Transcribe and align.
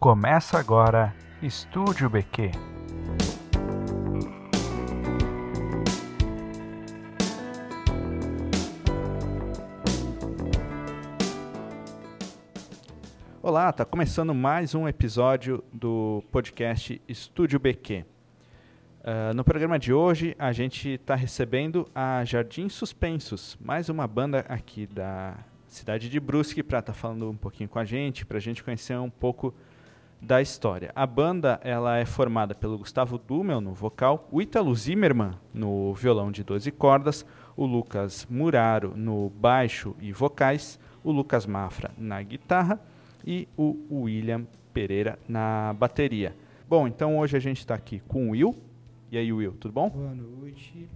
Começa 0.00 0.56
agora 0.56 1.12
Estúdio 1.42 2.08
BQ. 2.08 2.52
Olá, 13.42 13.72
tá 13.72 13.84
começando 13.84 14.32
mais 14.32 14.72
um 14.72 14.86
episódio 14.86 15.64
do 15.72 16.22
podcast 16.30 17.02
Estúdio 17.08 17.58
BQ. 17.58 18.04
Uh, 19.00 19.34
no 19.34 19.42
programa 19.42 19.80
de 19.80 19.92
hoje, 19.92 20.36
a 20.38 20.52
gente 20.52 20.90
está 20.90 21.16
recebendo 21.16 21.88
a 21.92 22.24
Jardim 22.24 22.68
Suspensos, 22.68 23.58
mais 23.60 23.88
uma 23.88 24.06
banda 24.06 24.46
aqui 24.48 24.86
da 24.86 25.36
cidade 25.66 26.08
de 26.08 26.20
Brusque, 26.20 26.62
para 26.62 26.78
estar 26.78 26.92
tá 26.92 26.96
falando 26.96 27.28
um 27.28 27.36
pouquinho 27.36 27.68
com 27.68 27.80
a 27.80 27.84
gente, 27.84 28.24
para 28.24 28.38
a 28.38 28.40
gente 28.40 28.62
conhecer 28.62 28.96
um 28.96 29.10
pouco 29.10 29.52
da 30.20 30.42
história. 30.42 30.90
A 30.94 31.06
banda 31.06 31.60
ela 31.62 31.96
é 31.96 32.04
formada 32.04 32.54
pelo 32.54 32.78
Gustavo 32.78 33.18
Dummel 33.18 33.60
no 33.60 33.72
vocal, 33.72 34.28
o 34.30 34.42
Ítalo 34.42 34.74
Zimmermann 34.74 35.32
no 35.52 35.94
violão 35.94 36.30
de 36.30 36.42
12 36.42 36.70
cordas, 36.72 37.24
o 37.56 37.64
Lucas 37.64 38.26
Muraro 38.28 38.92
no 38.96 39.30
baixo 39.30 39.94
e 40.00 40.12
vocais, 40.12 40.78
o 41.02 41.10
Lucas 41.10 41.46
Mafra 41.46 41.90
na 41.96 42.22
guitarra 42.22 42.80
e 43.26 43.48
o 43.56 43.76
William 43.90 44.46
Pereira 44.72 45.18
na 45.28 45.74
bateria. 45.78 46.34
Bom, 46.68 46.86
então 46.86 47.18
hoje 47.18 47.36
a 47.36 47.40
gente 47.40 47.58
está 47.58 47.74
aqui 47.74 48.00
com 48.06 48.28
o 48.28 48.30
Will. 48.30 48.54
E 49.10 49.16
aí, 49.16 49.32
Will, 49.32 49.52
tudo 49.52 49.72
bom? 49.72 49.88
Boa 49.88 50.14
noite. 50.14 50.88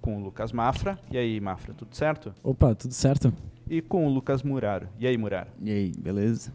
Com 0.00 0.16
o 0.16 0.20
Lucas 0.22 0.52
Mafra. 0.52 0.96
E 1.10 1.18
aí, 1.18 1.40
Mafra, 1.40 1.74
tudo 1.74 1.94
certo? 1.94 2.32
Opa, 2.42 2.74
tudo 2.74 2.94
certo. 2.94 3.34
E 3.68 3.82
com 3.82 4.06
o 4.06 4.10
Lucas 4.10 4.44
Muraro. 4.44 4.88
E 4.98 5.06
aí, 5.06 5.18
Muraro? 5.18 5.50
E 5.60 5.70
aí, 5.70 5.92
beleza? 5.98 6.52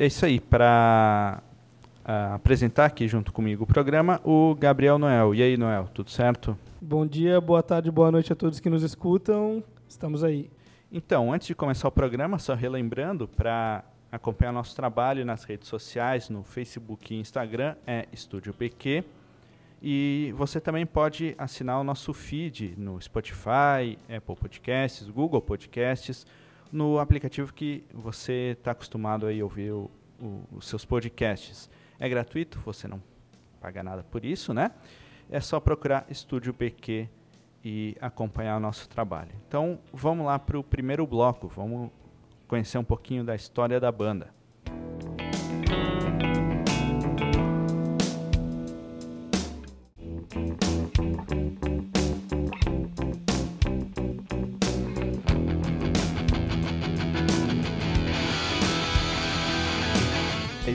É 0.00 0.06
isso 0.06 0.24
aí, 0.24 0.38
para 0.38 1.42
uh, 1.42 2.04
ah, 2.04 2.34
apresentar 2.36 2.84
aqui 2.84 3.08
junto 3.08 3.32
comigo 3.32 3.64
o 3.64 3.66
programa, 3.66 4.20
o 4.22 4.54
Gabriel 4.54 4.96
Noel. 4.96 5.34
E 5.34 5.42
aí, 5.42 5.56
Noel, 5.56 5.88
tudo 5.92 6.08
certo? 6.08 6.56
Bom 6.80 7.04
dia, 7.04 7.40
boa 7.40 7.64
tarde, 7.64 7.90
boa 7.90 8.12
noite 8.12 8.32
a 8.32 8.36
todos 8.36 8.60
que 8.60 8.70
nos 8.70 8.84
escutam. 8.84 9.60
Estamos 9.88 10.22
aí. 10.22 10.52
Então, 10.92 11.32
antes 11.32 11.48
de 11.48 11.54
começar 11.56 11.88
o 11.88 11.90
programa, 11.90 12.38
só 12.38 12.54
relembrando, 12.54 13.26
para 13.26 13.82
acompanhar 14.12 14.52
nosso 14.52 14.76
trabalho 14.76 15.24
nas 15.24 15.42
redes 15.42 15.66
sociais, 15.66 16.30
no 16.30 16.44
Facebook 16.44 17.12
e 17.12 17.18
Instagram, 17.18 17.74
é 17.84 18.06
Estúdio 18.12 18.54
PQ. 18.54 19.02
E 19.82 20.32
você 20.36 20.60
também 20.60 20.86
pode 20.86 21.34
assinar 21.36 21.80
o 21.80 21.82
nosso 21.82 22.14
feed 22.14 22.76
no 22.78 23.02
Spotify, 23.02 23.98
Apple 24.08 24.36
Podcasts, 24.36 25.10
Google 25.10 25.42
Podcasts, 25.42 26.24
no 26.72 26.98
aplicativo 26.98 27.52
que 27.52 27.84
você 27.92 28.56
está 28.58 28.72
acostumado 28.72 29.26
a 29.26 29.30
ouvir 29.42 29.72
o, 29.72 29.90
o, 30.20 30.42
os 30.52 30.66
seus 30.68 30.84
podcasts. 30.84 31.70
É 31.98 32.08
gratuito, 32.08 32.60
você 32.64 32.86
não 32.86 33.02
paga 33.60 33.82
nada 33.82 34.02
por 34.02 34.24
isso, 34.24 34.54
né? 34.54 34.70
É 35.30 35.40
só 35.40 35.60
procurar 35.60 36.06
Estúdio 36.08 36.52
BQ 36.52 37.08
e 37.64 37.96
acompanhar 38.00 38.56
o 38.56 38.60
nosso 38.60 38.88
trabalho. 38.88 39.32
Então, 39.46 39.78
vamos 39.92 40.26
lá 40.26 40.38
para 40.38 40.58
o 40.58 40.64
primeiro 40.64 41.06
bloco, 41.06 41.48
vamos 41.48 41.90
conhecer 42.46 42.78
um 42.78 42.84
pouquinho 42.84 43.24
da 43.24 43.34
história 43.34 43.78
da 43.78 43.92
banda. 43.92 44.32
É 51.74 51.77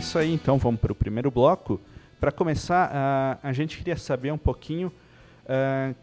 isso 0.03 0.19
aí, 0.19 0.33
então 0.33 0.57
vamos 0.57 0.81
para 0.81 0.91
o 0.91 0.95
primeiro 0.95 1.31
bloco. 1.31 1.79
Para 2.19 2.31
começar, 2.31 2.89
uh, 2.89 3.39
a 3.41 3.53
gente 3.53 3.77
queria 3.77 3.95
saber 3.95 4.31
um 4.31 4.37
pouquinho 4.37 4.91
uh, 5.45 5.95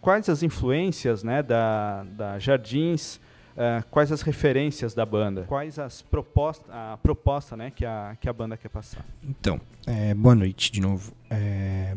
quais 0.00 0.28
as 0.28 0.42
influências 0.42 1.22
né, 1.22 1.40
da, 1.40 2.04
da 2.16 2.38
Jardins, 2.38 3.16
uh, 3.56 3.84
quais 3.90 4.10
as 4.10 4.22
referências 4.22 4.92
da 4.92 5.06
banda, 5.06 5.44
quais 5.44 5.78
as 5.78 6.02
propostas, 6.02 6.68
a 6.68 6.98
proposta 7.00 7.56
né, 7.56 7.70
que, 7.70 7.86
a, 7.86 8.16
que 8.20 8.28
a 8.28 8.32
banda 8.32 8.56
quer 8.56 8.68
passar. 8.68 9.04
Então, 9.22 9.60
é, 9.86 10.12
boa 10.14 10.34
noite 10.34 10.72
de 10.72 10.80
novo. 10.80 11.12
É, 11.30 11.96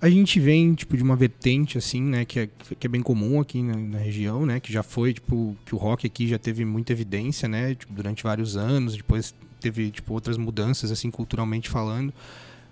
a 0.00 0.08
gente 0.08 0.40
vem 0.40 0.74
tipo 0.74 0.96
de 0.96 1.02
uma 1.02 1.16
vertente 1.16 1.76
assim, 1.76 2.02
né, 2.02 2.24
que 2.24 2.40
é, 2.40 2.48
que 2.78 2.86
é 2.86 2.88
bem 2.88 3.02
comum 3.02 3.40
aqui 3.40 3.62
na, 3.62 3.76
na, 3.76 3.98
região, 3.98 4.46
né, 4.46 4.58
que 4.58 4.72
já 4.72 4.82
foi 4.82 5.12
tipo 5.12 5.54
que 5.66 5.74
o 5.74 5.78
rock 5.78 6.06
aqui 6.06 6.26
já 6.26 6.38
teve 6.38 6.64
muita 6.64 6.92
evidência, 6.92 7.46
né, 7.46 7.74
tipo, 7.74 7.92
durante 7.92 8.22
vários 8.22 8.56
anos, 8.56 8.96
depois 8.96 9.34
teve 9.60 9.90
tipo 9.90 10.12
outras 10.12 10.36
mudanças 10.36 10.90
assim 10.90 11.10
culturalmente 11.10 11.68
falando, 11.68 12.12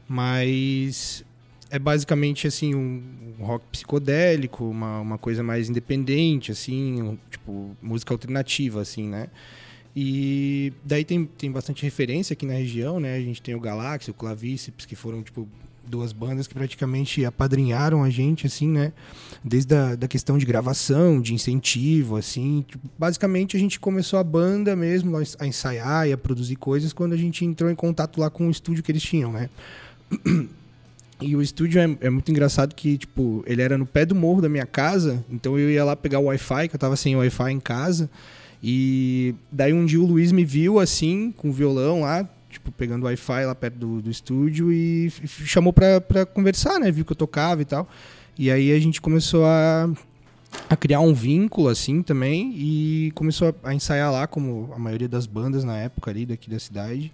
mas 0.09 1.25
é 1.71 1.79
basicamente 1.79 2.47
assim 2.47 2.75
um, 2.75 3.03
um 3.39 3.45
rock 3.45 3.65
psicodélico, 3.71 4.65
uma, 4.65 5.01
uma 5.01 5.19
coisa 5.19 5.43
mais 5.43 5.69
independente 5.69 6.51
assim, 6.51 7.03
um, 7.03 7.19
tipo 7.31 7.77
música 7.83 8.15
alternativa 8.15 8.81
assim, 8.81 9.07
né? 9.09 9.29
E 9.95 10.73
daí 10.85 11.05
tem, 11.05 11.25
tem 11.25 11.51
bastante 11.51 11.83
referência 11.83 12.33
aqui 12.33 12.47
na 12.47 12.55
região, 12.55 13.01
né? 13.01 13.17
A 13.17 13.21
gente 13.21 13.43
tem 13.43 13.55
o 13.55 13.61
Galáxia, 13.61 14.11
o 14.11 14.15
Clavíceps, 14.15 14.87
que 14.87 14.95
foram 14.95 15.23
tipo 15.23 15.49
duas 15.89 16.13
bandas 16.13 16.47
que 16.47 16.55
praticamente 16.55 17.25
apadrinharam 17.25 18.03
a 18.03 18.11
gente, 18.11 18.47
assim, 18.47 18.69
né? 18.69 18.93
Desde 19.43 19.75
a 19.75 19.95
da 19.95 20.09
questão 20.09 20.37
de 20.39 20.47
gravação, 20.47 21.21
de 21.21 21.35
incentivo, 21.35 22.17
assim. 22.17 22.65
Basicamente, 22.99 23.57
a 23.57 23.61
gente 23.61 23.81
começou 23.81 24.19
a 24.19 24.25
banda 24.25 24.77
mesmo 24.77 25.17
a 25.39 25.47
ensaiar 25.47 26.09
e 26.09 26.13
a 26.13 26.19
produzir 26.19 26.57
coisas 26.57 26.93
quando 26.93 27.13
a 27.13 27.17
gente 27.17 27.45
entrou 27.45 27.71
em 27.71 27.75
contato 27.75 28.21
lá 28.21 28.31
com 28.31 28.49
o 28.49 28.51
estúdio 28.51 28.83
que 28.83 28.93
eles 28.93 29.03
tinham, 29.03 29.33
né? 29.33 29.51
E 31.21 31.35
o 31.35 31.43
estúdio 31.43 31.81
é, 31.81 31.97
é, 32.01 32.11
muito 32.11 32.31
engraçado 32.31 32.77
que, 32.77 32.97
tipo, 32.97 33.43
ele 33.45 33.61
era 33.61 33.77
no 33.77 33.85
pé 33.85 34.07
do 34.07 34.15
morro 34.15 34.41
da 34.41 34.49
minha 34.49 34.65
casa, 34.65 35.25
então 35.29 35.59
eu 35.59 35.69
ia 35.69 35.85
lá 35.85 35.97
pegar 35.97 36.21
o 36.21 36.27
Wi-Fi, 36.27 36.69
que 36.69 36.77
eu 36.77 36.79
tava 36.79 36.95
sem 36.95 37.17
Wi-Fi 37.17 37.51
em 37.51 37.59
casa. 37.59 38.09
E 38.63 39.35
daí 39.51 39.73
um 39.73 39.85
dia 39.85 40.01
o 40.01 40.07
Luiz 40.07 40.31
me 40.31 40.45
viu 40.45 40.79
assim, 40.79 41.33
com 41.37 41.49
o 41.49 41.53
violão 41.53 42.03
lá, 42.03 42.29
tipo, 42.49 42.73
pegando 42.73 43.05
Wi-Fi 43.05 43.45
lá 43.45 43.55
perto 43.55 43.77
do, 43.77 44.03
do 44.03 44.11
estúdio 44.11 44.73
e 44.73 45.13
chamou 45.27 45.73
pra, 45.73 46.01
conversar, 46.33 46.79
né? 46.79 46.91
Viu 46.91 47.05
que 47.05 47.13
eu 47.13 47.17
tocava 47.17 47.63
e 47.63 47.65
tal. 47.65 47.89
E 48.39 48.51
aí 48.51 48.73
a 48.73 48.79
gente 48.79 49.01
começou 49.01 49.45
a, 49.45 49.91
a 50.69 50.77
criar 50.77 51.01
um 51.01 51.13
vínculo, 51.13 51.69
assim, 51.69 52.03
também. 52.03 52.53
E 52.57 53.13
começou 53.15 53.55
a, 53.63 53.71
a 53.71 53.75
ensaiar 53.75 54.11
lá, 54.11 54.27
como 54.27 54.71
a 54.75 54.79
maioria 54.79 55.09
das 55.09 55.27
bandas 55.27 55.65
na 55.65 55.77
época 55.77 56.11
ali 56.11 56.25
daqui 56.25 56.49
da 56.49 56.59
cidade. 56.59 57.13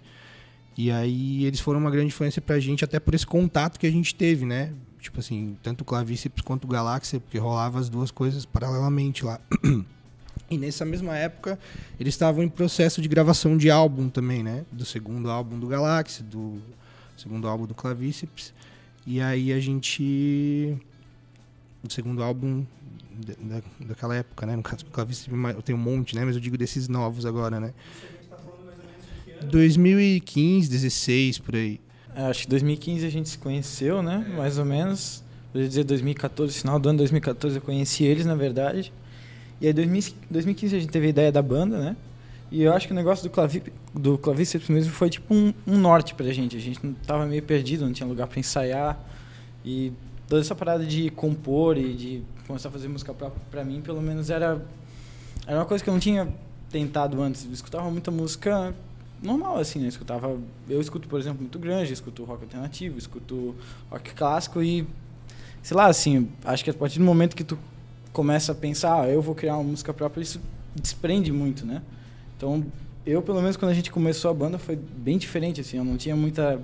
E 0.77 0.91
aí 0.91 1.45
eles 1.45 1.59
foram 1.59 1.79
uma 1.79 1.89
grande 1.89 2.07
influência 2.07 2.41
pra 2.41 2.59
gente, 2.59 2.83
até 2.83 2.99
por 2.99 3.13
esse 3.13 3.25
contato 3.25 3.79
que 3.79 3.87
a 3.87 3.91
gente 3.91 4.13
teve, 4.13 4.45
né? 4.45 4.73
Tipo 4.99 5.19
assim, 5.19 5.55
tanto 5.61 5.81
o 5.81 5.85
Clavíceps 5.85 6.41
quanto 6.43 6.65
o 6.65 6.67
Galáxia, 6.67 7.19
porque 7.19 7.37
rolava 7.37 7.79
as 7.79 7.89
duas 7.89 8.11
coisas 8.11 8.45
paralelamente 8.45 9.23
lá. 9.23 9.39
E 10.49 10.57
nessa 10.57 10.85
mesma 10.85 11.17
época, 11.17 11.57
eles 11.99 12.13
estavam 12.13 12.43
em 12.43 12.49
processo 12.49 13.01
de 13.01 13.07
gravação 13.07 13.57
de 13.57 13.69
álbum 13.71 14.09
também, 14.09 14.43
né? 14.43 14.63
Do 14.71 14.85
segundo 14.85 15.29
álbum 15.29 15.57
do 15.57 15.67
Galaxy, 15.67 16.21
do 16.21 16.61
segundo 17.17 17.47
álbum 17.47 17.65
do 17.65 17.73
Clavíceps. 17.73 18.53
E 19.07 19.19
aí 19.19 19.51
a 19.51 19.59
gente. 19.59 20.77
O 21.83 21.91
segundo 21.91 22.21
álbum 22.21 22.65
da, 23.39 23.61
daquela 23.79 24.15
época, 24.15 24.45
né? 24.45 24.55
No 24.55 24.63
caso 24.63 24.85
do 24.85 24.91
Clavíceps 24.91 25.33
eu 25.55 25.61
tenho 25.61 25.77
um 25.77 25.81
monte, 25.81 26.15
né? 26.15 26.23
Mas 26.23 26.35
eu 26.35 26.41
digo 26.41 26.57
desses 26.57 26.87
novos 26.87 27.25
agora, 27.25 27.59
né? 27.59 27.73
2015, 29.49 30.69
16, 30.69 31.39
por 31.39 31.55
aí. 31.55 31.79
É, 32.15 32.23
acho 32.23 32.43
que 32.43 32.49
2015 32.49 33.05
a 33.05 33.09
gente 33.09 33.29
se 33.29 33.37
conheceu, 33.37 34.01
né? 34.01 34.25
Mais 34.37 34.57
ou 34.57 34.65
menos. 34.65 35.23
Eu 35.53 35.61
ia 35.61 35.67
dizer 35.67 35.83
2014, 35.85 36.53
final 36.59 36.79
do 36.79 36.89
ano 36.89 36.97
2014 36.99 37.55
eu 37.55 37.61
conheci 37.61 38.03
eles, 38.03 38.25
na 38.25 38.35
verdade. 38.35 38.91
E 39.59 39.67
aí, 39.67 39.71
em 39.71 40.31
2015, 40.31 40.75
a 40.75 40.79
gente 40.79 40.91
teve 40.91 41.07
a 41.07 41.09
ideia 41.09 41.31
da 41.31 41.41
banda, 41.41 41.77
né? 41.77 41.95
E 42.51 42.61
eu 42.61 42.73
acho 42.73 42.87
que 42.87 42.93
o 42.93 42.95
negócio 42.95 43.23
do, 43.23 43.29
clavi, 43.29 43.63
do 43.93 44.17
clavíceps 44.17 44.69
mesmo 44.69 44.91
foi 44.91 45.09
tipo 45.09 45.33
um, 45.33 45.53
um, 45.65 45.77
norte 45.77 46.13
pra 46.13 46.31
gente. 46.31 46.55
A 46.55 46.59
gente 46.59 46.79
tava 47.05 47.25
meio 47.25 47.41
perdido, 47.41 47.85
não 47.85 47.93
tinha 47.93 48.07
lugar 48.07 48.27
para 48.27 48.39
ensaiar. 48.39 48.99
E 49.63 49.91
toda 50.27 50.41
essa 50.41 50.53
parada 50.53 50.85
de 50.85 51.09
compor 51.09 51.77
e 51.77 51.93
de 51.93 52.23
começar 52.45 52.69
a 52.69 52.71
fazer 52.71 52.87
música 52.87 53.13
própria, 53.13 53.41
pra 53.49 53.63
mim, 53.63 53.81
pelo 53.81 54.01
menos, 54.01 54.29
era, 54.29 54.63
era 55.47 55.57
uma 55.57 55.65
coisa 55.65 55.83
que 55.83 55.89
eu 55.89 55.93
não 55.93 55.99
tinha 55.99 56.27
tentado 56.69 57.21
antes. 57.21 57.45
Eu 57.45 57.51
escutava 57.51 57.89
muita 57.89 58.11
música 58.11 58.75
normal, 59.21 59.57
assim, 59.57 59.79
né? 59.79 59.85
Eu 59.85 59.89
escutava... 59.89 60.37
Eu 60.69 60.79
escuto, 60.79 61.07
por 61.07 61.19
exemplo, 61.19 61.41
muito 61.41 61.57
grande, 61.57 61.91
escuto 61.91 62.23
rock 62.23 62.43
alternativo, 62.43 62.97
escuto 62.97 63.55
rock 63.89 64.13
clássico 64.13 64.61
e... 64.61 64.87
Sei 65.63 65.75
lá, 65.75 65.87
assim, 65.87 66.29
acho 66.43 66.63
que 66.63 66.69
a 66.69 66.73
partir 66.73 66.99
do 66.99 67.05
momento 67.05 67.35
que 67.35 67.43
tu 67.43 67.57
começa 68.15 68.53
a 68.53 68.55
pensar, 68.55 69.01
ah, 69.01 69.09
eu 69.09 69.21
vou 69.21 69.35
criar 69.35 69.55
uma 69.55 69.63
música 69.65 69.93
própria, 69.93 70.21
isso 70.21 70.39
desprende 70.73 71.33
muito, 71.33 71.65
né? 71.65 71.81
Então, 72.37 72.65
eu, 73.05 73.21
pelo 73.21 73.41
menos, 73.41 73.57
quando 73.57 73.71
a 73.71 73.73
gente 73.73 73.91
começou 73.91 74.31
a 74.31 74.33
banda, 74.33 74.57
foi 74.57 74.77
bem 74.77 75.17
diferente, 75.17 75.59
assim, 75.59 75.77
eu 75.77 75.83
não 75.83 75.97
tinha 75.97 76.15
muita 76.15 76.57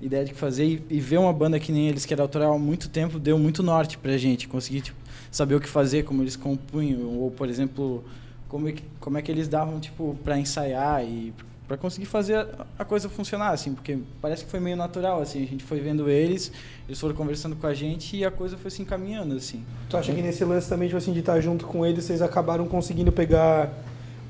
ideia 0.00 0.24
de 0.24 0.32
que 0.32 0.38
fazer 0.38 0.64
e, 0.64 0.82
e 0.88 0.98
ver 0.98 1.18
uma 1.18 1.32
banda 1.32 1.60
que 1.60 1.70
nem 1.70 1.88
eles, 1.88 2.06
que 2.06 2.14
era 2.14 2.22
autoral 2.22 2.54
há 2.54 2.58
muito 2.58 2.88
tempo, 2.88 3.18
deu 3.18 3.38
muito 3.38 3.62
norte 3.62 3.98
pra 3.98 4.16
gente, 4.16 4.48
conseguir 4.48 4.80
tipo, 4.80 4.96
saber 5.30 5.56
o 5.56 5.60
que 5.60 5.68
fazer, 5.68 6.04
como 6.04 6.22
eles 6.22 6.36
compunham, 6.36 7.18
ou, 7.18 7.30
por 7.30 7.50
exemplo, 7.50 8.02
como 8.48 8.70
é 8.70 8.72
que, 8.72 8.82
como 8.98 9.18
é 9.18 9.22
que 9.22 9.30
eles 9.30 9.46
davam, 9.46 9.78
tipo, 9.78 10.16
pra 10.24 10.38
ensaiar 10.38 11.04
e 11.04 11.34
para 11.68 11.76
conseguir 11.76 12.06
fazer 12.06 12.36
a, 12.36 12.66
a 12.78 12.84
coisa 12.84 13.10
funcionar, 13.10 13.50
assim, 13.50 13.74
porque 13.74 13.98
parece 14.22 14.44
que 14.44 14.50
foi 14.50 14.58
meio 14.58 14.76
natural, 14.76 15.20
assim, 15.20 15.42
a 15.42 15.46
gente 15.46 15.62
foi 15.62 15.78
vendo 15.78 16.08
eles, 16.08 16.50
eles 16.88 16.98
foram 16.98 17.14
conversando 17.14 17.54
com 17.54 17.66
a 17.66 17.74
gente 17.74 18.16
e 18.16 18.24
a 18.24 18.30
coisa 18.30 18.56
foi 18.56 18.70
se 18.70 18.80
encaminhando, 18.80 19.34
assim. 19.36 19.62
Tu 19.90 19.96
acha 19.96 20.12
que 20.12 20.22
nesse 20.22 20.42
lance 20.46 20.66
também, 20.66 20.88
tipo 20.88 20.96
assim, 20.96 21.12
de 21.12 21.20
estar 21.20 21.38
junto 21.42 21.66
com 21.66 21.84
eles, 21.84 22.04
vocês 22.04 22.22
acabaram 22.22 22.66
conseguindo 22.66 23.12
pegar... 23.12 23.70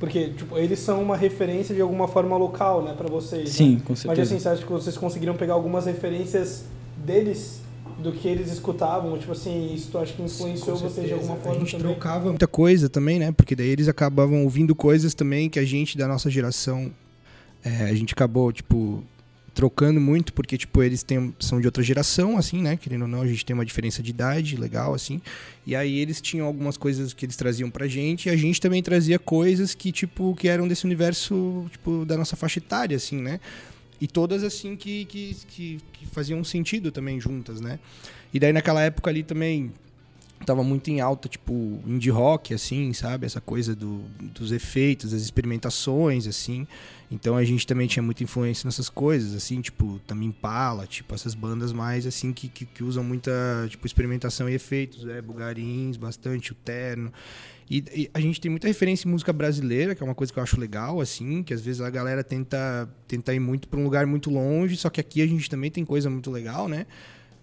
Porque, 0.01 0.31
tipo, 0.31 0.57
eles 0.59 0.79
são 0.81 1.03
uma 1.03 1.17
referência 1.17 1.75
de 1.75 1.81
alguma 1.81 2.07
forma 2.07 2.37
local, 2.37 2.83
né, 2.83 2.95
pra 2.97 3.09
vocês. 3.09 3.49
Sim, 3.51 3.77
né? 3.77 3.83
com 3.85 3.93
Mas 3.93 4.01
certeza. 4.01 4.23
assim, 4.23 4.39
você 4.43 4.49
acha 4.49 4.63
que 4.65 4.73
vocês 4.73 4.97
conseguiram 4.97 5.35
pegar 5.35 5.55
algumas 5.55 5.87
referências 5.87 6.65
deles, 6.97 7.63
do 7.99 8.13
que 8.13 8.29
eles 8.29 8.51
escutavam? 8.53 9.19
Tipo 9.19 9.33
assim, 9.33 9.75
isso 9.75 9.91
tu 9.91 9.99
acha 9.99 10.13
que 10.13 10.23
influenciou 10.23 10.77
vocês 10.77 11.07
de 11.07 11.13
alguma 11.15 11.35
A 11.35 11.39
forma 11.39 11.61
gente 11.61 11.77
também? 11.77 11.93
trocava 11.95 12.29
muita 12.29 12.47
coisa 12.47 12.89
também, 12.89 13.19
né? 13.19 13.33
Porque 13.33 13.57
daí 13.57 13.69
eles 13.69 13.89
acabavam 13.89 14.45
ouvindo 14.45 14.73
coisas 14.75 15.15
também 15.15 15.51
que 15.51 15.59
a 15.59 15.65
gente 15.65 15.99
da 15.99 16.07
nossa 16.07 16.31
geração 16.31 16.93
é, 17.65 17.85
a 17.85 17.95
gente 17.95 18.15
acabou 18.15 18.53
tipo 18.53 19.05
trocando 19.55 20.01
muito 20.01 20.33
porque 20.33 20.57
tipo 20.57 20.81
eles 20.85 21.03
têm, 21.03 21.35
são 21.41 21.61
de 21.61 21.67
outra 21.67 21.83
geração 21.83 22.39
assim, 22.39 22.63
né? 22.63 22.77
Querendo 22.77 23.03
ou 23.03 23.09
não, 23.09 23.23
a 23.23 23.27
gente 23.27 23.45
tem 23.45 23.55
uma 23.55 23.65
diferença 23.65 24.01
de 24.01 24.11
idade 24.11 24.57
legal 24.57 24.95
assim. 24.95 25.21
E 25.67 25.75
aí 25.75 25.99
eles 25.99 26.21
tinham 26.21 26.47
algumas 26.47 26.77
coisas 26.77 27.13
que 27.13 27.27
eles 27.27 27.37
traziam 27.37 27.69
pra 27.69 27.89
gente 27.89 28.27
e 28.27 28.31
a 28.31 28.37
gente 28.37 28.61
também 28.61 28.81
trazia 28.83 29.19
coisas 29.19 29.75
que 29.75 29.91
tipo 29.91 30.35
que 30.37 30.47
eram 30.47 30.69
desse 30.69 30.85
universo 30.85 31.67
tipo 31.73 32.05
da 32.05 32.17
nossa 32.17 32.37
faixa 32.37 32.61
etária 32.61 32.97
assim, 32.97 33.21
né? 33.21 33.41
E 34.01 34.07
todas 34.07 34.45
assim 34.45 34.77
que, 34.77 35.05
que, 35.07 35.37
que, 35.49 35.81
que 35.93 36.07
faziam 36.07 36.45
sentido 36.45 36.93
também 36.93 37.21
juntas, 37.21 37.61
né? 37.61 37.81
E 38.33 38.39
daí 38.39 38.53
naquela 38.53 38.81
época 38.83 39.11
ali 39.11 39.25
também 39.25 39.73
tava 40.45 40.63
muito 40.63 40.91
em 40.91 41.01
alta, 41.01 41.29
tipo, 41.29 41.81
indie 41.87 42.11
rock, 42.11 42.55
assim, 42.55 42.93
sabe? 42.93 43.27
Essa 43.27 43.41
coisa 43.41 43.75
do, 43.75 44.01
dos 44.35 44.53
efeitos, 44.53 45.13
das 45.13 45.23
experimentações, 45.23 46.27
assim. 46.27 46.67
Então 47.11 47.37
a 47.37 47.45
gente 47.45 47.67
também 47.67 47.87
tinha 47.87 48.03
muita 48.03 48.23
influência 48.23 48.67
nessas 48.67 48.89
coisas, 48.89 49.35
assim, 49.35 49.61
tipo, 49.61 50.01
também 50.07 50.29
Impala, 50.29 50.87
tipo, 50.87 51.15
essas 51.15 51.35
bandas 51.35 51.73
mais, 51.73 52.07
assim, 52.07 52.33
que, 52.33 52.49
que, 52.49 52.67
que 52.67 52.85
usam 52.85 53.03
muita, 53.03 53.33
tipo, 53.69 53.87
experimentação 53.87 54.49
e 54.49 54.55
efeitos, 54.55 55.07
é, 55.07 55.23
Bugarins, 55.23 55.97
bastante, 55.97 56.53
o 56.53 56.55
Terno. 56.55 57.13
E, 57.71 57.85
e 57.95 58.11
a 58.13 58.21
gente 58.21 58.41
tem 58.41 58.51
muita 58.51 58.67
referência 58.67 59.07
em 59.07 59.11
música 59.11 59.33
brasileira, 59.33 59.95
que 59.95 60.03
é 60.03 60.07
uma 60.07 60.15
coisa 60.15 60.33
que 60.33 60.39
eu 60.39 60.43
acho 60.43 60.59
legal, 60.59 61.01
assim, 61.01 61.43
que 61.43 61.53
às 61.53 61.61
vezes 61.61 61.81
a 61.81 61.91
galera 61.91 62.25
tenta, 62.25 62.89
tenta 63.07 63.35
ir 63.35 63.41
muito 63.41 63.69
para 63.69 63.79
um 63.79 63.85
lugar 63.85 64.07
muito 64.07 64.31
longe, 64.31 64.77
só 64.77 64.89
que 64.91 65.01
aqui 65.01 65.21
a 65.23 65.27
gente 65.27 65.49
também 65.49 65.71
tem 65.71 65.85
coisa 65.85 66.09
muito 66.09 66.31
legal, 66.31 66.69
né? 66.69 66.87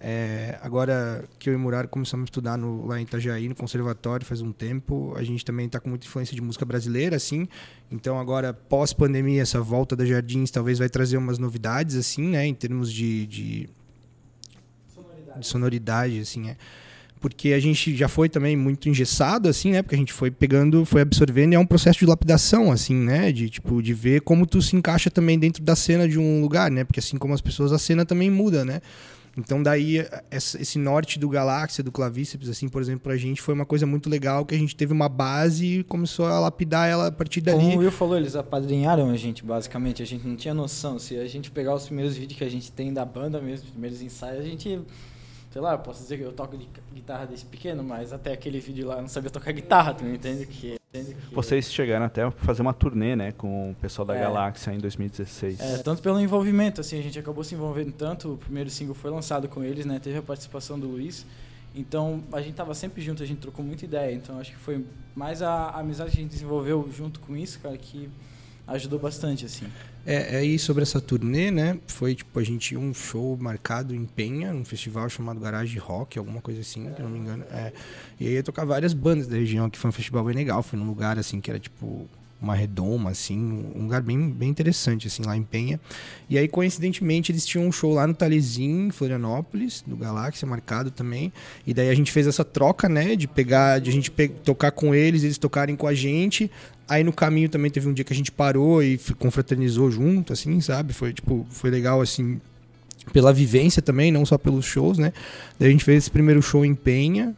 É, 0.07 0.59
agora 0.61 1.25
que 1.39 1.49
eu 1.49 1.53
e 1.55 1.57
Muraro 1.57 1.87
começamos 1.87 2.25
a 2.25 2.27
estudar 2.27 2.59
no, 2.59 2.85
lá 2.85 2.99
em 2.99 3.03
Itajaí, 3.03 3.49
no 3.49 3.55
conservatório, 3.55 4.23
faz 4.23 4.39
um 4.39 4.51
tempo, 4.51 5.15
a 5.17 5.23
gente 5.23 5.43
também 5.43 5.65
está 5.65 5.79
com 5.79 5.89
muita 5.89 6.05
influência 6.05 6.35
de 6.35 6.41
música 6.43 6.63
brasileira, 6.63 7.15
assim. 7.15 7.47
Então 7.89 8.19
agora, 8.19 8.53
pós-pandemia, 8.53 9.41
essa 9.41 9.59
volta 9.59 9.95
da 9.95 10.05
Jardins 10.05 10.51
talvez 10.51 10.77
vai 10.77 10.89
trazer 10.89 11.17
umas 11.17 11.39
novidades, 11.39 11.95
assim, 11.95 12.21
né? 12.21 12.45
Em 12.45 12.53
termos 12.53 12.93
de, 12.93 13.25
de, 13.25 13.69
de 15.39 15.47
sonoridade, 15.47 16.19
assim, 16.19 16.51
é. 16.51 16.57
Porque 17.19 17.53
a 17.53 17.59
gente 17.59 17.95
já 17.95 18.07
foi 18.07 18.29
também 18.29 18.55
muito 18.55 18.87
engessado, 18.87 19.49
assim, 19.49 19.71
né? 19.71 19.81
Porque 19.81 19.95
a 19.95 19.97
gente 19.97 20.13
foi 20.13 20.29
pegando, 20.29 20.85
foi 20.85 21.01
absorvendo 21.01 21.53
e 21.53 21.55
é 21.55 21.59
um 21.59 21.65
processo 21.65 21.97
de 21.97 22.05
lapidação, 22.05 22.71
assim, 22.71 22.93
né? 22.93 23.31
De, 23.31 23.49
tipo, 23.49 23.81
de 23.81 23.91
ver 23.95 24.21
como 24.21 24.45
tu 24.45 24.61
se 24.61 24.75
encaixa 24.75 25.09
também 25.09 25.39
dentro 25.39 25.63
da 25.63 25.75
cena 25.75 26.07
de 26.07 26.19
um 26.19 26.41
lugar, 26.41 26.69
né? 26.69 26.83
Porque 26.83 26.99
assim 26.99 27.17
como 27.17 27.33
as 27.33 27.41
pessoas, 27.41 27.73
a 27.73 27.79
cena 27.79 28.05
também 28.05 28.29
muda, 28.29 28.63
né? 28.63 28.81
Então 29.37 29.61
daí 29.61 30.05
esse 30.31 30.79
norte 30.79 31.19
do 31.19 31.27
galáxia, 31.27 31.83
do 31.83 31.91
clavíceps, 31.91 32.47
assim, 32.47 32.69
por 32.69 32.81
exemplo, 32.81 33.01
pra 33.01 33.17
gente 33.17 33.41
foi 33.41 33.53
uma 33.53 33.65
coisa 33.65 33.85
muito 33.85 34.09
legal 34.09 34.45
que 34.45 34.55
a 34.55 34.57
gente 34.57 34.75
teve 34.75 34.93
uma 34.93 35.09
base 35.09 35.79
e 35.79 35.83
começou 35.83 36.25
a 36.25 36.39
lapidar 36.39 36.87
ela 36.89 37.07
a 37.07 37.11
partir 37.11 37.41
dali. 37.41 37.59
Como 37.59 37.75
o 37.75 37.79
Will 37.79 37.91
falou, 37.91 38.17
eles 38.17 38.35
apadrinharam 38.35 39.09
a 39.09 39.17
gente, 39.17 39.43
basicamente. 39.43 40.01
A 40.01 40.05
gente 40.05 40.25
não 40.25 40.35
tinha 40.35 40.53
noção. 40.53 40.97
Se 40.97 41.17
a 41.17 41.27
gente 41.27 41.51
pegar 41.51 41.75
os 41.75 41.85
primeiros 41.85 42.15
vídeos 42.15 42.37
que 42.37 42.43
a 42.43 42.49
gente 42.49 42.71
tem 42.71 42.93
da 42.93 43.03
banda 43.03 43.41
mesmo, 43.41 43.65
os 43.65 43.71
primeiros 43.71 44.01
ensaios, 44.01 44.45
a 44.45 44.47
gente. 44.47 44.79
Sei 45.51 45.61
lá, 45.61 45.77
posso 45.77 46.01
dizer 46.01 46.17
que 46.17 46.23
eu 46.23 46.33
toco 46.33 46.57
de 46.57 46.67
guitarra 46.93 47.27
desde 47.27 47.45
pequeno, 47.45 47.81
mas 47.81 48.11
até 48.11 48.33
aquele 48.33 48.59
vídeo 48.59 48.87
lá 48.87 48.95
eu 48.95 49.01
não 49.01 49.07
sabia 49.07 49.29
tocar 49.29 49.53
guitarra, 49.53 49.93
tu 49.93 50.03
não. 50.03 50.13
Entende 50.13 50.45
que 50.45 50.75
Vocês 51.31 51.71
chegaram 51.71 52.05
até 52.05 52.23
a 52.23 52.31
fazer 52.31 52.61
uma 52.61 52.73
turnê, 52.73 53.15
né, 53.15 53.31
com 53.31 53.71
o 53.71 53.75
pessoal 53.75 54.05
da 54.05 54.15
É. 54.15 54.21
Galáxia 54.21 54.71
em 54.73 54.77
2016. 54.79 55.59
É, 55.59 55.77
tanto 55.79 56.01
pelo 56.01 56.19
envolvimento, 56.19 56.81
assim, 56.81 56.99
a 56.99 57.03
gente 57.03 57.17
acabou 57.17 57.43
se 57.43 57.55
envolvendo 57.55 57.91
tanto, 57.91 58.33
o 58.33 58.37
primeiro 58.37 58.69
single 58.69 58.95
foi 58.95 59.11
lançado 59.11 59.47
com 59.47 59.63
eles, 59.63 59.85
né, 59.85 59.99
teve 59.99 60.17
a 60.17 60.21
participação 60.21 60.79
do 60.79 60.87
Luiz, 60.87 61.25
então 61.73 62.23
a 62.31 62.41
gente 62.41 62.55
tava 62.55 62.73
sempre 62.73 63.01
junto, 63.01 63.21
a 63.21 63.25
gente 63.25 63.39
trocou 63.39 63.63
muita 63.63 63.85
ideia, 63.85 64.13
então 64.13 64.39
acho 64.39 64.51
que 64.51 64.57
foi 64.57 64.85
mais 65.15 65.41
a, 65.41 65.49
a 65.49 65.79
amizade 65.79 66.11
que 66.11 66.17
a 66.17 66.21
gente 66.21 66.31
desenvolveu 66.31 66.89
junto 66.95 67.19
com 67.19 67.35
isso, 67.35 67.59
cara, 67.59 67.77
que 67.77 68.09
ajudou 68.67 68.97
bastante, 68.99 69.45
assim. 69.45 69.65
É, 70.05 70.37
aí 70.37 70.59
sobre 70.59 70.83
essa 70.83 71.01
turnê, 71.01 71.49
né? 71.49 71.79
Foi 71.87 72.13
tipo, 72.13 72.39
a 72.39 72.43
gente 72.43 72.69
tinha 72.69 72.79
um 72.79 72.93
show 72.93 73.35
marcado 73.37 73.95
em 73.95 74.05
Penha, 74.05 74.53
num 74.53 74.63
festival 74.63 75.09
chamado 75.09 75.39
Garage 75.39 75.77
Rock, 75.79 76.19
alguma 76.19 76.41
coisa 76.41 76.61
assim, 76.61 76.87
se 76.95 77.01
não 77.01 77.09
me 77.09 77.19
engano. 77.19 77.43
É. 77.51 77.73
E 78.19 78.27
aí 78.27 78.33
ia 78.33 78.43
tocar 78.43 78.65
várias 78.65 78.93
bandas 78.93 79.27
da 79.27 79.35
região, 79.35 79.69
que 79.69 79.79
foi 79.79 79.89
um 79.89 79.93
festival 79.93 80.23
bem 80.23 80.35
legal. 80.35 80.61
Foi 80.61 80.77
num 80.77 80.85
lugar 80.85 81.17
assim 81.17 81.41
que 81.41 81.49
era 81.49 81.59
tipo 81.59 82.07
uma 82.41 82.53
redoma, 82.53 83.11
assim, 83.11 83.37
um 83.75 83.83
lugar 83.83 84.01
bem, 84.01 84.29
bem 84.29 84.49
interessante, 84.49 85.07
assim, 85.07 85.23
lá 85.23 85.35
em 85.35 85.43
Penha. 85.43 85.79
E 86.29 86.37
aí, 86.37 86.47
coincidentemente, 86.47 87.31
eles 87.31 87.45
tinham 87.45 87.65
um 87.65 87.71
show 87.71 87.93
lá 87.93 88.05
no 88.05 88.13
Talezinho, 88.13 88.87
em 88.87 88.91
Florianópolis, 88.91 89.83
do 89.85 89.95
Galáxia, 89.95 90.47
marcado 90.47 90.91
também. 90.91 91.31
E 91.65 91.73
daí 91.73 91.89
a 91.89 91.95
gente 91.95 92.11
fez 92.11 92.27
essa 92.27 92.43
troca, 92.43 92.87
né, 92.87 93.15
de 93.15 93.27
pegar, 93.27 93.79
de 93.79 93.89
a 93.89 93.93
gente 93.93 94.11
tocar 94.43 94.71
com 94.71 94.93
eles, 94.93 95.23
eles 95.23 95.37
tocarem 95.37 95.75
com 95.75 95.87
a 95.87 95.93
gente. 95.93 96.51
Aí 96.87 97.03
no 97.03 97.11
caminho 97.11 97.49
também 97.49 97.71
teve 97.71 97.87
um 97.87 97.93
dia 97.93 98.05
que 98.05 98.13
a 98.13 98.15
gente 98.15 98.31
parou 98.31 98.83
e 98.83 98.99
confraternizou 99.17 99.89
junto, 99.89 100.31
assim, 100.31 100.61
sabe? 100.61 100.93
Foi, 100.93 101.13
tipo, 101.13 101.45
foi 101.49 101.71
legal, 101.71 101.99
assim, 101.99 102.39
pela 103.11 103.33
vivência 103.33 103.81
também, 103.81 104.11
não 104.11 104.25
só 104.25 104.37
pelos 104.37 104.65
shows, 104.65 104.97
né? 104.97 105.11
Daí 105.59 105.69
a 105.69 105.71
gente 105.71 105.83
fez 105.83 106.03
esse 106.03 106.11
primeiro 106.11 106.41
show 106.43 106.63
em 106.63 106.75
Penha, 106.75 107.35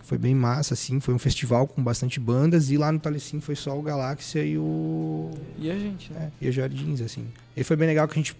que 0.00 0.06
foi 0.06 0.16
bem 0.16 0.34
massa, 0.34 0.72
assim, 0.72 0.98
foi 0.98 1.12
um 1.12 1.18
festival 1.18 1.66
com 1.66 1.82
bastante 1.82 2.18
bandas, 2.18 2.70
e 2.70 2.78
lá 2.78 2.90
no 2.90 2.98
Talecim 2.98 3.38
foi 3.38 3.54
só 3.54 3.78
o 3.78 3.82
Galáxia 3.82 4.42
e 4.42 4.56
o... 4.56 5.30
E 5.58 5.70
a 5.70 5.78
gente, 5.78 6.10
né? 6.12 6.30
É, 6.40 6.44
e 6.46 6.48
a 6.48 6.50
Jardins, 6.50 7.02
assim. 7.02 7.26
E 7.54 7.62
foi 7.62 7.76
bem 7.76 7.88
legal 7.88 8.08
que 8.08 8.14
a 8.14 8.22
gente, 8.22 8.34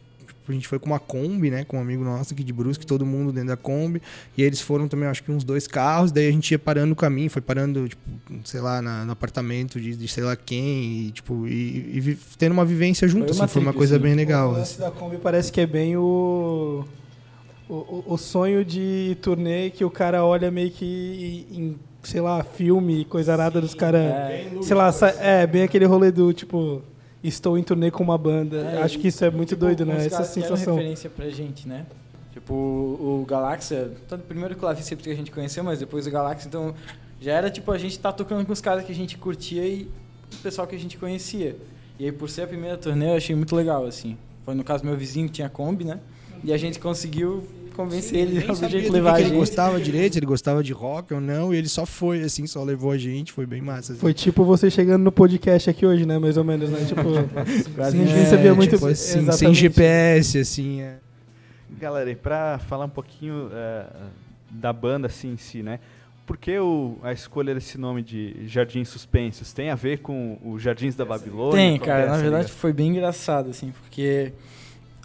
a 0.52 0.54
gente 0.54 0.68
foi 0.68 0.78
com 0.78 0.86
uma 0.86 0.98
Kombi, 0.98 1.50
né? 1.50 1.64
Com 1.64 1.78
um 1.78 1.80
amigo 1.80 2.02
nosso 2.04 2.34
aqui 2.34 2.42
de 2.44 2.52
Brusque, 2.52 2.86
todo 2.86 3.04
mundo 3.06 3.32
dentro 3.32 3.48
da 3.48 3.56
Kombi. 3.56 4.00
E 4.36 4.42
eles 4.42 4.60
foram 4.60 4.88
também, 4.88 5.08
acho 5.08 5.22
que 5.22 5.30
uns 5.32 5.44
dois 5.44 5.66
carros. 5.66 6.12
Daí 6.12 6.28
a 6.28 6.30
gente 6.30 6.50
ia 6.52 6.58
parando 6.58 6.88
no 6.88 6.96
caminho, 6.96 7.28
foi 7.30 7.42
parando, 7.42 7.88
tipo, 7.88 8.02
sei 8.44 8.60
lá, 8.60 8.80
na- 8.82 9.04
no 9.04 9.12
apartamento 9.12 9.80
de, 9.80 9.96
de 9.96 10.08
sei 10.08 10.24
lá 10.24 10.36
quem. 10.36 11.06
E, 11.06 11.10
tipo, 11.12 11.46
e, 11.46 11.96
e 11.96 12.00
vi- 12.00 12.18
tendo 12.38 12.52
uma 12.52 12.64
vivência 12.64 13.06
junto, 13.08 13.24
Foi 13.24 13.30
assim. 13.32 13.40
uma 13.40 13.48
Foi 13.48 13.62
uma 13.62 13.72
coisa 13.72 13.96
assim. 13.96 14.02
bem 14.02 14.12
O 14.12 14.16
legal. 14.16 14.52
lance 14.52 14.72
assim. 14.72 14.80
da 14.82 14.90
Kombi 14.90 15.16
parece 15.18 15.50
que 15.52 15.60
é 15.60 15.66
bem 15.66 15.96
o, 15.96 16.84
o, 17.68 17.74
o- 17.74 18.04
o 18.08 18.16
sonho 18.16 18.64
de 18.64 19.16
turnê 19.20 19.70
que 19.70 19.84
o 19.84 19.90
cara 19.90 20.24
olha 20.24 20.50
meio 20.50 20.70
que 20.70 21.46
em, 21.50 21.76
sei 22.02 22.20
lá, 22.20 22.44
filme, 22.44 23.04
coisa 23.04 23.32
arada 23.32 23.60
dos 23.60 23.74
caras. 23.74 24.00
É, 24.00 24.48
Sei 24.62 24.76
lá, 24.76 24.92
sa- 24.92 25.14
é 25.18 25.46
bem 25.46 25.62
aquele 25.64 25.84
rolê 25.84 26.10
do 26.12 26.32
tipo, 26.32 26.82
estou 27.22 27.58
em 27.58 27.62
turnê 27.62 27.90
com 27.90 28.02
uma 28.02 28.18
banda. 28.18 28.56
É, 28.56 28.82
Acho 28.82 28.98
que 28.98 29.08
isso 29.08 29.24
é 29.24 29.30
muito 29.30 29.50
tipo, 29.50 29.60
doido, 29.60 29.84
né? 29.84 30.04
Essa 30.04 30.24
sensação. 30.24 30.74
referência 30.76 31.10
pra 31.10 31.28
gente, 31.28 31.66
né? 31.66 31.86
Tipo, 32.32 32.54
o, 32.54 33.22
o 33.22 33.26
Galáxia, 33.26 33.92
tanto 34.08 34.24
primeiro 34.24 34.54
o 34.54 34.56
Clavíceps 34.56 35.04
que 35.04 35.10
a 35.10 35.16
gente 35.16 35.30
conheceu, 35.30 35.64
mas 35.64 35.78
depois 35.78 36.06
o 36.06 36.10
Galáxia, 36.10 36.48
então 36.48 36.74
já 37.20 37.32
era 37.32 37.50
tipo 37.50 37.72
a 37.72 37.78
gente 37.78 37.98
tá 37.98 38.12
tocando 38.12 38.44
com 38.44 38.52
os 38.52 38.60
caras 38.60 38.84
que 38.84 38.92
a 38.92 38.94
gente 38.94 39.16
curtia 39.16 39.66
e 39.66 39.88
o 40.32 40.36
pessoal 40.42 40.66
que 40.66 40.76
a 40.76 40.78
gente 40.78 40.98
conhecia. 40.98 41.56
E 41.98 42.04
aí 42.04 42.12
por 42.12 42.28
ser 42.28 42.42
a 42.42 42.46
primeira 42.46 42.76
turnê 42.76 43.10
eu 43.10 43.16
achei 43.16 43.34
muito 43.34 43.56
legal, 43.56 43.86
assim. 43.86 44.18
Foi 44.44 44.54
no 44.54 44.62
caso 44.62 44.84
meu 44.84 44.96
vizinho 44.96 45.26
que 45.26 45.32
tinha 45.32 45.48
Kombi, 45.48 45.84
né? 45.84 45.98
E 46.44 46.52
a 46.52 46.56
gente 46.58 46.78
conseguiu 46.78 47.42
convencer 47.76 48.18
ele 48.18 48.38
Nem 48.40 48.50
a 48.50 48.54
sabia 48.54 48.80
gente 48.80 48.86
do 48.88 48.92
levar 48.94 49.10
que 49.10 49.14
a 49.14 49.16
que 49.18 49.22
ele 49.22 49.28
gente. 49.30 49.38
gostava 49.38 49.80
direito, 49.80 50.12
se 50.14 50.18
ele 50.18 50.26
gostava 50.26 50.62
de 50.62 50.72
rock 50.72 51.12
ou 51.14 51.20
não, 51.20 51.52
e 51.54 51.56
ele 51.58 51.68
só 51.68 51.84
foi, 51.86 52.22
assim, 52.22 52.46
só 52.46 52.64
levou 52.64 52.90
a 52.90 52.98
gente, 52.98 53.32
foi 53.32 53.46
bem 53.46 53.60
massa. 53.60 53.92
assim. 53.92 54.00
Foi 54.00 54.12
tipo 54.14 54.44
você 54.44 54.70
chegando 54.70 55.02
no 55.02 55.12
podcast 55.12 55.68
aqui 55.70 55.84
hoje, 55.86 56.04
né? 56.06 56.18
Mais 56.18 56.36
ou 56.36 56.44
menos, 56.44 56.70
né? 56.70 56.84
Tipo, 56.86 57.02
Quase 57.76 57.96
sim, 57.96 58.02
a 58.04 58.06
gente 58.06 58.18
é, 58.18 58.24
sabia 58.26 58.54
muito 58.54 58.70
tipo 58.74 58.86
assim, 58.86 59.30
sem. 59.32 59.54
GPS, 59.54 60.38
assim, 60.38 60.80
é. 60.80 60.96
Galera, 61.78 62.10
e 62.10 62.16
pra 62.16 62.58
falar 62.58 62.86
um 62.86 62.90
pouquinho 62.90 63.50
é, 63.52 63.84
da 64.50 64.72
banda 64.72 65.06
assim 65.08 65.32
em 65.32 65.36
si, 65.36 65.62
né? 65.62 65.78
Por 66.24 66.36
que 66.36 66.58
o- 66.58 66.96
a 67.02 67.12
escolha 67.12 67.54
desse 67.54 67.78
nome 67.78 68.02
de 68.02 68.34
Jardins 68.48 68.88
Suspensos? 68.88 69.52
Tem 69.52 69.70
a 69.70 69.74
ver 69.76 69.98
com 69.98 70.38
os 70.44 70.60
Jardins 70.60 70.96
da 70.96 71.04
Babilônia? 71.04 71.52
Tem, 71.56 71.74
é 71.76 71.78
cara. 71.78 72.00
essa 72.02 72.10
Na 72.10 72.16
verdade 72.16 72.42
ligação? 72.44 72.58
foi 72.58 72.72
bem 72.72 72.88
engraçado, 72.88 73.50
assim, 73.50 73.72
porque 73.82 74.32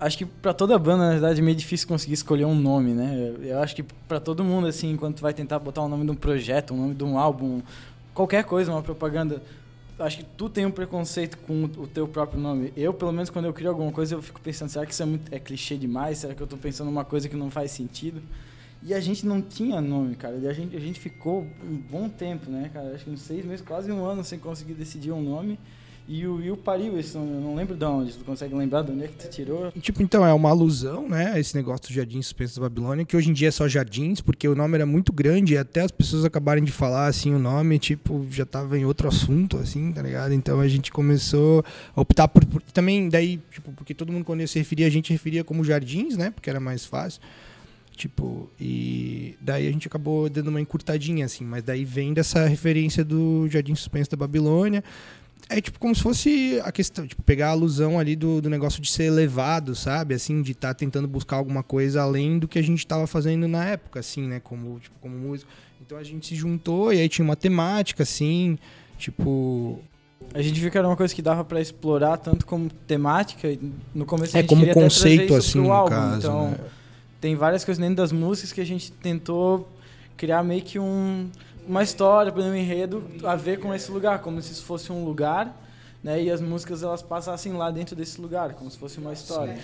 acho 0.02 0.18
que 0.18 0.26
pra 0.26 0.52
toda 0.52 0.78
banda, 0.80 1.06
na 1.06 1.12
verdade, 1.12 1.40
é 1.40 1.44
meio 1.44 1.56
difícil 1.56 1.88
conseguir 1.88 2.16
escolher 2.16 2.46
um 2.46 2.56
nome, 2.56 2.92
né? 2.92 3.36
Eu, 3.44 3.60
acho 3.60 3.76
que 3.76 3.84
pra 3.84 4.20
todo 4.20 4.44
mundo, 4.44 4.66
assim, 4.66 4.92
enquanto 4.92 5.18
tu 5.18 5.22
vai 5.22 5.34
tentar 5.34 5.60
botar 5.60 5.84
o 5.84 5.88
nome 5.88 6.04
de 6.04 6.12
um 6.12 6.16
projeto, 6.16 6.74
o 6.74 6.78
nome 6.78 6.96
de 6.96 7.04
um 7.04 7.20
álbum, 7.20 7.62
qualquer 8.12 8.44
coisa, 8.44 8.72
uma 8.72 8.82
propaganda, 8.82 9.42
acho 10.00 10.18
que 10.18 10.26
tu 10.36 10.50
tem 10.50 10.66
um 10.66 10.72
preconceito 10.72 11.38
com 11.38 11.66
o 11.66 11.88
teu 11.88 12.08
próprio 12.08 12.42
nome. 12.42 12.74
Eu, 12.76 12.92
pelo 12.94 13.12
menos, 13.12 13.30
quando 13.30 13.46
eu 13.46 13.54
crio 13.54 13.70
alguma 13.70 13.92
coisa, 13.92 14.16
eu 14.16 14.22
fico 14.24 14.42
pensando, 14.42 14.70
será 14.70 14.88
que 14.88 14.92
isso 14.92 15.04
é, 15.04 15.06
muito, 15.06 15.32
é 15.34 15.40
clichê 15.40 15.78
demais? 15.78 16.18
Será 16.18 16.34
que 16.34 16.42
eu 16.42 16.48
tô 16.48 16.58
pensando 16.58 16.88
numa 16.88 17.06
coisa 17.06 17.30
que 17.30 17.36
não 17.36 17.52
faz 17.52 17.70
sentido? 17.70 18.24
E 18.84 18.96
a 18.96 19.00
gente 19.00 19.28
não 19.28 19.40
tinha 19.40 19.80
nome, 19.80 20.16
cara. 20.16 20.36
E 20.38 20.48
a 20.48 20.54
gente, 20.54 20.76
a 20.76 20.80
gente 20.80 21.00
ficou 21.00 21.46
um 21.64 21.78
bom 21.78 22.10
tempo, 22.10 22.50
né, 22.50 22.72
cara? 22.74 22.96
Acho 22.96 23.06
que 23.06 23.12
uns 23.12 23.22
seis 23.22 23.46
meses, 23.46 23.64
quase 23.64 23.92
um 23.92 24.04
ano 24.04 24.24
sem 24.24 24.40
conseguir 24.40 24.74
decidir 24.74 25.12
um 25.12 25.22
nome. 25.22 25.60
E 26.08 26.28
o 26.28 26.36
Will 26.36 26.58
pariu 26.58 27.00
nome, 27.00 27.20
eu 27.20 27.40
não 27.40 27.56
lembro 27.56 27.76
de 27.76 27.86
onde. 27.86 28.14
Tu 28.14 28.26
consegue 28.26 28.54
lembrar 28.54 28.82
de 28.82 28.92
onde 28.92 29.06
é 29.06 29.08
que 29.08 29.14
tu 29.16 29.30
tirou? 29.30 29.72
Tipo, 29.80 30.04
então, 30.04 30.26
é 30.26 30.34
uma 30.34 30.50
alusão, 30.50 31.08
né? 31.08 31.32
a 31.34 31.40
Esse 31.40 31.56
negócio 31.56 31.88
do 31.88 31.94
Jardim 31.94 32.22
Suspenso 32.22 32.60
da 32.60 32.68
Babilônia, 32.68 33.06
que 33.06 33.16
hoje 33.16 33.30
em 33.30 33.34
dia 33.34 33.48
é 33.48 33.52
só 33.52 33.66
Jardins, 33.68 34.20
porque 34.20 34.46
o 34.48 34.54
nome 34.56 34.76
era 34.76 34.86
muito 34.86 35.14
grande 35.14 35.54
e 35.54 35.58
até 35.58 35.82
as 35.82 35.92
pessoas 35.92 36.26
acabarem 36.26 36.64
de 36.64 36.72
falar, 36.72 37.08
assim, 37.08 37.34
o 37.34 37.40
nome, 37.40 37.80
tipo, 37.80 38.26
já 38.30 38.46
tava 38.46 38.78
em 38.78 38.84
outro 38.84 39.08
assunto, 39.08 39.56
assim, 39.58 39.94
tá 39.94 40.02
ligado? 40.02 40.34
Então 40.34 40.60
a 40.60 40.68
gente 40.68 40.92
começou 40.92 41.64
a 41.96 42.02
optar 42.02 42.28
por. 42.28 42.44
por- 42.46 42.62
também, 42.74 43.08
daí, 43.08 43.40
tipo, 43.52 43.72
porque 43.72 43.94
todo 43.94 44.12
mundo 44.12 44.26
quando 44.26 44.46
se 44.48 44.60
referia, 44.60 44.88
a 44.88 44.92
gente 44.92 45.14
referia 45.14 45.44
como 45.46 45.64
Jardins, 45.64 46.18
né? 46.18 46.30
Porque 46.32 46.50
era 46.50 46.60
mais 46.60 46.84
fácil. 46.84 47.22
Tipo, 47.96 48.50
e 48.60 49.36
daí 49.40 49.68
a 49.68 49.72
gente 49.72 49.88
acabou 49.88 50.28
dando 50.30 50.48
uma 50.48 50.60
encurtadinha, 50.60 51.24
assim, 51.26 51.46
mas 51.46 51.62
daí 51.62 51.86
vem 51.86 52.14
dessa 52.14 52.48
referência 52.48 53.06
do 53.06 53.48
Jardim 53.48 53.76
Suspenso 53.76 54.10
da 54.10 54.18
Babilônia. 54.18 54.84
É 55.50 55.60
tipo 55.60 55.80
como 55.80 55.94
se 55.94 56.02
fosse 56.02 56.62
a 56.64 56.72
questão, 56.72 57.06
tipo, 57.06 57.22
pegar 57.24 57.48
a 57.48 57.52
alusão 57.52 58.00
ali 58.00 58.16
do, 58.16 58.42
do 58.42 58.50
negócio 58.50 58.82
de 58.82 58.90
ser 58.90 59.04
elevado, 59.06 59.76
sabe? 59.76 60.14
Assim, 60.16 60.42
de 60.42 60.54
estar 60.54 60.74
tentando 60.74 61.08
buscar 61.08 61.36
alguma 61.38 61.62
coisa 61.64 62.02
além 62.02 62.40
do 62.40 62.48
que 62.48 62.58
a 62.58 62.62
gente 62.62 62.80
estava 62.80 63.06
fazendo 63.08 63.48
na 63.48 63.66
época, 63.66 64.00
assim, 64.00 64.28
né? 64.28 64.40
Como, 64.40 64.80
tipo, 64.80 64.96
como 65.02 65.18
músico. 65.18 65.52
Então 65.82 65.98
a 65.98 66.04
gente 66.04 66.28
se 66.28 66.36
juntou 66.36 66.94
e 66.94 67.00
aí 67.02 67.10
tinha 67.10 67.26
uma 67.26 67.36
temática, 67.36 68.04
assim, 68.04 68.58
tipo. 68.98 69.80
A 70.34 70.42
gente 70.42 70.60
viu 70.60 70.72
que 70.72 70.78
era 70.78 70.88
uma 70.88 70.96
coisa 70.96 71.14
que 71.14 71.22
dava 71.22 71.44
pra 71.44 71.60
explorar 71.60 72.16
tanto 72.18 72.46
como 72.46 72.70
temática. 72.88 73.50
No 73.94 74.06
começo 74.06 74.36
a 74.38 74.40
É 74.40 74.42
gente 74.42 74.50
como 74.50 74.62
queria 74.62 74.72
até 74.74 74.82
conceito, 74.82 75.36
assim, 75.36 75.60
no 75.60 75.72
álbum. 75.74 75.90
caso. 75.90 76.18
então, 76.20 76.50
né? 76.52 76.58
tem 77.20 77.36
várias 77.36 77.66
coisas 77.66 77.82
dentro 77.82 77.96
das 77.98 78.12
músicas 78.12 78.52
que 78.54 78.62
a 78.62 78.66
gente 78.66 78.92
tentou 78.92 79.70
criar 80.16 80.44
meio 80.44 80.62
que 80.62 80.78
um, 80.80 81.30
uma 81.72 81.84
história, 81.84 82.34
um 82.34 82.54
enredo 82.56 83.04
a 83.24 83.36
ver 83.36 83.60
com 83.60 83.74
esse 83.74 83.90
lugar, 83.90 84.20
como 84.20 84.42
se 84.42 84.52
isso 84.52 84.64
fosse 84.66 84.92
um 84.92 85.06
lugar, 85.06 85.58
né? 86.04 86.22
E 86.22 86.30
as 86.30 86.42
músicas 86.42 86.84
elas 86.84 87.02
passassem 87.02 87.54
lá 87.54 87.72
dentro 87.72 87.96
desse 87.96 88.20
lugar, 88.20 88.54
como 88.56 88.70
se 88.70 88.78
fosse 88.78 88.98
uma 89.00 89.14
história. 89.14 89.58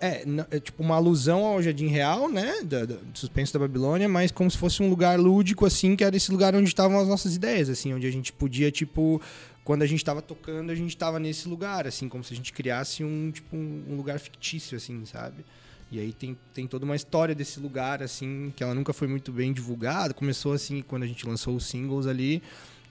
É, 0.00 0.24
é 0.52 0.60
tipo 0.60 0.82
uma 0.82 0.94
alusão 0.96 1.44
ao 1.44 1.60
Jardim 1.60 1.88
Real, 1.88 2.30
né? 2.30 2.62
Da, 2.62 2.80
da- 2.86 2.94
do 2.94 3.18
suspenso 3.18 3.52
da 3.52 3.58
Babilônia, 3.58 4.08
mas 4.08 4.30
como 4.30 4.50
se 4.50 4.56
fosse 4.56 4.82
um 4.82 4.88
lugar 4.88 5.18
lúdico, 5.20 5.66
assim, 5.66 5.94
que 5.96 6.02
era 6.02 6.16
esse 6.16 6.30
lugar 6.32 6.54
onde 6.54 6.68
estavam 6.68 6.98
as 6.98 7.06
nossas 7.08 7.36
ideias, 7.36 7.68
assim, 7.68 7.92
onde 7.92 8.06
a 8.06 8.10
gente 8.10 8.32
podia, 8.32 8.70
tipo, 8.70 9.20
quando 9.62 9.82
a 9.82 9.86
gente 9.86 10.02
tava 10.04 10.22
tocando, 10.22 10.70
a 10.70 10.74
gente 10.74 10.96
tava 10.96 11.18
nesse 11.18 11.46
lugar, 11.46 11.86
assim, 11.86 12.08
como 12.08 12.24
se 12.24 12.32
a 12.32 12.36
gente 12.36 12.52
criasse 12.54 13.04
um, 13.04 13.30
tipo, 13.30 13.54
um 13.54 13.96
lugar 13.96 14.18
fictício, 14.18 14.76
assim, 14.78 15.04
sabe? 15.04 15.44
E 15.92 15.98
aí 15.98 16.12
tem, 16.12 16.36
tem 16.54 16.66
toda 16.68 16.84
uma 16.84 16.94
história 16.94 17.34
desse 17.34 17.58
lugar, 17.58 18.00
assim, 18.02 18.52
que 18.54 18.62
ela 18.62 18.74
nunca 18.74 18.92
foi 18.92 19.08
muito 19.08 19.32
bem 19.32 19.52
divulgada. 19.52 20.14
Começou 20.14 20.52
assim 20.52 20.82
quando 20.82 21.02
a 21.02 21.06
gente 21.06 21.26
lançou 21.26 21.56
os 21.56 21.66
singles 21.66 22.06
ali. 22.06 22.40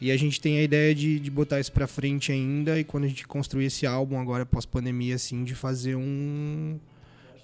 E 0.01 0.11
a 0.11 0.17
gente 0.17 0.41
tem 0.41 0.57
a 0.59 0.63
ideia 0.63 0.93
de, 0.93 1.19
de 1.19 1.31
botar 1.31 1.59
isso 1.59 1.71
pra 1.71 1.87
frente 1.87 2.31
ainda. 2.31 2.77
E 2.77 2.83
quando 2.83 3.05
a 3.05 3.07
gente 3.07 3.25
construir 3.25 3.65
esse 3.65 3.85
álbum 3.85 4.19
agora, 4.19 4.45
pós-pandemia, 4.45 5.15
assim, 5.15 5.45
de 5.45 5.55
fazer 5.55 5.95
um. 5.95 6.77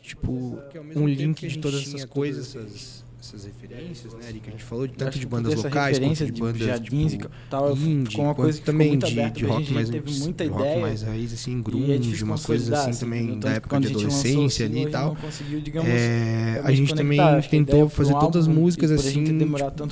Tipo, 0.01 0.59
um 0.95 1.07
link 1.07 1.47
de 1.47 1.57
todas 1.57 1.81
essas 1.81 2.05
coisas, 2.05 2.55
essas, 2.55 3.04
essas 3.25 3.45
referências, 3.45 4.13
né, 4.13 4.33
que 4.41 4.49
a 4.49 4.51
gente 4.51 4.63
falou, 4.63 4.87
de 4.87 4.93
tanto 4.93 5.17
de 5.17 5.25
bandas 5.25 5.53
essa 5.53 5.67
locais, 5.67 5.99
quanto 5.99 6.25
de 6.25 6.31
bandas 6.39 6.61
jardins 6.61 7.11
tipo, 7.13 7.25
e 7.25 7.49
tal, 7.49 7.75
indie, 7.75 8.17
uma 8.19 8.35
coisa 8.35 8.61
também 8.61 8.97
de, 8.97 9.05
aberta, 9.05 9.39
de 9.39 9.45
rock 9.45 9.73
mais, 9.73 9.89
teve 9.89 10.19
muita 10.19 10.43
de 10.43 10.49
rock 10.49 10.63
ideia. 10.63 10.81
mais 10.81 11.01
raiz, 11.01 11.33
assim, 11.33 11.59
é 11.59 11.61
grunge, 11.61 12.23
umas 12.23 12.45
coisas 12.45 12.69
consolidar, 12.69 12.89
assim 12.89 12.99
também 12.99 13.39
da 13.39 13.51
época 13.51 13.79
de 13.79 13.87
adolescência 13.87 14.67
single, 14.67 14.81
ali 14.81 14.87
e 14.87 14.91
tal. 14.91 15.17
É, 15.85 16.61
a 16.63 16.71
gente 16.71 16.93
também 16.93 17.19
tentou 17.49 17.89
fazer 17.89 18.13
todas 18.13 18.47
as 18.47 18.47
músicas 18.47 18.91
assim, 18.91 19.23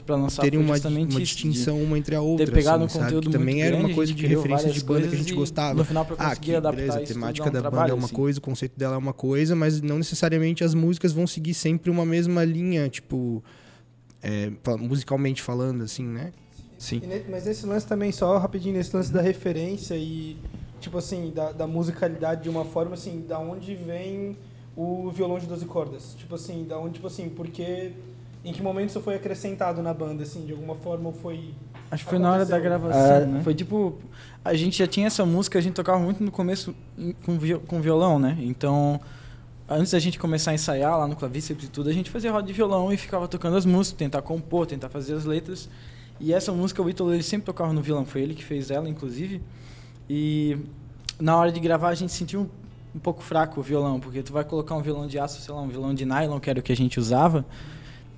lançar 0.07 0.41
terem 0.41 0.59
uma, 0.59 0.75
uma 0.75 1.05
de 1.05 1.17
distinção 1.17 1.81
uma 1.81 1.97
entre 1.97 2.15
a 2.15 2.21
outra, 2.21 2.45
ter 2.45 2.51
pegado 2.51 2.83
assim, 2.83 2.97
um 2.97 3.01
sabe? 3.01 3.19
Que 3.21 3.29
também 3.29 3.61
era 3.63 3.75
uma 3.75 3.93
coisa 3.93 4.13
de 4.13 4.25
referência 4.25 4.71
de 4.71 4.83
banda 4.83 5.07
que 5.07 5.15
a 5.15 5.17
gente 5.17 5.33
gostava. 5.33 5.85
Ah, 6.17 6.35
que 6.35 6.51
beleza, 6.59 6.99
a 6.99 7.01
temática 7.01 7.49
da 7.49 7.69
banda 7.69 7.89
é 7.89 7.93
uma 7.93 8.05
assim. 8.05 8.13
coisa, 8.13 8.39
o 8.39 8.41
conceito 8.41 8.77
dela 8.77 8.95
é 8.95 8.97
uma 8.97 9.13
coisa, 9.13 9.55
mas 9.55 9.81
não 9.81 9.97
necessariamente 9.97 10.63
as 10.63 10.73
músicas 10.73 11.11
vão 11.11 11.25
seguir 11.25 11.53
sempre 11.53 11.89
uma 11.89 12.05
mesma 12.05 12.43
linha, 12.43 12.89
tipo, 12.89 13.22
é, 14.21 14.51
musicalmente 14.79 15.41
falando, 15.41 15.83
assim, 15.83 16.05
né? 16.05 16.31
Sim. 16.77 17.01
E 17.03 17.29
Mas 17.29 17.45
nesse 17.45 17.65
lance 17.65 17.85
também, 17.87 18.11
só 18.11 18.37
rapidinho, 18.37 18.75
nesse 18.75 18.95
lance 18.95 19.11
da 19.11 19.21
referência 19.21 19.95
e, 19.95 20.37
tipo 20.79 20.97
assim, 20.97 21.31
da, 21.33 21.51
da 21.51 21.65
musicalidade 21.67 22.43
de 22.43 22.49
uma 22.49 22.65
forma, 22.65 22.93
assim, 22.93 23.25
da 23.27 23.39
onde 23.39 23.73
vem 23.75 24.37
o 24.75 25.09
violão 25.11 25.37
de 25.39 25.45
12 25.47 25.65
cordas? 25.65 26.15
Tipo 26.17 26.35
assim, 26.35 26.65
da 26.65 26.77
onde, 26.77 26.95
tipo 26.95 27.07
assim, 27.07 27.29
porque... 27.29 27.91
Em 28.45 28.51
que 28.51 28.61
momento 28.61 28.89
isso 28.89 28.99
foi 28.99 29.15
acrescentado 29.15 29.81
na 29.81 29.93
banda, 29.93 30.23
assim, 30.23 30.45
de 30.45 30.51
alguma 30.51 30.75
forma 30.75 31.07
ou 31.07 31.13
foi... 31.13 31.53
Acho 31.89 32.03
que 32.03 32.09
foi 32.09 32.19
na 32.19 32.29
hora 32.33 32.45
da 32.45 32.57
Aconteceu. 32.57 32.79
gravação, 32.79 33.15
É, 33.15 33.25
né? 33.25 33.41
Foi 33.41 33.55
tipo... 33.55 33.97
A 34.43 34.53
gente 34.53 34.77
já 34.77 34.85
tinha 34.85 35.07
essa 35.07 35.25
música, 35.25 35.57
a 35.57 35.61
gente 35.61 35.75
tocava 35.75 35.99
muito 35.99 36.21
no 36.21 36.29
começo 36.29 36.75
com 37.67 37.79
violão, 37.81 38.19
né? 38.19 38.37
Então, 38.41 38.99
antes 39.75 39.91
da 39.91 39.99
gente 39.99 40.19
começar 40.19 40.51
a 40.51 40.53
ensaiar 40.53 40.97
lá 40.97 41.07
no 41.07 41.15
clavíceps 41.15 41.65
e 41.65 41.69
tudo, 41.69 41.89
a 41.89 41.93
gente 41.93 42.09
fazia 42.09 42.31
roda 42.31 42.47
de 42.47 42.53
violão 42.53 42.91
e 42.91 42.97
ficava 42.97 43.27
tocando 43.27 43.57
as 43.57 43.65
músicas, 43.65 43.97
tentar 43.97 44.21
compor, 44.21 44.65
tentar 44.65 44.89
fazer 44.89 45.13
as 45.13 45.25
letras. 45.25 45.69
E 46.19 46.33
essa 46.33 46.51
música, 46.51 46.81
o 46.81 46.89
Ítalo, 46.89 47.13
ele 47.13 47.23
sempre 47.23 47.45
tocava 47.45 47.73
no 47.73 47.81
violão. 47.81 48.05
Foi 48.05 48.21
ele 48.21 48.33
que 48.33 48.43
fez 48.43 48.71
ela, 48.71 48.87
inclusive. 48.87 49.41
E 50.09 50.57
na 51.19 51.35
hora 51.35 51.51
de 51.51 51.59
gravar, 51.59 51.89
a 51.89 51.95
gente 51.95 52.11
sentiu 52.11 52.41
um, 52.41 52.49
um 52.95 52.99
pouco 52.99 53.21
fraco 53.21 53.59
o 53.59 53.63
violão, 53.63 53.99
porque 53.99 54.21
tu 54.21 54.31
vai 54.31 54.43
colocar 54.43 54.75
um 54.75 54.81
violão 54.81 55.07
de 55.07 55.17
aço, 55.19 55.41
sei 55.41 55.53
lá, 55.53 55.61
um 55.61 55.67
violão 55.67 55.93
de 55.93 56.05
nylon, 56.05 56.39
que 56.39 56.49
era 56.49 56.59
o 56.59 56.63
que 56.63 56.71
a 56.71 56.75
gente 56.75 56.99
usava, 56.99 57.45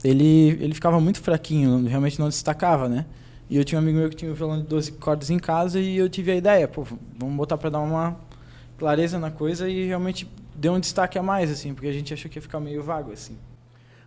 ele, 0.03 0.57
ele 0.62 0.74
ficava 0.74 1.00
muito 1.00 1.19
fraquinho, 1.19 1.85
realmente 1.88 2.19
não 2.19 2.29
destacava, 2.29 2.88
né? 2.88 3.05
E 3.50 3.57
eu 3.57 3.63
tinha 3.63 3.79
um 3.79 3.83
amigo 3.83 3.97
meu 3.97 4.09
que 4.09 4.15
tinha 4.15 4.31
um 4.31 4.33
violão 4.33 4.57
de 4.57 4.67
12 4.67 4.93
cordas 4.93 5.29
em 5.29 5.38
casa 5.38 5.79
e 5.79 5.97
eu 5.97 6.09
tive 6.09 6.31
a 6.31 6.35
ideia, 6.35 6.67
pô, 6.67 6.85
vamos 7.17 7.35
botar 7.35 7.57
pra 7.57 7.69
dar 7.69 7.79
uma 7.79 8.17
clareza 8.77 9.19
na 9.19 9.31
coisa 9.31 9.69
e 9.69 9.85
realmente 9.85 10.27
deu 10.55 10.74
um 10.74 10.79
destaque 10.79 11.17
a 11.19 11.24
mais, 11.24 11.51
assim, 11.51 11.74
porque 11.74 11.88
a 11.88 11.93
gente 11.93 12.13
achou 12.13 12.29
que 12.29 12.38
ia 12.38 12.41
ficar 12.41 12.59
meio 12.59 12.81
vago, 12.81 13.12
assim. 13.12 13.38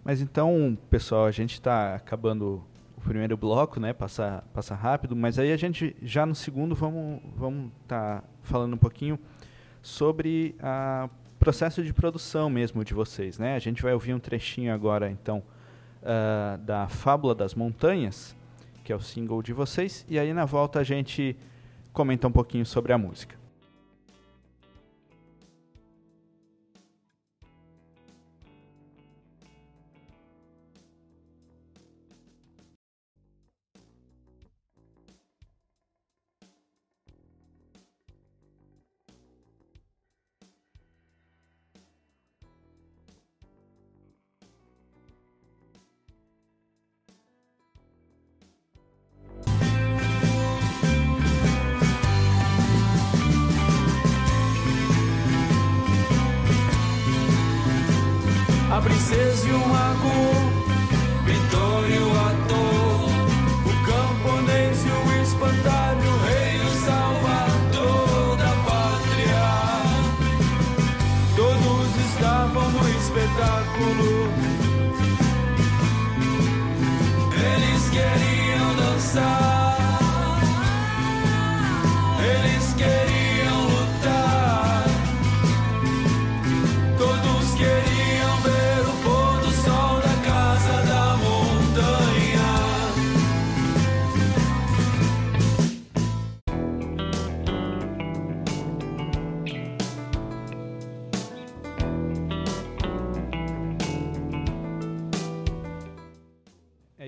Mas 0.05 0.21
então, 0.21 0.77
pessoal, 0.89 1.27
a 1.27 1.31
gente 1.31 1.55
está 1.55 1.95
acabando 1.95 2.65
o 2.97 3.01
primeiro 3.01 3.37
bloco, 3.37 3.79
né? 3.79 3.93
Passar, 3.93 4.43
passar 4.55 4.75
rápido, 4.75 5.15
mas 5.15 5.39
aí 5.39 5.53
a 5.53 5.57
gente 5.57 5.95
já 6.03 6.25
no 6.25 6.35
segundo 6.35 6.75
vamos 6.75 7.21
vamos 7.37 7.71
tá 7.87 8.23
falando 8.43 8.75
um 8.75 8.79
pouquinho 8.79 9.19
sobre 9.83 10.57
o 10.63 11.39
processo 11.39 11.83
de 11.83 11.93
produção 11.93 12.51
mesmo 12.51 12.85
de 12.85 12.95
vocês, 12.95 13.39
né? 13.39 13.55
A 13.55 13.59
gente 13.59 13.83
vai 13.83 13.93
ouvir 13.93 14.15
um 14.15 14.19
trechinho 14.19 14.73
agora, 14.73 15.11
então, 15.11 15.43
ah, 16.03 16.59
da 16.63 16.89
Fábula 16.89 17.35
das 17.35 17.55
Montanhas, 17.55 18.35
que 18.83 18.93
é 18.93 18.97
o 18.97 19.01
single 19.01 19.43
de 19.43 19.53
vocês, 19.53 20.05
e 20.09 20.19
aí 20.19 20.33
na 20.33 20.45
volta 20.45 20.81
a 20.81 20.85
gente 20.85 21.37
comenta 21.93 22.27
um 22.27 22.33
pouquinho 22.33 22.65
sobre 22.65 22.93
a 22.93 22.99
música. 22.99 23.37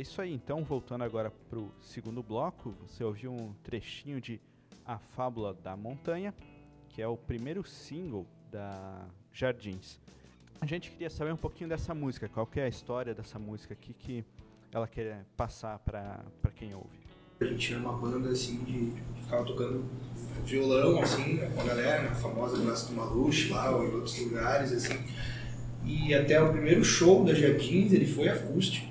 É 0.01 0.03
isso 0.03 0.23
aí, 0.23 0.33
então, 0.33 0.65
voltando 0.65 1.05
agora 1.05 1.31
para 1.31 1.59
o 1.59 1.71
segundo 1.79 2.23
bloco, 2.23 2.75
você 2.81 3.05
ouviu 3.05 3.31
um 3.31 3.53
trechinho 3.63 4.19
de 4.19 4.41
A 4.87 4.97
Fábula 4.99 5.53
da 5.53 5.77
Montanha, 5.77 6.33
que 6.89 7.03
é 7.03 7.07
o 7.07 7.19
primeiro 7.19 7.63
single 7.63 8.27
da 8.51 9.05
Jardins. 9.31 10.01
A 10.59 10.65
gente 10.65 10.91
queria 10.91 11.11
saber 11.11 11.35
um 11.35 11.37
pouquinho 11.37 11.69
dessa 11.69 11.95
música, 11.95 12.31
qual 12.31 12.47
que 12.47 12.59
é 12.59 12.65
a 12.65 12.69
história 12.69 13.15
dessa 13.15 13.39
música, 13.39 13.75
o 13.75 13.77
que, 13.77 14.25
ela 14.73 14.89
quer 14.89 15.27
passar 15.37 15.79
para 15.81 16.25
quem 16.57 16.75
ouve. 16.75 16.99
A 17.39 17.45
gente 17.45 17.75
era 17.75 17.83
uma 17.83 17.93
banda 17.93 18.31
assim 18.31 18.65
de 18.65 18.93
que 18.93 19.23
ficava 19.23 19.45
tocando 19.45 19.85
violão 20.47 21.03
assim 21.03 21.35
né, 21.35 21.51
com 21.55 21.61
a 21.61 21.65
galera, 21.65 22.05
na 22.05 22.15
famosa 22.15 22.57
Praça 22.65 22.89
do 22.89 22.95
Maluche 22.95 23.51
lá 23.51 23.77
ou 23.77 23.87
em 23.87 23.93
outros 23.93 24.19
lugares 24.19 24.73
assim. 24.73 24.99
E 25.85 26.15
até 26.15 26.41
o 26.41 26.53
primeiro 26.53 26.83
show 26.83 27.23
da 27.23 27.35
Jardins 27.35 27.93
ele 27.93 28.07
foi 28.07 28.31
acústico. 28.31 28.90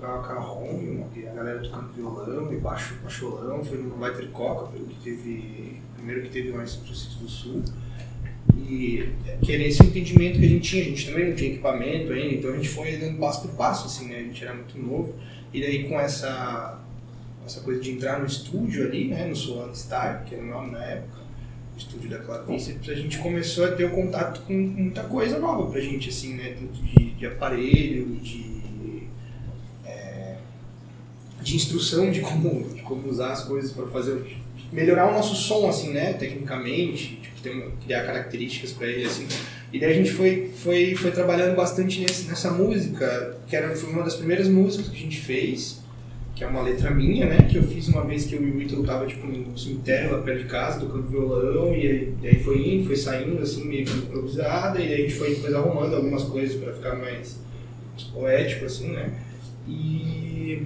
Tocava 0.00 0.26
carrom, 0.26 1.06
e 1.14 1.26
a 1.26 1.32
galera 1.32 1.60
tocando 1.60 1.92
violão 1.92 2.50
e 2.50 2.56
baixo, 2.56 2.96
baixolão, 3.02 3.62
foi 3.62 3.76
no 3.76 3.96
Vai 3.96 4.14
Ter 4.14 4.30
Coca, 4.30 4.72
que 4.72 4.94
teve, 5.04 5.76
primeiro 5.94 6.22
que 6.22 6.30
teve 6.30 6.50
lá 6.52 6.62
em 6.62 6.66
São 6.66 6.82
Francisco 6.82 7.22
do 7.22 7.28
Sul. 7.28 7.62
E 8.56 9.10
que 9.42 9.52
era 9.52 9.62
esse 9.62 9.82
o 9.82 9.84
entendimento 9.84 10.38
que 10.38 10.44
a 10.46 10.48
gente 10.48 10.68
tinha, 10.70 10.82
a 10.82 10.86
gente 10.86 11.06
também 11.06 11.28
não 11.28 11.36
tinha 11.36 11.50
equipamento 11.50 12.12
ainda, 12.12 12.34
então 12.34 12.50
a 12.50 12.56
gente 12.56 12.68
foi 12.70 12.96
dando 12.96 13.18
passo 13.18 13.42
por 13.42 13.50
passo, 13.56 13.86
assim, 13.86 14.08
né? 14.08 14.16
A 14.16 14.22
gente 14.22 14.42
era 14.42 14.54
muito 14.54 14.78
novo. 14.78 15.14
E 15.52 15.60
daí 15.60 15.86
com 15.86 16.00
essa 16.00 16.80
essa 17.44 17.60
coisa 17.60 17.80
de 17.80 17.90
entrar 17.90 18.20
no 18.20 18.26
estúdio 18.26 18.86
ali, 18.86 19.08
né, 19.08 19.26
no 19.26 19.34
Solano 19.34 19.74
Star, 19.74 20.24
que 20.24 20.34
era 20.34 20.44
o 20.44 20.46
nome 20.46 20.70
na 20.70 20.84
época, 20.84 21.18
o 21.74 21.78
estúdio 21.78 22.08
da 22.08 22.18
Clavíceps, 22.18 22.88
a 22.88 22.94
gente 22.94 23.18
começou 23.18 23.64
a 23.64 23.72
ter 23.72 23.84
o 23.84 23.90
contato 23.90 24.42
com 24.42 24.52
muita 24.52 25.02
coisa 25.04 25.38
nova 25.38 25.70
pra 25.70 25.80
gente, 25.80 26.08
assim, 26.10 26.34
né, 26.34 26.56
tanto 26.58 26.80
de, 26.82 27.10
de 27.12 27.26
aparelho, 27.26 28.06
de, 28.16 28.40
é, 28.40 28.59
de 31.42 31.56
instrução 31.56 32.10
de 32.10 32.20
como, 32.20 32.68
de 32.74 32.82
como 32.82 33.08
usar 33.08 33.32
as 33.32 33.44
coisas 33.44 33.72
para 33.72 33.86
fazer, 33.86 34.22
melhorar 34.72 35.10
o 35.10 35.12
nosso 35.12 35.34
som, 35.34 35.68
assim, 35.68 35.92
né, 35.92 36.12
tecnicamente, 36.12 37.16
tipo, 37.22 37.40
ter 37.42 37.50
uma- 37.50 37.70
criar 37.84 38.04
características 38.04 38.72
para 38.72 38.86
ele, 38.86 39.04
assim. 39.06 39.26
E 39.72 39.78
daí 39.78 39.92
a 39.92 39.94
gente 39.94 40.10
foi, 40.12 40.50
foi, 40.56 40.94
foi 40.94 41.10
trabalhando 41.12 41.54
bastante 41.56 42.00
nesse, 42.00 42.28
nessa 42.28 42.50
música, 42.50 43.36
que 43.46 43.54
era, 43.56 43.74
foi 43.74 43.90
uma 43.92 44.02
das 44.02 44.16
primeiras 44.16 44.48
músicas 44.48 44.88
que 44.88 44.96
a 44.96 45.00
gente 45.00 45.18
fez, 45.20 45.80
que 46.34 46.42
é 46.44 46.46
uma 46.46 46.62
letra 46.62 46.90
minha, 46.90 47.26
né? 47.26 47.46
Que 47.50 47.56
eu 47.58 47.62
fiz 47.62 47.86
uma 47.88 48.04
vez 48.04 48.24
que 48.24 48.34
eu 48.34 48.42
e 48.42 48.50
o 48.50 48.62
Ítalo 48.62 48.82
tava 48.84 49.06
tipo 49.06 49.26
num 49.26 49.56
cemitério 49.56 50.12
lá 50.12 50.22
perto 50.22 50.42
de 50.42 50.48
casa, 50.48 50.80
tocando 50.80 51.06
violão, 51.08 51.74
e 51.74 52.14
aí, 52.22 52.42
foi 52.42 52.66
indo, 52.66 52.86
foi 52.86 52.96
saindo, 52.96 53.42
assim, 53.42 53.64
meio 53.64 53.82
improvisada, 53.82 54.80
e 54.80 54.88
aí 54.88 54.94
a 54.94 54.96
gente 55.08 55.14
foi 55.14 55.34
depois 55.34 55.54
arrumando 55.54 55.94
algumas 55.96 56.24
coisas 56.24 56.56
para 56.60 56.72
ficar 56.72 56.96
mais 56.96 57.38
poético, 58.12 58.64
assim, 58.64 58.88
né? 58.88 59.12
E 59.68 60.62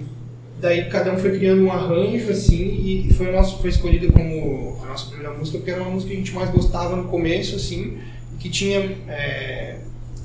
daí 0.59 0.89
cada 0.89 1.11
um 1.13 1.17
foi 1.17 1.37
criando 1.37 1.63
um 1.63 1.71
arranjo, 1.71 2.29
assim, 2.31 3.07
e 3.07 3.13
foi, 3.13 3.29
o 3.29 3.31
nosso, 3.33 3.59
foi 3.59 3.69
escolhida 3.69 4.11
como 4.11 4.79
a 4.83 4.87
nossa 4.87 5.07
primeira 5.07 5.33
música, 5.33 5.57
porque 5.57 5.71
era 5.71 5.81
uma 5.81 5.91
música 5.91 6.09
que 6.11 6.15
a 6.15 6.19
gente 6.19 6.33
mais 6.33 6.49
gostava 6.49 6.95
no 6.95 7.07
começo, 7.09 7.55
assim, 7.55 7.99
e 8.33 8.37
que 8.37 8.49
tinha, 8.49 8.79
é, 9.07 9.79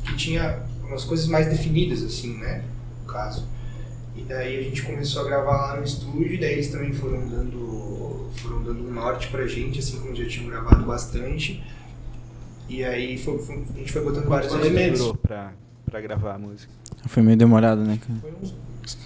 que 0.05 0.17
tinha 0.17 0.61
umas 0.87 1.05
coisas 1.05 1.27
mais 1.27 1.47
definidas, 1.49 2.03
assim, 2.03 2.37
né? 2.39 2.63
No 3.07 3.13
caso. 3.13 3.47
E 4.17 4.23
daí 4.23 4.59
a 4.59 4.63
gente 4.63 4.83
começou 4.83 5.23
a 5.23 5.25
gravar 5.25 5.73
lá 5.73 5.77
no 5.79 5.85
estúdio, 5.85 6.35
e 6.35 6.39
daí 6.39 6.53
eles 6.55 6.69
também 6.69 6.93
foram 6.93 7.29
dando, 7.29 8.29
foram 8.37 8.63
dando 8.63 8.87
um 8.89 8.93
norte 8.93 9.29
pra 9.29 9.47
gente, 9.47 9.79
assim 9.79 9.99
como 9.99 10.15
já 10.15 10.27
tinham 10.27 10.49
gravado 10.51 10.85
bastante. 10.85 11.63
E 12.69 12.85
aí 12.85 13.19
foi- 13.19 13.39
foi- 13.39 13.65
a 13.75 13.79
gente 13.79 13.91
foi 13.93 14.03
botando 14.05 14.27
vários 14.27 14.53
Quanto 14.53 14.63
tempo 14.63 14.77
elementos. 14.77 15.13
pra, 15.23 15.53
pra 15.87 16.01
gravar 16.01 16.35
a 16.35 16.39
música? 16.39 16.73
Foi 17.07 17.23
meio 17.23 17.37
demorado, 17.37 17.81
né, 17.83 17.99
cara? 18.07 18.21
Foi 18.21 18.33
uns 18.43 18.55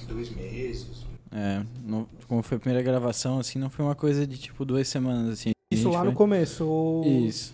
dois 0.08 0.30
meses. 0.36 1.03
É, 1.36 1.64
não- 1.84 2.06
como 2.28 2.42
foi 2.42 2.56
a 2.56 2.60
primeira 2.60 2.82
gravação, 2.82 3.40
assim, 3.40 3.58
não 3.58 3.68
foi 3.68 3.84
uma 3.84 3.94
coisa 3.96 4.24
de 4.26 4.38
tipo 4.38 4.64
duas 4.64 4.86
semanas, 4.86 5.30
assim. 5.32 5.50
Isso 5.72 5.88
lá 5.90 5.98
foi- 6.00 6.08
no 6.10 6.14
começo. 6.14 6.64
ou- 6.64 7.04
Isso. 7.04 7.52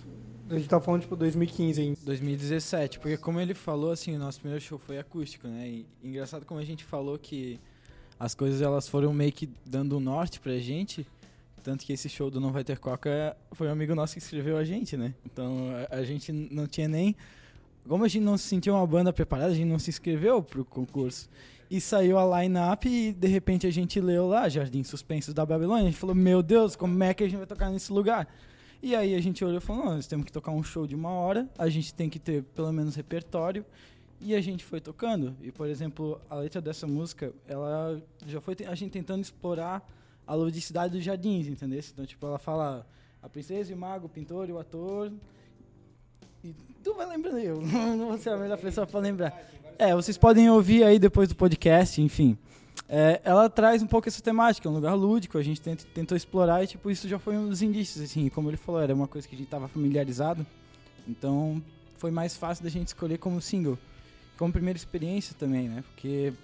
A 0.51 0.55
gente 0.57 0.69
tá 0.69 0.81
falando, 0.81 1.03
tipo, 1.03 1.17
2015 1.17 1.81
ainda. 1.81 1.97
2017, 2.05 2.99
porque 2.99 3.17
como 3.17 3.41
ele 3.41 3.55
falou, 3.55 3.93
assim, 3.93 4.17
o 4.17 4.19
nosso 4.19 4.41
primeiro 4.41 4.63
show 4.63 4.79
foi 4.79 4.99
acústico, 4.99 5.47
né? 5.49 5.67
E 5.69 5.87
engraçado 6.03 6.45
como 6.45 6.59
a 6.61 6.65
gente 6.65 6.85
falou 6.85 7.17
que 7.19 7.59
as 8.19 8.35
coisas 8.35 8.61
elas 8.61 8.87
foram 8.89 9.13
meio 9.15 9.33
que 9.33 9.49
dando 9.65 9.97
um 9.97 10.01
norte 10.01 10.41
pra 10.41 10.59
gente, 10.59 11.07
tanto 11.63 11.87
que 11.87 11.93
esse 11.93 12.09
show 12.09 12.31
do 12.31 12.41
Não 12.41 12.51
Vai 12.53 12.65
Ter 12.65 12.79
Coca 12.79 13.37
foi 13.53 13.69
um 13.69 13.71
amigo 13.71 13.95
nosso 13.95 14.15
que 14.15 14.19
escreveu 14.19 14.57
a 14.59 14.65
gente, 14.65 14.97
né? 14.97 15.15
Então 15.25 15.69
a, 15.91 15.97
a 15.99 16.05
gente 16.05 16.33
não 16.33 16.67
tinha 16.67 16.89
nem. 16.89 17.15
Como 17.89 18.05
a 18.05 18.09
gente 18.09 18.23
não 18.25 18.37
se 18.37 18.45
sentia 18.49 18.75
uma 18.75 18.87
banda 18.87 19.13
preparada, 19.13 19.53
a 19.53 19.55
gente 19.55 19.69
não 19.69 19.79
se 19.79 19.89
inscreveu 19.89 20.43
pro 20.43 20.65
concurso. 20.65 21.31
E 21.71 21.81
saiu 21.81 22.19
a 22.19 22.43
line-up 22.43 22.89
e 22.89 23.13
de 23.13 23.29
repente 23.29 23.65
a 23.67 23.71
gente 23.71 24.01
leu 24.01 24.27
lá, 24.27 24.49
Jardim 24.49 24.83
Suspensos 24.83 25.33
da 25.33 25.47
Babilônia. 25.47 25.85
A 25.85 25.91
gente 25.91 26.01
falou, 26.01 26.17
meu 26.17 26.43
Deus, 26.43 26.75
como 26.75 27.03
é 27.05 27.15
que 27.15 27.23
a 27.23 27.29
gente 27.29 27.39
vai 27.39 27.47
tocar 27.47 27.71
nesse 27.71 27.93
lugar? 27.93 28.27
E 28.83 28.97
aí 28.97 29.15
a 29.15 29.21
gente 29.21 29.45
olhou 29.45 29.59
e 29.59 29.61
falou, 29.61 29.85
não, 29.85 29.95
nós 29.95 30.07
temos 30.09 30.25
que 30.27 30.33
tocar 30.33 30.51
um 30.51 30.65
show 30.65 30.87
de 30.87 30.97
uma 30.97 31.11
hora, 31.11 31.49
a 31.57 31.69
gente 31.69 31.95
tem 31.95 32.11
que 32.11 32.19
ter 32.19 32.43
pelo 32.43 32.73
menos 32.73 32.97
repertório. 32.97 33.65
E 34.21 34.35
a 34.35 34.41
gente 34.41 34.65
foi 34.65 34.81
tocando. 34.81 35.35
E, 35.41 35.51
por 35.51 35.67
exemplo, 35.67 36.21
a 36.29 36.35
letra 36.35 36.61
dessa 36.61 36.87
música, 36.87 37.33
ela 37.47 38.03
já 38.27 38.41
foi 38.41 38.55
a 38.67 38.75
gente 38.75 38.91
tentando 38.91 39.23
explorar 39.23 39.89
a 40.27 40.35
ludicidade 40.35 40.93
dos 40.93 41.03
jardins, 41.03 41.47
entendeu? 41.47 41.81
Então, 41.93 42.05
tipo, 42.05 42.27
ela 42.27 42.39
fala 42.39 42.87
a 43.23 43.29
princesa 43.29 43.71
e 43.71 43.75
o 43.75 43.79
mago, 43.79 44.07
o 44.07 44.09
pintor 44.11 44.49
e 44.49 44.53
o 44.53 44.59
ator. 44.59 45.11
E 46.45 46.55
tu 46.83 46.95
vai 46.95 47.07
lembrando 47.07 47.39
eu, 47.39 47.61
não 47.97 48.09
vou 48.09 48.19
ser 48.19 48.31
a 48.31 48.37
melhor 48.37 48.59
pessoa 48.59 48.87
pra 48.87 49.01
lembrar. 49.01 49.33
É, 49.81 49.95
vocês 49.95 50.19
podem 50.19 50.51
ouvir 50.51 50.85
aí 50.85 50.99
depois 50.99 51.27
do 51.27 51.35
podcast, 51.35 52.03
enfim. 52.03 52.37
É, 52.87 53.19
ela 53.25 53.49
traz 53.49 53.83
um 53.83 53.87
pouco 53.87 54.07
essa 54.09 54.21
temática, 54.21 54.69
é 54.69 54.71
um 54.71 54.75
lugar 54.75 54.93
lúdico, 54.93 55.39
a 55.39 55.43
gente 55.43 55.59
tent- 55.59 55.85
tentou 55.95 56.15
explorar 56.15 56.63
e, 56.63 56.67
tipo, 56.67 56.91
isso 56.91 57.09
já 57.09 57.19
foi 57.19 57.35
um 57.35 57.49
dos 57.49 57.63
indícios, 57.63 58.05
assim, 58.05 58.29
como 58.29 58.51
ele 58.51 58.59
falou, 58.59 58.79
era 58.83 58.95
uma 58.95 59.09
coisa 59.09 59.27
que 59.27 59.35
a 59.35 59.39
gente 59.39 59.49
tava 59.49 59.69
familiarizado, 59.69 60.47
então 61.09 61.63
foi 61.97 62.11
mais 62.11 62.37
fácil 62.37 62.63
da 62.63 62.69
gente 62.69 62.89
escolher 62.89 63.17
como 63.17 63.41
single. 63.41 63.79
Como 64.37 64.53
primeira 64.53 64.77
experiência 64.77 65.35
também, 65.39 65.67
né, 65.67 65.83
porque 65.95 66.35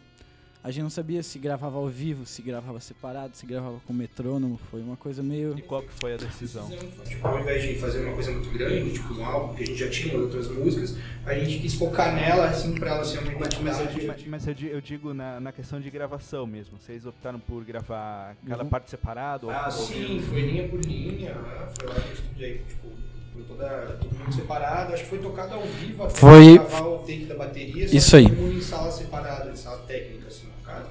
a 0.66 0.70
gente 0.72 0.82
não 0.82 0.90
sabia 0.90 1.22
se 1.22 1.38
gravava 1.38 1.76
ao 1.78 1.86
vivo, 1.86 2.26
se 2.26 2.42
gravava 2.42 2.80
separado, 2.80 3.36
se 3.36 3.46
gravava 3.46 3.78
com 3.86 3.92
metrônomo, 3.92 4.58
foi 4.68 4.80
uma 4.80 4.96
coisa 4.96 5.22
meio... 5.22 5.56
E 5.56 5.62
qual 5.62 5.80
que 5.80 5.92
foi 6.00 6.14
a 6.14 6.16
decisão? 6.16 6.68
Tipo, 7.06 7.28
ao 7.28 7.38
invés 7.38 7.62
de 7.62 7.76
fazer 7.78 8.04
uma 8.04 8.14
coisa 8.14 8.32
muito 8.32 8.50
grande, 8.50 8.92
tipo 8.92 9.14
um 9.14 9.24
álbum 9.24 9.54
que 9.54 9.62
a 9.62 9.66
gente 9.66 9.78
já 9.78 9.88
tinha 9.88 10.18
outras 10.18 10.48
músicas, 10.50 10.96
a 11.24 11.34
gente 11.34 11.60
quis 11.60 11.74
focar 11.74 12.12
nela, 12.16 12.46
assim, 12.46 12.74
pra 12.74 12.90
ela 12.96 13.04
ser 13.04 13.18
uma 13.20 13.30
eu 13.32 13.36
identidade. 13.38 13.94
digo, 13.94 14.06
mas- 14.08 14.26
mas 14.26 14.46
eu 14.48 14.54
di- 14.54 14.66
eu 14.68 14.80
digo 14.80 15.14
na, 15.14 15.38
na 15.38 15.52
questão 15.52 15.80
de 15.80 15.88
gravação 15.88 16.44
mesmo. 16.48 16.76
Vocês 16.80 17.06
optaram 17.06 17.38
por 17.38 17.62
gravar 17.64 18.34
cada 18.48 18.64
Uhum. 18.64 18.68
parte 18.68 18.90
separado? 18.90 19.48
Ah, 19.48 19.66
ou- 19.66 19.70
sim, 19.70 20.20
foi 20.28 20.40
linha 20.40 20.66
por 20.68 20.80
linha, 20.84 21.32
né? 21.32 21.68
Foi 21.78 21.88
lá 21.88 21.94
no 21.94 22.12
estúdio 22.12 22.44
aí, 22.44 22.58
tipo, 22.68 22.88
foi 23.32 23.42
toda, 23.44 23.98
todo 24.00 24.12
mundo 24.18 24.34
separado. 24.34 24.92
Acho 24.94 25.04
que 25.04 25.10
foi 25.10 25.18
tocado 25.20 25.54
ao 25.54 25.62
vivo 25.64 26.02
até 26.02 26.14
Foi- 26.14 26.54
gravar 26.58 26.86
o 26.88 26.98
take 26.98 27.24
da 27.26 27.36
bateria, 27.36 27.86
só 27.88 27.94
Isso 27.96 28.10
que 28.10 28.16
aí. 28.16 28.28
todo 28.28 28.36
mundo 28.36 28.58
em 28.58 28.60
sala 28.62 28.90
separada, 28.90 29.50
em 29.52 29.56
sala 29.56 29.78
técnica, 29.86 30.26
assim, 30.26 30.46
caso. 30.66 30.88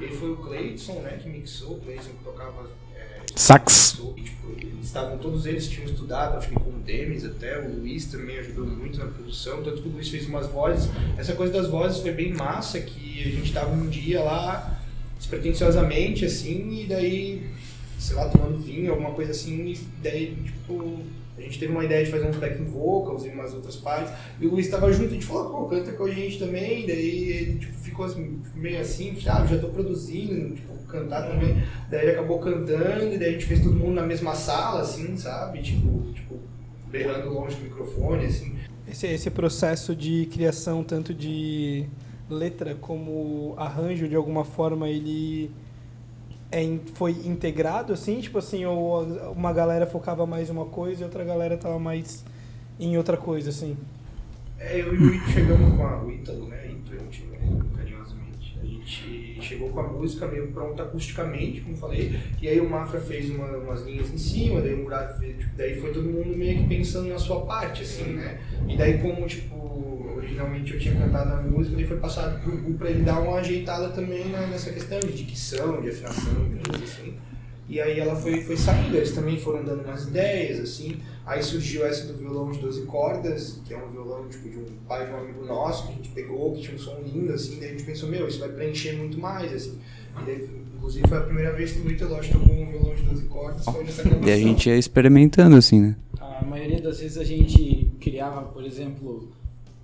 E 0.00 0.08
foi 0.08 0.30
o 0.30 0.36
Cleidson, 0.36 1.00
né, 1.00 1.18
que 1.22 1.28
mixou, 1.28 1.72
o 1.72 1.80
Cleidson 1.80 2.10
que 2.10 2.24
tocava. 2.24 2.68
É, 2.94 3.20
Sax. 3.34 4.00
e, 4.16 4.22
tipo, 4.22 4.50
eles 4.52 4.84
estavam, 4.84 5.18
todos 5.18 5.44
eles 5.46 5.68
tinham 5.68 5.86
estudado, 5.86 6.38
acho 6.38 6.48
que 6.48 6.54
com 6.54 6.70
o 6.70 6.80
Demis 6.80 7.24
até, 7.24 7.60
o 7.60 7.80
Luiz 7.80 8.06
também 8.06 8.38
ajudou 8.38 8.66
muito 8.66 8.98
na 8.98 9.06
produção, 9.06 9.62
tanto 9.62 9.82
que 9.82 9.88
o 9.88 9.92
Luiz 9.92 10.08
fez 10.08 10.26
umas 10.26 10.46
vozes. 10.46 10.88
Essa 11.16 11.34
coisa 11.34 11.52
das 11.52 11.68
vozes 11.68 12.00
foi 12.00 12.12
bem 12.12 12.32
massa, 12.32 12.80
que 12.80 13.22
a 13.22 13.30
gente 13.30 13.52
tava 13.52 13.70
um 13.72 13.88
dia 13.88 14.22
lá, 14.22 14.80
despretensiosamente, 15.18 16.24
assim, 16.24 16.82
e 16.82 16.86
daí, 16.86 17.50
sei 17.98 18.16
lá, 18.16 18.28
tomando 18.28 18.58
vinho, 18.58 18.92
alguma 18.92 19.10
coisa 19.10 19.32
assim, 19.32 19.66
e 19.66 19.78
daí, 20.02 20.36
tipo, 20.44 21.02
a 21.38 21.42
gente 21.42 21.58
teve 21.58 21.72
uma 21.72 21.84
ideia 21.84 22.04
de 22.04 22.10
fazer 22.10 22.26
uns 22.26 22.36
backing 22.36 22.64
vocals 22.64 23.24
e 23.24 23.28
umas 23.28 23.54
outras 23.54 23.76
partes, 23.76 24.12
e 24.40 24.46
o 24.46 24.50
Luiz 24.50 24.68
tava 24.68 24.92
junto, 24.92 25.10
a 25.10 25.14
gente 25.14 25.26
falou, 25.26 25.50
pô, 25.50 25.64
canta 25.68 25.92
com 25.92 26.04
a 26.04 26.10
gente 26.10 26.38
também, 26.38 26.86
daí 26.86 27.30
ele, 27.30 27.58
tipo, 27.58 27.78
ficou 27.78 28.04
assim, 28.04 28.40
meio 28.54 28.80
assim, 28.80 29.16
ah, 29.26 29.46
já 29.46 29.58
tô 29.58 29.68
produzindo, 29.68 30.54
tipo, 30.54 30.72
cantar 30.88 31.28
também, 31.28 31.62
daí 31.90 32.02
ele 32.02 32.10
acabou 32.12 32.38
cantando, 32.40 33.14
e 33.14 33.18
daí 33.18 33.28
a 33.28 33.32
gente 33.32 33.46
fez 33.46 33.62
todo 33.62 33.74
mundo 33.74 33.94
na 33.94 34.06
mesma 34.06 34.34
sala, 34.34 34.80
assim, 34.80 35.16
sabe, 35.16 35.62
tipo, 35.62 36.12
tipo, 36.12 36.38
berrando 36.90 37.32
longe 37.32 37.56
do 37.56 37.62
microfone, 37.64 38.26
assim, 38.26 38.56
Esse, 38.90 39.06
esse 39.06 39.30
processo 39.30 39.94
de 39.94 40.26
criação, 40.26 40.82
tanto 40.82 41.14
de 41.14 41.86
letra 42.28 42.74
como 42.74 43.54
arranjo, 43.56 44.08
de 44.08 44.16
alguma 44.16 44.44
forma, 44.44 44.88
ele 44.88 45.50
é, 46.50 46.78
foi 46.94 47.12
integrado, 47.12 47.92
assim? 47.92 48.20
Tipo 48.20 48.38
assim, 48.38 48.64
ou 48.64 49.02
uma 49.32 49.52
galera 49.52 49.86
focava 49.86 50.26
mais 50.26 50.48
em 50.48 50.52
uma 50.52 50.66
coisa 50.66 51.02
e 51.02 51.04
outra 51.04 51.24
galera 51.24 51.56
tava 51.56 51.78
mais 51.78 52.24
em 52.80 52.96
outra 52.96 53.16
coisa, 53.16 53.50
assim? 53.50 53.76
É, 54.58 54.80
eu 54.80 54.94
e 54.94 54.98
o 54.98 55.14
Ito 55.14 55.30
chegamos 55.30 55.76
com 55.76 55.86
a, 55.86 56.02
o 56.02 56.10
Ítalo, 56.10 56.48
né? 56.48 56.74
Eu 56.90 57.06
te 57.08 57.24
lembro 57.26 57.66
carinhosamente. 57.76 58.58
A 58.60 58.66
gente 58.66 59.27
chegou 59.42 59.70
com 59.70 59.80
a 59.80 59.88
música 59.88 60.26
meio 60.26 60.48
pronta 60.48 60.82
acusticamente, 60.82 61.60
como 61.60 61.76
falei, 61.76 62.18
e 62.40 62.48
aí 62.48 62.60
o 62.60 62.68
Mafra 62.68 63.00
fez 63.00 63.30
uma- 63.30 63.56
umas 63.56 63.82
linhas 63.84 64.10
em 64.12 64.18
cima, 64.18 64.60
daí 64.60 64.74
o 64.74 64.78
Murado 64.78 65.18
fez, 65.18 65.36
tipo, 65.38 65.50
daí 65.56 65.80
foi 65.80 65.92
todo 65.92 66.08
mundo 66.08 66.36
meio 66.36 66.58
que 66.58 66.68
pensando 66.68 67.08
na 67.08 67.18
sua 67.18 67.40
parte, 67.46 67.82
assim, 67.82 68.12
né? 68.12 68.38
E 68.68 68.76
daí 68.76 68.98
como, 68.98 69.26
tipo, 69.26 70.14
originalmente 70.16 70.74
eu 70.74 70.78
tinha 70.80 70.94
cantado 70.94 71.32
a 71.34 71.42
música, 71.42 71.76
ele 71.76 71.86
foi 71.86 71.96
passado 71.98 72.40
pro 72.42 72.56
Gu 72.56 72.74
pra 72.74 72.90
ele 72.90 73.02
dar 73.02 73.20
uma 73.20 73.38
ajeitada 73.38 73.88
também 73.90 74.28
na- 74.28 74.46
nessa 74.46 74.70
questão 74.72 74.98
de 75.00 75.12
dicção, 75.24 75.80
de 75.80 75.88
afinação, 75.90 76.48
de 76.48 76.68
coisa 76.68 76.84
assim. 76.84 77.14
E 77.68 77.78
aí 77.80 78.00
ela 78.00 78.16
foi, 78.16 78.40
foi 78.40 78.56
saindo, 78.56 78.96
eles 78.96 79.12
também 79.12 79.38
foram 79.38 79.62
dando 79.62 79.84
umas 79.84 80.04
ideias, 80.04 80.58
assim. 80.58 80.96
Aí 81.26 81.42
surgiu 81.42 81.84
essa 81.84 82.06
do 82.06 82.16
violão 82.16 82.50
de 82.50 82.58
12 82.60 82.82
cordas, 82.86 83.60
que 83.66 83.74
é 83.74 83.76
um 83.76 83.90
violão 83.90 84.26
tipo, 84.26 84.48
de 84.48 84.56
um 84.56 84.64
pai 84.88 85.06
de 85.06 85.12
um 85.12 85.18
amigo 85.18 85.44
nosso, 85.44 85.86
que 85.86 85.92
a 85.92 85.96
gente 85.96 86.08
pegou, 86.10 86.54
que 86.54 86.62
tinha 86.62 86.74
um 86.74 86.78
som 86.78 86.96
lindo, 87.04 87.30
assim. 87.30 87.60
Daí 87.60 87.68
a 87.68 87.72
gente 87.72 87.84
pensou, 87.84 88.08
meu, 88.08 88.26
isso 88.26 88.40
vai 88.40 88.48
preencher 88.48 88.92
muito 88.92 89.20
mais, 89.20 89.52
assim. 89.52 89.78
E 90.22 90.24
daí, 90.24 90.48
inclusive 90.76 91.06
foi 91.06 91.18
a 91.18 91.20
primeira 91.20 91.52
vez 91.52 91.72
que 91.72 91.80
o 91.80 91.82
Vitor 91.82 92.08
Lodge 92.08 92.32
tocou 92.32 92.54
um 92.54 92.70
violão 92.70 92.94
de 92.94 93.02
12 93.02 93.24
cordas, 93.26 93.64
foi 93.66 93.84
nessa 93.84 94.02
gravação. 94.02 94.28
E 94.28 94.32
a 94.32 94.38
gente 94.38 94.68
ia 94.70 94.76
experimentando, 94.78 95.54
assim, 95.54 95.80
né? 95.80 95.96
A 96.18 96.42
maioria 96.42 96.80
das 96.80 97.00
vezes 97.00 97.18
a 97.18 97.24
gente 97.24 97.92
criava, 98.00 98.44
por 98.44 98.64
exemplo, 98.64 99.28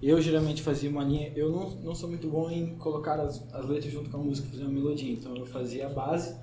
eu 0.02 0.22
geralmente 0.22 0.62
fazia 0.62 0.88
uma 0.88 1.04
linha. 1.04 1.30
Eu 1.36 1.50
não, 1.50 1.70
não 1.84 1.94
sou 1.94 2.08
muito 2.08 2.28
bom 2.28 2.50
em 2.50 2.76
colocar 2.76 3.20
as, 3.20 3.44
as 3.52 3.68
letras 3.68 3.92
junto 3.92 4.08
com 4.08 4.16
a 4.16 4.20
música, 4.20 4.48
fazer 4.48 4.62
uma 4.62 4.72
melodia. 4.72 5.12
Então 5.12 5.36
eu 5.36 5.44
fazia 5.44 5.86
a 5.86 5.90
base 5.90 6.34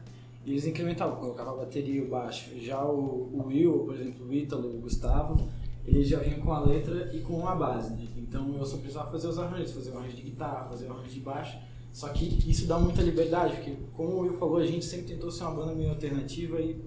e 0.45 0.51
eles 0.51 0.65
incrementavam, 0.65 1.17
colocava 1.17 1.51
a 1.51 1.57
bateria 1.57 2.03
o 2.03 2.07
baixo. 2.07 2.49
Já 2.59 2.83
o, 2.83 3.29
o 3.33 3.47
Will, 3.47 3.79
por 3.85 3.95
exemplo, 3.95 4.27
o 4.27 4.33
Ítalo, 4.33 4.75
o 4.75 4.81
Gustavo, 4.81 5.37
eles 5.85 6.07
já 6.07 6.19
vinham 6.19 6.39
com 6.39 6.51
a 6.51 6.59
letra 6.59 7.11
e 7.13 7.19
com 7.19 7.33
uma 7.33 7.55
base. 7.55 7.93
Né? 7.93 8.07
Então 8.17 8.55
eu 8.57 8.65
só 8.65 8.77
precisava 8.77 9.11
fazer 9.11 9.27
os 9.27 9.37
arranjos, 9.37 9.71
fazer 9.71 9.91
o 9.91 9.97
arranjo 9.97 10.15
de 10.15 10.23
guitarra, 10.23 10.69
fazer 10.69 10.87
o 10.87 10.93
arranjo 10.93 11.11
de 11.11 11.19
baixo. 11.19 11.57
Só 11.91 12.07
que 12.09 12.25
isso 12.49 12.65
dá 12.67 12.79
muita 12.79 13.01
liberdade, 13.01 13.55
porque 13.55 13.75
como 13.93 14.13
o 14.13 14.19
Will 14.21 14.37
falou, 14.37 14.57
a 14.57 14.65
gente 14.65 14.85
sempre 14.85 15.07
tentou 15.07 15.29
ser 15.29 15.43
uma 15.43 15.51
banda 15.51 15.75
meio 15.75 15.89
alternativa 15.89 16.59
e 16.59 16.81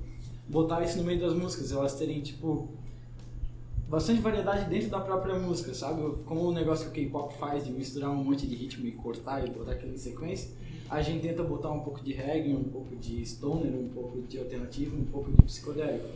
botar 0.49 0.83
isso 0.83 0.97
no 0.99 1.05
meio 1.05 1.21
das 1.21 1.35
músicas, 1.35 1.73
elas 1.73 1.95
terem 1.95 2.23
tipo 2.23 2.71
bastante 3.89 4.21
variedade 4.21 4.69
dentro 4.69 4.89
da 4.89 5.01
própria 5.01 5.39
música, 5.39 5.75
sabe? 5.75 6.03
Como 6.25 6.49
o 6.49 6.53
negócio 6.53 6.91
que 6.91 7.03
o 7.03 7.05
K-pop 7.05 7.35
faz 7.35 7.65
de 7.65 7.73
misturar 7.73 8.11
um 8.11 8.25
monte 8.25 8.47
de 8.47 8.55
ritmo 8.55 8.87
e 8.87 8.93
cortar 8.93 9.47
e 9.47 9.51
botar 9.51 9.73
aquilo 9.73 9.93
em 9.93 9.99
sequência, 9.99 10.51
a 10.95 11.03
gente 11.03 11.23
tenta 11.23 11.43
botar 11.43 11.73
um 11.73 11.81
pouco 11.81 12.01
de 12.05 12.13
reggae, 12.13 12.55
um 12.55 12.63
pouco 12.63 12.95
de 12.95 13.27
stoner, 13.27 13.73
um 13.75 13.89
pouco 13.89 14.23
de 14.23 14.39
alternativo, 14.39 14.97
um 14.97 15.05
pouco 15.05 15.33
de 15.33 15.43
psicodélico. 15.43 16.07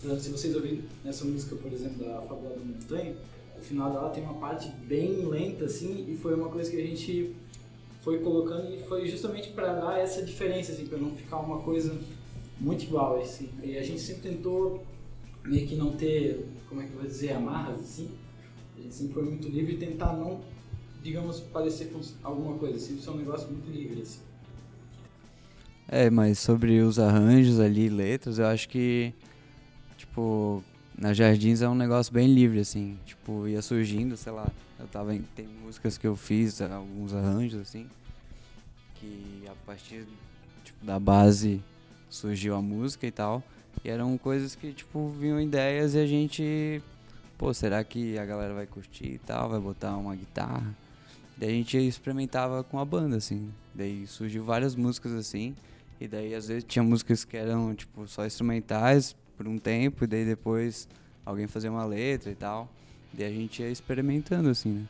Portanto, 0.00 0.20
se 0.20 0.30
vocês 0.30 0.56
ouvirem 0.56 0.82
nessa 1.04 1.26
música, 1.26 1.54
por 1.54 1.70
exemplo, 1.70 2.02
da 2.02 2.22
Fábula 2.22 2.56
da 2.56 2.64
Montanha, 2.64 3.14
o 3.58 3.60
final 3.60 3.92
dela 3.92 4.08
tem 4.08 4.22
uma 4.22 4.34
parte 4.34 4.70
bem 4.88 5.26
lenta 5.26 5.66
assim, 5.66 6.06
e 6.08 6.16
foi 6.16 6.34
uma 6.34 6.48
coisa 6.48 6.70
que 6.70 6.78
a 6.78 6.86
gente 6.86 7.36
foi 8.00 8.20
colocando 8.20 8.74
e 8.74 8.82
foi 8.84 9.06
justamente 9.06 9.50
para 9.50 9.74
dar 9.74 9.98
essa 10.00 10.22
diferença 10.22 10.72
assim, 10.72 10.86
para 10.86 10.96
não 10.96 11.10
ficar 11.10 11.38
uma 11.38 11.58
coisa 11.58 11.94
muito 12.58 12.84
igual 12.84 13.20
assim. 13.20 13.50
E 13.62 13.76
a 13.76 13.82
gente 13.82 14.00
sempre 14.00 14.30
tentou 14.30 14.82
meio 15.44 15.66
que 15.68 15.76
não 15.76 15.92
ter, 15.92 16.48
como 16.70 16.80
é 16.80 16.86
que 16.86 16.92
eu 16.92 16.98
vou 17.00 17.06
dizer, 17.06 17.32
amarras 17.32 17.78
assim. 17.80 18.08
A 18.78 18.80
gente 18.80 18.94
sempre 18.94 19.12
foi 19.12 19.24
muito 19.24 19.46
livre 19.46 19.74
e 19.74 19.76
tentar 19.76 20.14
não, 20.14 20.40
digamos, 21.02 21.40
parecer 21.40 21.86
com 21.86 22.00
alguma 22.22 22.56
coisa, 22.58 22.78
sempre 22.78 23.02
ser 23.02 23.10
um 23.10 23.16
negócio 23.16 23.48
muito 23.48 23.70
livre 23.70 24.02
assim. 24.02 24.20
É, 25.88 26.08
mas 26.08 26.38
sobre 26.38 26.80
os 26.80 26.98
arranjos 26.98 27.60
ali, 27.60 27.88
letras, 27.88 28.38
eu 28.38 28.46
acho 28.46 28.68
que, 28.68 29.12
tipo, 29.98 30.64
na 30.96 31.12
Jardins 31.12 31.60
é 31.60 31.68
um 31.68 31.74
negócio 31.74 32.12
bem 32.12 32.32
livre, 32.32 32.60
assim. 32.60 32.98
Tipo, 33.04 33.46
ia 33.46 33.60
surgindo, 33.60 34.16
sei 34.16 34.32
lá, 34.32 34.48
eu 34.78 34.86
tava 34.86 35.14
em, 35.14 35.22
tem 35.36 35.46
músicas 35.46 35.98
que 35.98 36.06
eu 36.06 36.16
fiz, 36.16 36.62
alguns 36.62 37.12
arranjos, 37.12 37.60
assim, 37.60 37.88
que 38.94 39.44
a 39.46 39.54
partir 39.66 40.06
tipo, 40.64 40.84
da 40.84 40.98
base 40.98 41.62
surgiu 42.08 42.54
a 42.54 42.62
música 42.62 43.06
e 43.06 43.10
tal. 43.10 43.42
E 43.84 43.90
eram 43.90 44.16
coisas 44.16 44.54
que, 44.54 44.72
tipo, 44.72 45.10
vinham 45.10 45.40
ideias 45.40 45.94
e 45.94 45.98
a 45.98 46.06
gente, 46.06 46.82
pô, 47.36 47.52
será 47.52 47.82
que 47.82 48.16
a 48.18 48.24
galera 48.24 48.54
vai 48.54 48.66
curtir 48.66 49.14
e 49.14 49.18
tal, 49.18 49.48
vai 49.50 49.60
botar 49.60 49.96
uma 49.96 50.14
guitarra? 50.14 50.74
Daí 51.36 51.50
a 51.50 51.52
gente 51.52 51.76
experimentava 51.76 52.62
com 52.62 52.78
a 52.78 52.84
banda, 52.84 53.16
assim. 53.16 53.50
Daí 53.74 54.06
surgiu 54.06 54.44
várias 54.44 54.74
músicas 54.74 55.12
assim. 55.12 55.54
E 56.00 56.08
daí 56.08 56.34
às 56.34 56.48
vezes 56.48 56.64
tinha 56.64 56.82
músicas 56.82 57.24
que 57.24 57.36
eram, 57.36 57.74
tipo, 57.74 58.06
só 58.08 58.26
instrumentais 58.26 59.14
por 59.36 59.46
um 59.46 59.58
tempo, 59.58 60.04
e 60.04 60.06
daí 60.06 60.24
depois 60.24 60.88
alguém 61.24 61.46
fazia 61.46 61.70
uma 61.70 61.84
letra 61.84 62.30
e 62.30 62.34
tal. 62.34 62.68
Daí 63.12 63.26
a 63.26 63.30
gente 63.30 63.62
ia 63.62 63.70
experimentando, 63.70 64.48
assim, 64.48 64.70
né? 64.70 64.84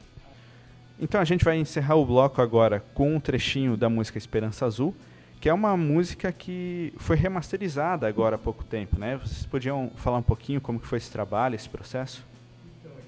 Então 1.00 1.20
a 1.20 1.24
gente 1.24 1.44
vai 1.44 1.58
encerrar 1.58 1.96
o 1.96 2.06
bloco 2.06 2.40
agora 2.40 2.84
com 2.94 3.16
um 3.16 3.20
trechinho 3.20 3.76
da 3.76 3.88
música 3.88 4.18
Esperança 4.18 4.64
Azul, 4.64 4.94
que 5.40 5.48
é 5.48 5.52
uma 5.52 5.76
música 5.76 6.30
que 6.30 6.92
foi 6.96 7.16
remasterizada 7.16 8.06
agora 8.06 8.36
há 8.36 8.38
pouco 8.38 8.62
tempo, 8.62 8.98
né? 8.98 9.16
Vocês 9.16 9.44
podiam 9.44 9.90
falar 9.96 10.18
um 10.18 10.22
pouquinho 10.22 10.60
como 10.60 10.78
que 10.78 10.86
foi 10.86 10.98
esse 10.98 11.10
trabalho, 11.10 11.56
esse 11.56 11.68
processo? 11.68 12.24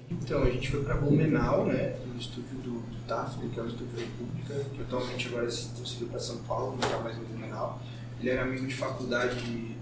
Então, 0.09 0.43
a 0.43 0.49
gente 0.49 0.69
foi 0.69 0.83
para 0.83 0.95
Blumenau, 0.95 1.65
né, 1.65 1.95
no 2.05 2.19
estúdio 2.19 2.57
do, 2.59 2.71
do 2.71 3.49
que 3.49 3.59
é 3.59 3.63
o 3.63 3.67
Estúdio 3.67 3.99
República, 3.99 4.69
que 4.73 4.81
atualmente 4.81 5.27
agora 5.27 5.49
se 5.49 5.69
transferiu 5.69 6.07
para 6.07 6.19
São 6.19 6.37
Paulo, 6.43 6.77
não 6.77 6.79
está 6.79 6.99
mais 6.99 7.17
no 7.17 7.25
Blumenau. 7.25 7.81
Ele 8.19 8.29
era 8.29 8.43
amigo 8.43 8.65
de 8.65 8.73
faculdade 8.73 9.35
de, 9.41 9.75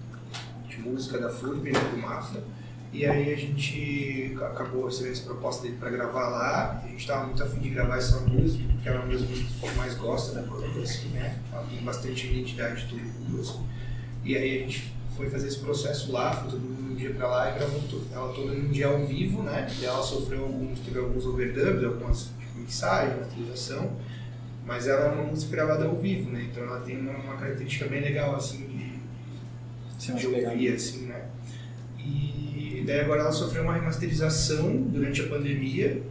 de 0.68 0.80
música 0.82 1.18
da 1.20 1.30
FURB, 1.30 1.72
né, 1.72 1.80
do 1.80 1.98
Mafra. 1.98 2.44
E 2.94 3.08
aí 3.08 3.34
a 3.34 3.36
gente 3.36 4.38
acabou 4.40 4.86
recebendo 4.86 5.14
essa 5.14 5.24
proposta 5.24 5.64
dele 5.64 5.78
para 5.80 5.90
gravar 5.90 6.30
lá. 6.30 6.82
A 6.84 6.88
gente 6.88 7.00
estava 7.00 7.26
muito 7.26 7.42
afim 7.42 7.60
de 7.60 7.70
gravar 7.70 7.98
essa 7.98 8.20
música, 8.20 8.64
porque 8.72 8.88
é 8.88 8.92
uma 8.92 9.08
das 9.08 9.22
músicas 9.22 9.52
que 9.52 9.66
eu 9.66 9.76
mais 9.76 9.96
gosto 9.96 10.36
da 10.36 10.42
assim, 10.82 11.08
né? 11.08 11.40
Ela 11.52 11.64
tem 11.64 11.80
bastante 11.80 12.28
identidade 12.28 12.86
do 12.86 12.96
mundo, 12.96 13.42
assim. 13.42 13.66
E 14.24 14.38
aí 14.38 14.58
a 14.58 14.62
gente 14.62 14.94
foi 15.16 15.30
fazer 15.30 15.48
esse 15.48 15.60
processo 15.60 16.12
lá, 16.12 16.34
foi 16.34 16.52
todo 16.52 16.62
mundo 16.62 16.94
um 16.94 16.96
dia 16.96 17.12
pra 17.12 17.28
lá 17.28 17.52
e 17.52 17.56
gravou 17.56 17.82
ela 18.12 18.34
toda 18.34 18.54
num 18.54 18.70
dia 18.70 18.88
ao 18.88 19.06
vivo, 19.06 19.44
né? 19.44 19.68
E 19.80 19.86
ela 19.86 20.02
sofreu 20.02 20.44
alguns, 20.44 20.80
teve 20.80 21.00
alguns 21.00 21.26
overdubs, 21.26 21.84
algumas 21.84 22.30
tipo, 22.40 22.60
mixagens, 22.60 23.20
masterização, 23.20 23.92
mas 24.66 24.88
ela 24.88 25.06
é 25.06 25.10
uma 25.10 25.24
música 25.24 25.52
gravada 25.56 25.86
ao 25.86 25.96
vivo, 25.96 26.30
né? 26.30 26.48
Então 26.52 26.64
ela 26.64 26.80
tem 26.82 27.00
uma, 27.00 27.14
uma 27.18 27.36
característica 27.36 27.88
bem 27.88 28.02
legal, 28.02 28.36
assim, 28.36 28.66
de, 28.68 30.04
Sim, 30.06 30.16
de 30.16 30.28
ouvir, 30.28 30.74
assim, 30.74 31.06
né? 31.06 31.26
E 31.98 32.84
daí 32.86 33.02
agora 33.02 33.22
ela 33.22 33.32
sofreu 33.32 33.64
uma 33.64 33.74
remasterização 33.74 34.76
durante 34.76 35.22
a 35.22 35.28
pandemia, 35.28 36.02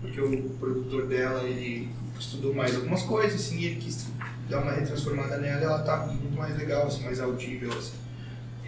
porque 0.00 0.20
o 0.20 0.50
produtor 0.60 1.06
dela, 1.06 1.42
ele 1.42 1.88
estudou 2.18 2.54
mais 2.54 2.74
algumas 2.74 3.02
coisas, 3.02 3.40
assim, 3.40 3.58
e 3.58 3.66
ele 3.66 3.76
quis 3.76 4.06
dar 4.48 4.62
uma 4.62 4.72
retransformada 4.72 5.38
nela 5.38 5.60
e 5.60 5.64
ela 5.64 5.78
tá 5.80 6.06
muito 6.06 6.36
mais 6.36 6.56
legal, 6.56 6.86
assim, 6.86 7.04
mais 7.04 7.20
audível, 7.20 7.72
assim. 7.72 8.07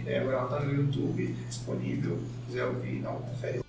Daí 0.03 0.17
agora 0.17 0.37
ela 0.37 0.47
tá 0.47 0.59
no 0.61 0.73
YouTube, 0.73 1.35
disponível, 1.47 2.17
se 2.17 2.45
quiser 2.47 2.65
ouvir, 2.65 3.01
dá 3.01 3.11
uma 3.11 3.19
confere. 3.19 3.61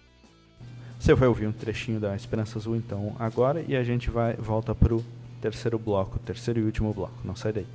Você 0.98 1.14
vai 1.14 1.26
ouvir 1.26 1.48
um 1.48 1.52
trechinho 1.52 1.98
da 1.98 2.14
Esperança 2.14 2.58
Azul 2.58 2.76
então 2.76 3.16
agora 3.18 3.64
e 3.66 3.74
a 3.74 3.82
gente 3.82 4.08
vai 4.08 4.34
volta 4.34 4.72
pro 4.72 5.04
terceiro 5.40 5.76
bloco, 5.78 6.18
terceiro 6.20 6.60
e 6.60 6.62
último 6.62 6.94
bloco. 6.94 7.14
Não 7.24 7.34
sai 7.34 7.52
daí. 7.52 7.66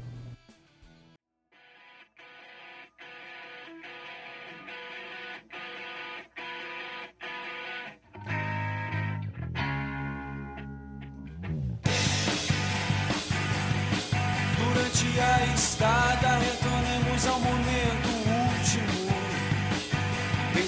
Durante 14.57 15.19
a 15.19 15.53
estada 15.53 16.56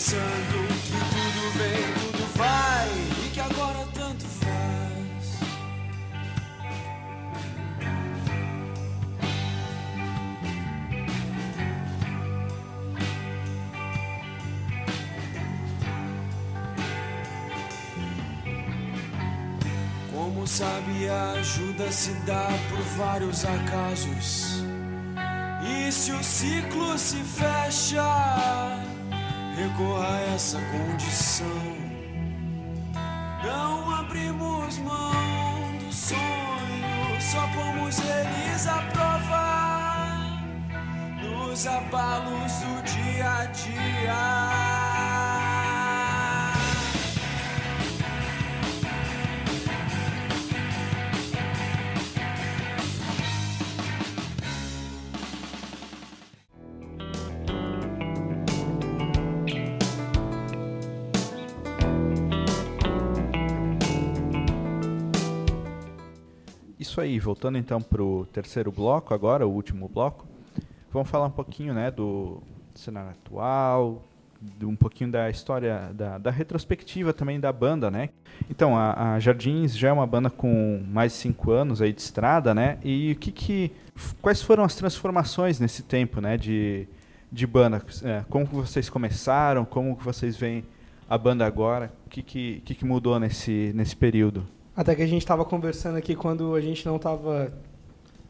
Pensando 0.10 0.58
que 0.86 0.98
tudo 1.14 1.42
vem, 1.60 1.94
tudo 1.94 2.26
vai 2.36 2.90
E 3.26 3.30
que 3.30 3.40
agora 3.40 3.88
tanto 3.94 4.26
faz 4.26 5.38
Como 20.12 20.48
sabe, 20.48 21.08
a 21.08 21.34
ajuda 21.34 21.92
se 21.92 22.14
dá 22.26 22.48
por 22.70 22.82
vários 22.98 23.46
acasos. 23.46 24.64
E 25.64 25.92
se 25.92 26.12
o 26.12 26.24
ciclo 26.24 26.98
se 26.98 27.18
fecha, 27.18 28.04
recorra 29.60 30.16
a 30.16 30.34
essa 30.34 30.60
condição. 30.72 31.48
Não 33.44 33.96
abrimos 33.96 34.78
mão 34.80 35.78
do 35.80 35.94
sonho, 35.94 37.22
só 37.22 37.42
pomos 37.48 38.00
eles 38.00 38.68
à 38.68 38.82
prova 38.94 39.50
nos 41.22 41.68
abalos 41.68 42.54
do 42.54 42.84
dia 42.84 43.30
a 43.30 43.46
dia. 43.46 44.79
Aí, 67.10 67.20
voltando 67.20 67.58
então 67.58 67.82
pro 67.82 68.28
terceiro 68.32 68.72
bloco 68.72 69.14
agora, 69.14 69.46
o 69.46 69.52
último 69.52 69.90
bloco. 69.90 70.28
Vamos 70.92 71.10
falar 71.10 71.26
um 71.26 71.32
pouquinho, 71.32 71.74
né, 71.74 71.92
do 71.92 72.42
cenário 72.74 73.12
atual, 73.12 74.04
um 74.64 74.76
pouquinho 74.76 75.12
da 75.12 75.30
história, 75.30 75.92
da, 75.94 76.18
da 76.18 76.32
retrospectiva 76.32 77.12
também 77.12 77.40
da 77.40 77.52
banda, 77.52 77.92
né? 77.92 78.10
Então, 78.50 78.78
a, 78.78 79.16
a 79.16 79.20
Jardins 79.20 79.78
já 79.78 79.90
é 79.90 79.92
uma 79.92 80.08
banda 80.08 80.30
com 80.30 80.82
mais 80.88 81.12
de 81.12 81.18
cinco 81.18 81.52
anos 81.52 81.82
aí 81.82 81.92
de 81.92 82.00
estrada, 82.00 82.54
né? 82.56 82.78
E 82.84 83.12
o 83.12 83.16
que 83.16 83.32
que, 83.32 83.72
quais 84.22 84.42
foram 84.42 84.64
as 84.64 84.76
transformações 84.76 85.60
nesse 85.60 85.84
tempo, 85.84 86.22
né, 86.22 86.38
de, 86.38 86.88
de 87.32 87.46
banda? 87.46 87.84
É, 88.04 88.24
como 88.30 88.46
vocês 88.46 88.90
começaram? 88.90 89.66
Como 89.66 89.96
vocês 89.96 90.38
veem 90.38 90.64
a 91.10 91.18
banda 91.18 91.46
agora? 91.46 91.92
O 92.06 92.10
que 92.10 92.22
que, 92.22 92.62
que, 92.64 92.76
que 92.76 92.86
mudou 92.86 93.20
nesse, 93.20 93.74
nesse 93.76 93.96
período? 93.96 94.48
Até 94.80 94.96
que 94.96 95.02
a 95.02 95.06
gente 95.06 95.24
estava 95.24 95.44
conversando 95.44 95.98
aqui 95.98 96.16
quando 96.16 96.56
a 96.56 96.62
gente 96.62 96.86
não 96.86 96.96
estava 96.96 97.52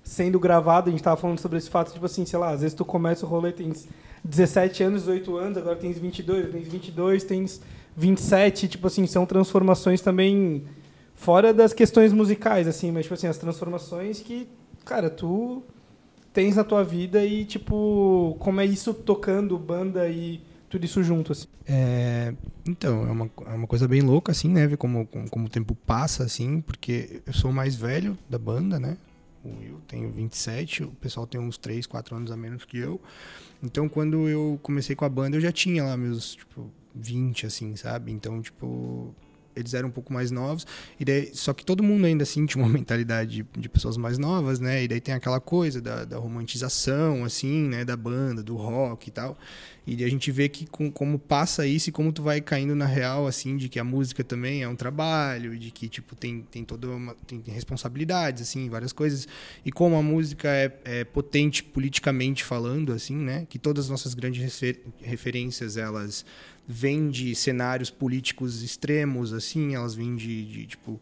sendo 0.02 0.40
gravado, 0.40 0.88
a 0.88 0.90
gente 0.90 1.00
estava 1.00 1.16
falando 1.16 1.38
sobre 1.38 1.60
esse 1.60 1.70
fato, 1.70 1.94
tipo 1.94 2.08
assim, 2.08 2.26
sei 2.26 2.40
lá, 2.40 2.50
às 2.50 2.62
vezes 2.62 2.74
tu 2.74 2.84
começa 2.84 3.24
o 3.24 3.30
rolê, 3.30 3.52
tens 3.52 3.88
17 4.24 4.82
anos, 4.82 5.02
18 5.04 5.38
anos, 5.38 5.58
agora 5.60 5.76
tens 5.76 6.00
22, 6.00 6.52
tens 6.52 6.68
22, 6.68 7.24
tens 7.24 7.62
27, 7.96 8.68
tipo 8.68 8.88
assim, 8.88 9.06
são 9.06 9.28
transformações 9.28 10.02
também 10.02 10.64
fora 11.14 11.54
das 11.54 11.72
questões 11.72 12.12
musicais, 12.12 12.68
assim, 12.68 12.92
mas 12.92 13.04
tipo 13.04 13.14
assim, 13.14 13.28
as 13.28 13.38
transformações 13.38 14.20
que, 14.20 14.50
cara, 14.84 15.08
tu 15.08 15.62
tens 16.34 16.56
na 16.56 16.64
tua 16.64 16.84
vida 16.84 17.24
e, 17.24 17.46
tipo, 17.46 18.36
como 18.40 18.60
é 18.60 18.66
isso 18.66 18.92
tocando 18.92 19.56
banda 19.56 20.10
e 20.10 20.42
tudo 20.68 20.84
isso 20.84 21.04
junto, 21.04 21.32
assim. 21.32 21.46
É, 21.72 22.34
então, 22.68 23.08
é 23.08 23.12
uma, 23.12 23.32
é 23.46 23.54
uma 23.54 23.68
coisa 23.68 23.88
bem 23.88 24.02
louca, 24.02 24.32
assim, 24.32 24.50
né? 24.50 24.66
Ver 24.66 24.78
como, 24.78 25.06
como, 25.06 25.30
como 25.30 25.46
o 25.46 25.50
tempo 25.50 25.76
passa, 25.76 26.24
assim, 26.24 26.62
porque 26.62 27.22
eu 27.28 27.34
sou 27.34 27.52
o 27.52 27.54
mais 27.54 27.76
velho 27.76 28.18
da 28.28 28.40
banda, 28.40 28.80
né? 28.80 28.98
O 29.44 29.50
Will 29.50 29.80
tem 29.88 30.12
27, 30.12 30.84
o 30.84 30.92
pessoal 30.94 31.28
tem 31.28 31.40
uns 31.40 31.60
3, 31.60 31.86
4 31.86 32.16
anos 32.16 32.32
a 32.32 32.36
menos 32.36 32.66
que 32.66 32.80
eu. 32.80 33.00
Então, 33.62 33.88
quando 33.88 34.28
eu 34.28 34.60
comecei 34.64 34.96
com 34.96 35.06
a 35.06 35.10
banda, 35.10 35.38
eu 35.38 35.42
já 35.42 35.52
tinha 35.52 35.84
lá 35.84 35.96
meus, 35.96 36.34
tipo, 36.36 36.72
20, 36.96 37.46
assim, 37.46 37.76
sabe? 37.76 38.12
Então, 38.12 38.42
tipo, 38.42 39.14
eles 39.56 39.74
eram 39.74 39.90
um 39.90 39.92
pouco 39.92 40.14
mais 40.14 40.32
novos. 40.32 40.66
E 41.00 41.06
daí, 41.06 41.32
só 41.34 41.54
que 41.54 41.66
todo 41.66 41.84
mundo 41.84 42.06
ainda 42.06 42.24
assim 42.24 42.46
tinha 42.48 42.64
uma 42.64 42.72
mentalidade 42.72 43.44
de, 43.44 43.62
de 43.62 43.70
pessoas 43.70 43.98
mais 43.98 44.18
novas, 44.18 44.60
né? 44.60 44.84
E 44.84 44.88
daí 44.88 45.02
tem 45.02 45.14
aquela 45.14 45.40
coisa 45.40 45.82
da, 45.82 46.06
da 46.06 46.18
romantização, 46.18 47.24
assim, 47.24 47.68
né? 47.68 47.86
Da 47.86 47.96
banda, 47.96 48.42
do 48.42 48.56
rock 48.56 49.10
e 49.10 49.12
tal. 49.12 49.38
E 49.88 50.04
a 50.04 50.10
gente 50.10 50.32
vê 50.32 50.48
que 50.48 50.68
com, 50.68 50.92
como 50.92 51.18
passa 51.18 51.66
isso 51.66 51.90
e 51.90 51.92
como 51.92 52.12
tu 52.12 52.22
vai 52.22 52.40
caindo 52.40 52.76
na 52.76 52.86
real, 52.86 53.26
assim, 53.26 53.58
de 53.58 53.68
que 53.68 53.80
a 53.80 53.84
música 53.84 54.24
também 54.24 54.62
é 54.62 54.68
um 54.68 54.76
trabalho, 54.76 55.58
de 55.58 55.72
que, 55.72 55.90
tipo, 55.90 56.16
tem, 56.16 56.42
tem 56.44 56.64
toda 56.64 56.88
uma... 56.90 57.16
Tem, 57.26 57.42
tem 57.42 57.52
responsabilidades, 57.52 58.44
assim, 58.44 58.70
várias 58.70 58.94
coisas. 58.94 59.28
E 59.66 59.72
como 59.72 59.96
a 59.96 60.04
música 60.04 60.48
é, 60.48 60.80
é 60.86 61.04
potente 61.04 61.64
politicamente 61.64 62.44
falando, 62.44 62.94
assim, 62.94 63.16
né? 63.16 63.48
Que 63.50 63.58
todas 63.58 63.86
as 63.86 63.90
nossas 63.90 64.14
grandes 64.14 64.44
refer, 64.44 64.80
referências, 65.02 65.76
elas 65.76 66.24
vêm 66.72 67.10
de 67.10 67.34
cenários 67.34 67.90
políticos 67.90 68.62
extremos, 68.62 69.34
assim, 69.34 69.74
elas 69.74 69.96
vêm 69.96 70.16
de, 70.16 70.46
de 70.46 70.68
tipo 70.68 71.02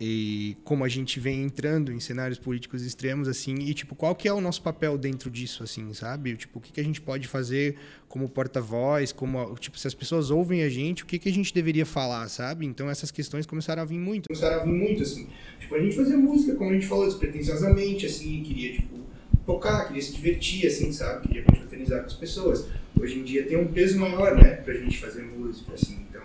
e 0.00 0.56
como 0.62 0.84
a 0.84 0.88
gente 0.88 1.18
vem 1.18 1.42
entrando 1.42 1.92
em 1.92 1.98
cenários 1.98 2.38
políticos 2.38 2.84
extremos 2.84 3.26
assim 3.26 3.56
e 3.56 3.74
tipo 3.74 3.96
qual 3.96 4.14
que 4.14 4.28
é 4.28 4.32
o 4.32 4.40
nosso 4.40 4.62
papel 4.62 4.96
dentro 4.96 5.28
disso 5.28 5.64
assim 5.64 5.92
sabe? 5.92 6.36
Tipo 6.36 6.60
o 6.60 6.62
que, 6.62 6.70
que 6.70 6.80
a 6.80 6.84
gente 6.84 7.00
pode 7.00 7.26
fazer 7.26 7.74
como 8.08 8.28
porta-voz 8.28 9.10
como 9.10 9.56
tipo 9.56 9.76
se 9.76 9.88
as 9.88 9.94
pessoas 9.94 10.30
ouvem 10.30 10.62
a 10.62 10.68
gente 10.68 11.02
o 11.02 11.06
que 11.06 11.18
que 11.18 11.28
a 11.28 11.32
gente 11.32 11.52
deveria 11.52 11.84
falar 11.84 12.28
sabe? 12.28 12.64
Então 12.64 12.88
essas 12.88 13.10
questões 13.10 13.44
começaram 13.44 13.82
a 13.82 13.84
vir 13.84 13.98
muito. 13.98 14.28
Começaram 14.28 14.60
a 14.60 14.64
vir 14.64 14.72
muito 14.72 15.02
assim. 15.02 15.26
Tipo 15.58 15.74
a 15.74 15.80
gente 15.80 15.96
fazia 15.96 16.16
música 16.16 16.54
como 16.54 16.70
a 16.70 16.74
gente 16.74 16.86
falou 16.86 17.04
despretensiosamente 17.04 18.06
assim 18.06 18.40
queria 18.44 18.74
tipo 18.74 19.07
tocar 19.52 19.86
queria 19.86 20.02
se 20.02 20.12
divertir 20.12 20.66
assim 20.66 20.92
sabe 20.92 21.26
queria 21.26 21.42
confraternizar 21.42 22.00
com 22.00 22.06
as 22.06 22.14
pessoas 22.14 22.66
hoje 23.00 23.18
em 23.18 23.24
dia 23.24 23.46
tem 23.46 23.56
um 23.56 23.68
peso 23.68 23.98
maior 23.98 24.36
né 24.36 24.56
pra 24.56 24.74
gente 24.74 24.98
fazer 24.98 25.22
música 25.22 25.72
assim 25.74 26.06
então 26.08 26.18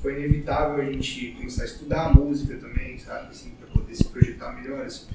foi 0.00 0.14
inevitável 0.14 0.82
a 0.82 0.92
gente 0.92 1.32
começar 1.32 1.62
a 1.62 1.66
estudar 1.66 2.06
a 2.06 2.12
música 2.14 2.56
também, 2.56 2.98
sabe? 2.98 3.28
Assim, 3.28 3.50
para 3.50 3.68
poder 3.68 3.94
se 3.94 4.04
projetar 4.04 4.52
melhor, 4.52 4.84
assim, 4.84 5.06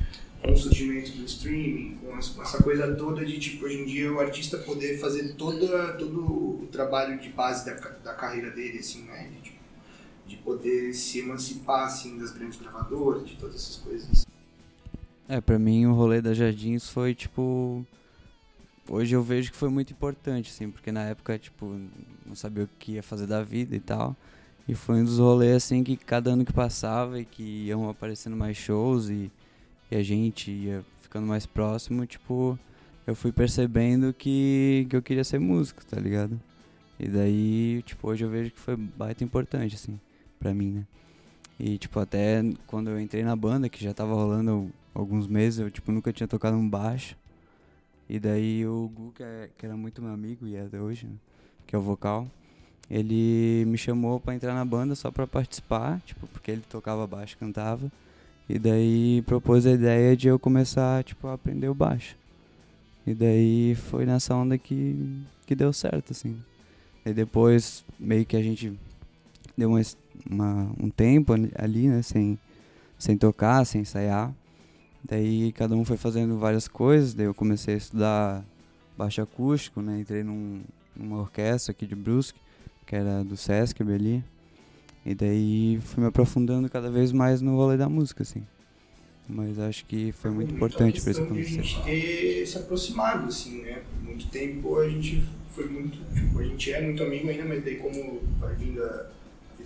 com 0.41 0.51
o 0.51 0.57
surgimento 0.57 1.11
do 1.11 1.25
streaming, 1.25 1.97
com 2.01 2.17
essa 2.17 2.61
coisa 2.61 2.93
toda 2.95 3.25
de, 3.25 3.39
tipo, 3.39 3.65
hoje 3.65 3.81
em 3.81 3.85
dia 3.85 4.11
o 4.11 4.19
artista 4.19 4.57
poder 4.59 4.99
fazer 4.99 5.33
toda, 5.33 5.93
todo 5.93 6.19
o 6.19 6.67
trabalho 6.71 7.19
de 7.19 7.29
base 7.29 7.65
da, 7.65 7.73
da 7.73 8.13
carreira 8.13 8.51
dele, 8.51 8.79
assim, 8.79 9.03
né? 9.03 9.29
De, 9.35 9.41
tipo, 9.41 9.57
de 10.27 10.37
poder 10.37 10.93
se 10.93 11.19
emancipar, 11.19 11.85
assim, 11.85 12.17
das 12.17 12.31
grandes 12.31 12.59
gravadoras, 12.59 13.27
de 13.27 13.35
todas 13.35 13.55
essas 13.55 13.77
coisas. 13.77 14.24
É, 15.27 15.41
pra 15.41 15.57
mim 15.57 15.85
o 15.85 15.93
rolê 15.93 16.21
da 16.21 16.33
Jardins 16.33 16.89
foi, 16.89 17.15
tipo... 17.15 17.85
Hoje 18.87 19.15
eu 19.15 19.23
vejo 19.23 19.51
que 19.51 19.57
foi 19.57 19.69
muito 19.69 19.91
importante, 19.91 20.51
assim, 20.51 20.69
porque 20.69 20.91
na 20.91 21.01
época, 21.05 21.39
tipo, 21.39 21.75
não 22.23 22.35
sabia 22.35 22.65
o 22.65 22.69
que 22.77 22.93
ia 22.93 23.03
fazer 23.03 23.25
da 23.25 23.41
vida 23.41 23.75
e 23.75 23.79
tal. 23.79 24.15
E 24.67 24.75
foi 24.75 25.01
um 25.01 25.03
dos 25.03 25.17
rolês 25.17 25.55
assim 25.55 25.83
que 25.83 25.97
cada 25.97 26.31
ano 26.31 26.45
que 26.45 26.53
passava 26.53 27.19
e 27.19 27.25
que 27.25 27.65
iam 27.65 27.89
aparecendo 27.89 28.35
mais 28.35 28.57
shows 28.57 29.09
e, 29.09 29.31
e 29.89 29.95
a 29.95 30.03
gente 30.03 30.51
ia 30.51 30.83
ficando 31.01 31.25
mais 31.25 31.45
próximo, 31.47 32.05
tipo, 32.05 32.57
eu 33.07 33.15
fui 33.15 33.31
percebendo 33.31 34.13
que, 34.13 34.85
que 34.89 34.95
eu 34.95 35.01
queria 35.01 35.23
ser 35.23 35.39
músico, 35.39 35.83
tá 35.85 35.99
ligado? 35.99 36.39
E 36.99 37.07
daí, 37.07 37.83
tipo, 37.85 38.07
hoje 38.09 38.23
eu 38.23 38.29
vejo 38.29 38.51
que 38.51 38.59
foi 38.59 38.75
baita 38.75 39.23
importante, 39.23 39.75
assim, 39.75 39.99
pra 40.39 40.53
mim, 40.53 40.71
né? 40.71 40.85
E, 41.59 41.77
tipo, 41.77 41.99
até 41.99 42.43
quando 42.67 42.89
eu 42.89 42.99
entrei 42.99 43.23
na 43.23 43.35
banda, 43.35 43.69
que 43.69 43.83
já 43.83 43.93
tava 43.93 44.13
rolando 44.13 44.71
alguns 44.95 45.27
meses, 45.27 45.59
eu, 45.59 45.69
tipo, 45.69 45.91
nunca 45.91 46.11
tinha 46.11 46.27
tocado 46.27 46.57
um 46.57 46.67
baixo. 46.67 47.15
E 48.09 48.19
daí 48.19 48.65
o 48.65 48.89
Gu, 48.93 49.11
que, 49.11 49.23
é, 49.23 49.49
que 49.57 49.65
era 49.65 49.75
muito 49.75 50.01
meu 50.01 50.13
amigo 50.13 50.47
e 50.47 50.55
é 50.55 50.61
até 50.61 50.79
hoje, 50.79 51.05
né? 51.05 51.15
que 51.67 51.75
é 51.75 51.79
o 51.79 51.81
vocal, 51.81 52.27
ele 52.89 53.65
me 53.65 53.77
chamou 53.77 54.19
para 54.19 54.35
entrar 54.35 54.53
na 54.53 54.63
banda 54.63 54.95
só 54.95 55.11
para 55.11 55.25
participar, 55.25 55.99
tipo, 56.05 56.27
porque 56.27 56.51
ele 56.51 56.61
tocava 56.69 57.05
baixo, 57.07 57.37
cantava. 57.37 57.91
E 58.47 58.59
daí 58.59 59.23
propôs 59.23 59.65
a 59.65 59.71
ideia 59.71 60.15
de 60.15 60.27
eu 60.27 60.37
começar, 60.37 61.03
tipo, 61.03 61.27
a 61.27 61.33
aprender 61.33 61.67
o 61.67 61.73
baixo. 61.73 62.15
E 63.05 63.13
daí 63.13 63.75
foi 63.75 64.05
nessa 64.05 64.35
onda 64.35 64.57
que, 64.57 65.23
que 65.47 65.55
deu 65.55 65.73
certo, 65.73 66.11
assim. 66.11 66.37
E 67.03 67.11
depois, 67.11 67.83
meio 67.99 68.25
que 68.25 68.37
a 68.37 68.41
gente 68.41 68.73
deu 69.57 69.69
uma, 69.69 69.81
uma, 70.29 70.71
um 70.79 70.89
tempo 70.89 71.33
ali, 71.55 71.87
né, 71.87 72.03
sem, 72.03 72.37
sem 72.99 73.17
tocar, 73.17 73.65
sem 73.65 73.81
ensaiar. 73.81 74.31
Daí 75.07 75.51
cada 75.51 75.75
um 75.75 75.85
foi 75.85 75.97
fazendo 75.97 76.37
várias 76.37 76.67
coisas, 76.67 77.13
daí 77.13 77.27
eu 77.27 77.33
comecei 77.33 77.75
a 77.75 77.77
estudar 77.77 78.45
baixo 78.97 79.21
acústico, 79.21 79.81
né, 79.81 79.99
entrei 79.99 80.23
num, 80.23 80.61
numa 80.95 81.19
orquestra 81.19 81.71
aqui 81.71 81.85
de 81.85 81.95
Brusque 81.95 82.39
que 82.85 82.95
era 82.95 83.23
do 83.23 83.35
Sesc 83.35 83.81
ali. 83.81 84.23
E 85.05 85.13
daí 85.13 85.79
fui 85.81 86.01
me 86.01 86.07
aprofundando 86.07 86.69
cada 86.69 86.89
vez 86.89 87.11
mais 87.11 87.41
no 87.41 87.55
rolê 87.55 87.77
da 87.77 87.87
música, 87.87 88.23
assim. 88.23 88.43
Mas 89.27 89.57
acho 89.59 89.85
que 89.85 90.11
foi 90.11 90.29
muito, 90.31 90.49
muito 90.49 90.55
importante 90.57 91.01
para 91.01 91.11
isso 91.11 91.21
acontecer. 91.21 91.59
a 91.59 91.63
gente 91.63 91.83
ter 91.83 92.45
se 92.45 92.57
aproximado, 92.57 93.27
assim, 93.27 93.61
né? 93.61 93.81
Por 93.89 94.03
muito 94.03 94.27
tempo 94.27 94.79
a 94.79 94.89
gente 94.89 95.23
foi 95.49 95.67
muito, 95.67 95.97
tipo, 96.13 96.39
a 96.39 96.43
gente 96.43 96.71
é 96.71 96.81
muito 96.81 97.03
amigo 97.03 97.29
ainda, 97.29 97.45
mas 97.45 97.63
daí 97.63 97.77
como 97.77 98.21
vai 98.39 98.53
vindo 98.55 98.83
a 98.83 99.09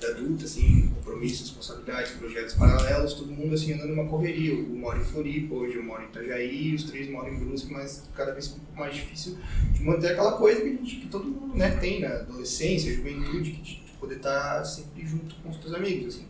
adulta, 0.07 0.45
assim, 0.45 0.87
compromissos, 0.95 1.41
responsabilidades, 1.41 2.11
projetos 2.13 2.53
paralelos, 2.55 3.13
todo 3.13 3.31
mundo, 3.31 3.55
assim, 3.55 3.73
andando 3.73 3.95
numa 3.95 4.07
correria. 4.07 4.53
Eu 4.53 4.67
moro 4.69 4.99
em 4.99 5.03
Floripa, 5.03 5.55
hoje 5.55 5.75
eu 5.75 5.83
moro 5.83 6.03
em 6.03 6.05
Itajaí, 6.05 6.75
os 6.75 6.83
três 6.83 7.09
moram 7.09 7.29
em 7.29 7.39
Brusque, 7.39 7.71
mas 7.71 8.03
cada 8.15 8.31
vez 8.31 8.47
um 8.47 8.59
pouco 8.59 8.79
mais 8.79 8.95
difícil 8.95 9.37
de 9.73 9.83
manter 9.83 10.13
aquela 10.13 10.33
coisa 10.33 10.61
que, 10.61 10.69
gente, 10.69 10.95
que 10.97 11.07
todo 11.07 11.25
mundo, 11.25 11.57
né, 11.57 11.71
tem 11.77 12.01
na 12.01 12.09
adolescência, 12.09 12.93
juventude, 12.93 13.51
que 13.51 13.61
de 13.61 13.91
poder 13.99 14.17
estar 14.17 14.63
sempre 14.63 15.05
junto 15.05 15.35
com 15.35 15.49
os 15.49 15.57
teus 15.57 15.73
amigos, 15.73 16.15
assim. 16.15 16.25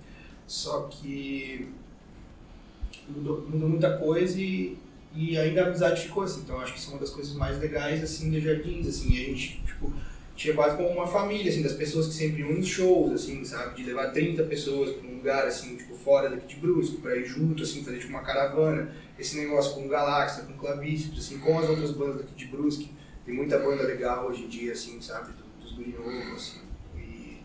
Só 0.47 0.83
que 0.83 1.69
mudou, 3.07 3.47
mudou 3.47 3.69
muita 3.69 3.97
coisa 3.97 4.39
e, 4.39 4.77
e 5.13 5.37
ainda 5.37 5.63
a 5.63 5.67
amizade 5.67 6.01
ficou 6.01 6.23
assim. 6.23 6.41
Então 6.41 6.59
acho 6.59 6.73
que 6.73 6.79
isso 6.79 6.89
é 6.89 6.93
uma 6.93 6.99
das 6.99 7.11
coisas 7.11 7.33
mais 7.35 7.59
legais 7.59 8.03
assim 8.03 8.31
de 8.31 8.41
Jardins, 8.41 8.87
assim, 8.87 9.09
a 9.13 9.25
gente 9.25 9.61
tipo 9.65 9.93
tinha 10.39 10.53
quase 10.53 10.77
como 10.77 10.87
uma 10.87 11.05
família 11.05 11.51
assim 11.51 11.61
das 11.61 11.73
pessoas 11.73 12.07
que 12.07 12.13
sempre 12.13 12.39
iam 12.39 12.53
nos 12.53 12.65
shows, 12.65 13.11
assim, 13.11 13.43
sabe, 13.43 13.75
de 13.75 13.83
levar 13.83 14.11
30 14.11 14.43
pessoas 14.43 14.95
para 14.95 15.05
um 15.05 15.15
lugar 15.17 15.45
assim, 15.45 15.75
tipo 15.75 15.93
fora 15.95 16.29
daqui 16.29 16.55
de 16.55 16.61
Brusque, 16.61 16.95
para 17.01 17.17
ir 17.17 17.25
junto 17.25 17.61
assim, 17.61 17.83
fazer 17.83 17.99
tipo 17.99 18.11
uma 18.11 18.21
caravana. 18.21 18.89
Esse 19.19 19.37
negócio 19.37 19.75
com 19.75 19.89
Galáxia, 19.89 20.45
com 20.45 20.53
Clavíceps, 20.53 21.19
assim, 21.19 21.39
com 21.39 21.59
as 21.59 21.67
outras 21.67 21.91
bandas 21.91 22.19
daqui 22.19 22.33
de 22.35 22.45
Brusque. 22.45 22.89
Tem 23.25 23.35
muita 23.35 23.59
banda 23.59 23.83
legal 23.83 24.27
hoje 24.27 24.43
em 24.43 24.47
dia 24.47 24.71
assim, 24.71 25.01
sabe, 25.01 25.33
dos 25.61 25.73
guri 25.73 25.91
novo 25.91 26.33
assim. 26.33 26.61
E 26.95 27.41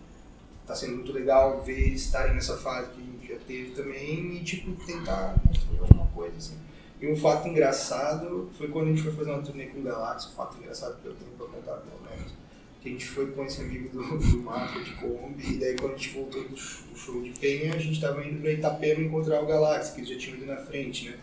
tá 0.64 0.76
sendo 0.76 0.94
muito 0.94 1.12
legal 1.12 1.60
ver 1.62 1.88
eles 1.88 2.02
estarem 2.02 2.32
nessa 2.32 2.56
fase 2.58 2.90
que 2.90 3.00
a 3.00 3.04
gente 3.04 3.28
já 3.28 3.44
teve 3.44 3.70
também 3.72 4.36
e 4.36 4.44
tipo 4.44 4.70
tentar 4.86 5.34
construir 5.48 5.80
alguma 5.80 6.06
coisa 6.12 6.36
assim. 6.36 6.56
E 7.00 7.08
um 7.08 7.16
fato 7.16 7.48
engraçado 7.48 8.48
foi 8.56 8.68
quando 8.68 8.86
a 8.86 8.90
gente 8.90 9.02
foi 9.02 9.10
fazer 9.10 9.32
uma 9.32 9.42
turnê 9.42 9.66
com 9.66 9.80
o 9.80 9.82
Galáxia, 9.82 10.30
um 10.30 10.34
fato 10.34 10.56
engraçado 10.58 11.02
que 11.02 11.08
eu 11.08 11.14
tenho 11.16 11.32
pra 11.32 11.48
contar 11.48 11.78
pelo 11.78 12.00
menos. 12.00 12.43
Que 12.84 12.90
a 12.90 12.92
gente 12.92 13.06
foi 13.06 13.30
com 13.30 13.46
esse 13.46 13.62
amigo 13.62 13.88
do, 13.88 14.18
do 14.18 14.42
Marco 14.42 14.78
de 14.84 14.90
Kombi, 14.90 15.54
e 15.54 15.56
daí 15.56 15.74
quando 15.74 15.94
a 15.94 15.96
gente 15.96 16.10
voltou 16.10 16.44
do 16.44 16.54
show 16.54 17.22
de 17.22 17.30
Penha, 17.30 17.74
a 17.74 17.78
gente 17.78 17.98
tava 17.98 18.22
indo 18.22 18.42
pra 18.42 18.52
Itapema 18.52 19.00
encontrar 19.00 19.42
o 19.42 19.46
Galáxia, 19.46 19.94
que 19.94 20.00
eles 20.02 20.10
já 20.10 20.18
tinham 20.18 20.36
ido 20.36 20.44
na 20.44 20.58
frente, 20.58 21.08
né? 21.08 21.16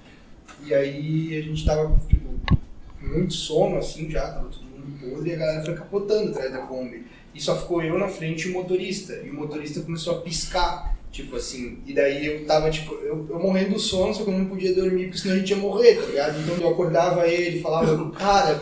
E 0.65 0.73
aí 0.73 1.37
a 1.37 1.41
gente 1.43 1.63
tava, 1.63 1.95
tipo, 2.09 2.57
muito 2.99 3.33
sono, 3.35 3.77
assim, 3.77 4.09
já, 4.09 4.21
tava 4.21 4.49
todo 4.49 4.63
mundo 4.63 4.99
podre, 4.99 5.29
e 5.29 5.33
a 5.35 5.37
galera 5.37 5.63
foi 5.63 5.75
capotando 5.75 6.31
atrás 6.31 6.51
da 6.51 6.65
Kombi. 6.65 7.05
E 7.35 7.39
só 7.39 7.55
ficou 7.55 7.83
eu 7.83 7.95
na 7.99 8.07
frente 8.07 8.47
e 8.47 8.51
o 8.51 8.53
motorista. 8.53 9.13
E 9.23 9.29
o 9.29 9.33
motorista 9.35 9.81
começou 9.81 10.17
a 10.17 10.21
piscar, 10.21 10.90
tipo 11.11 11.35
assim. 11.35 11.79
E 11.85 11.93
daí 11.93 12.25
eu 12.25 12.45
tava, 12.45 12.69
tipo, 12.71 12.95
eu, 12.95 13.27
eu 13.29 13.39
morrendo 13.39 13.73
do 13.73 13.79
sono, 13.79 14.13
só 14.13 14.23
que 14.23 14.29
eu 14.29 14.37
não 14.37 14.45
podia 14.45 14.73
dormir, 14.73 15.05
porque 15.05 15.19
senão 15.19 15.35
a 15.35 15.39
gente 15.39 15.49
ia 15.49 15.57
morrer, 15.57 15.95
tá 15.95 16.05
ligado? 16.05 16.39
Então 16.39 16.55
eu 16.55 16.69
acordava 16.69 17.27
ele, 17.27 17.61
falava, 17.61 18.11
cara, 18.11 18.61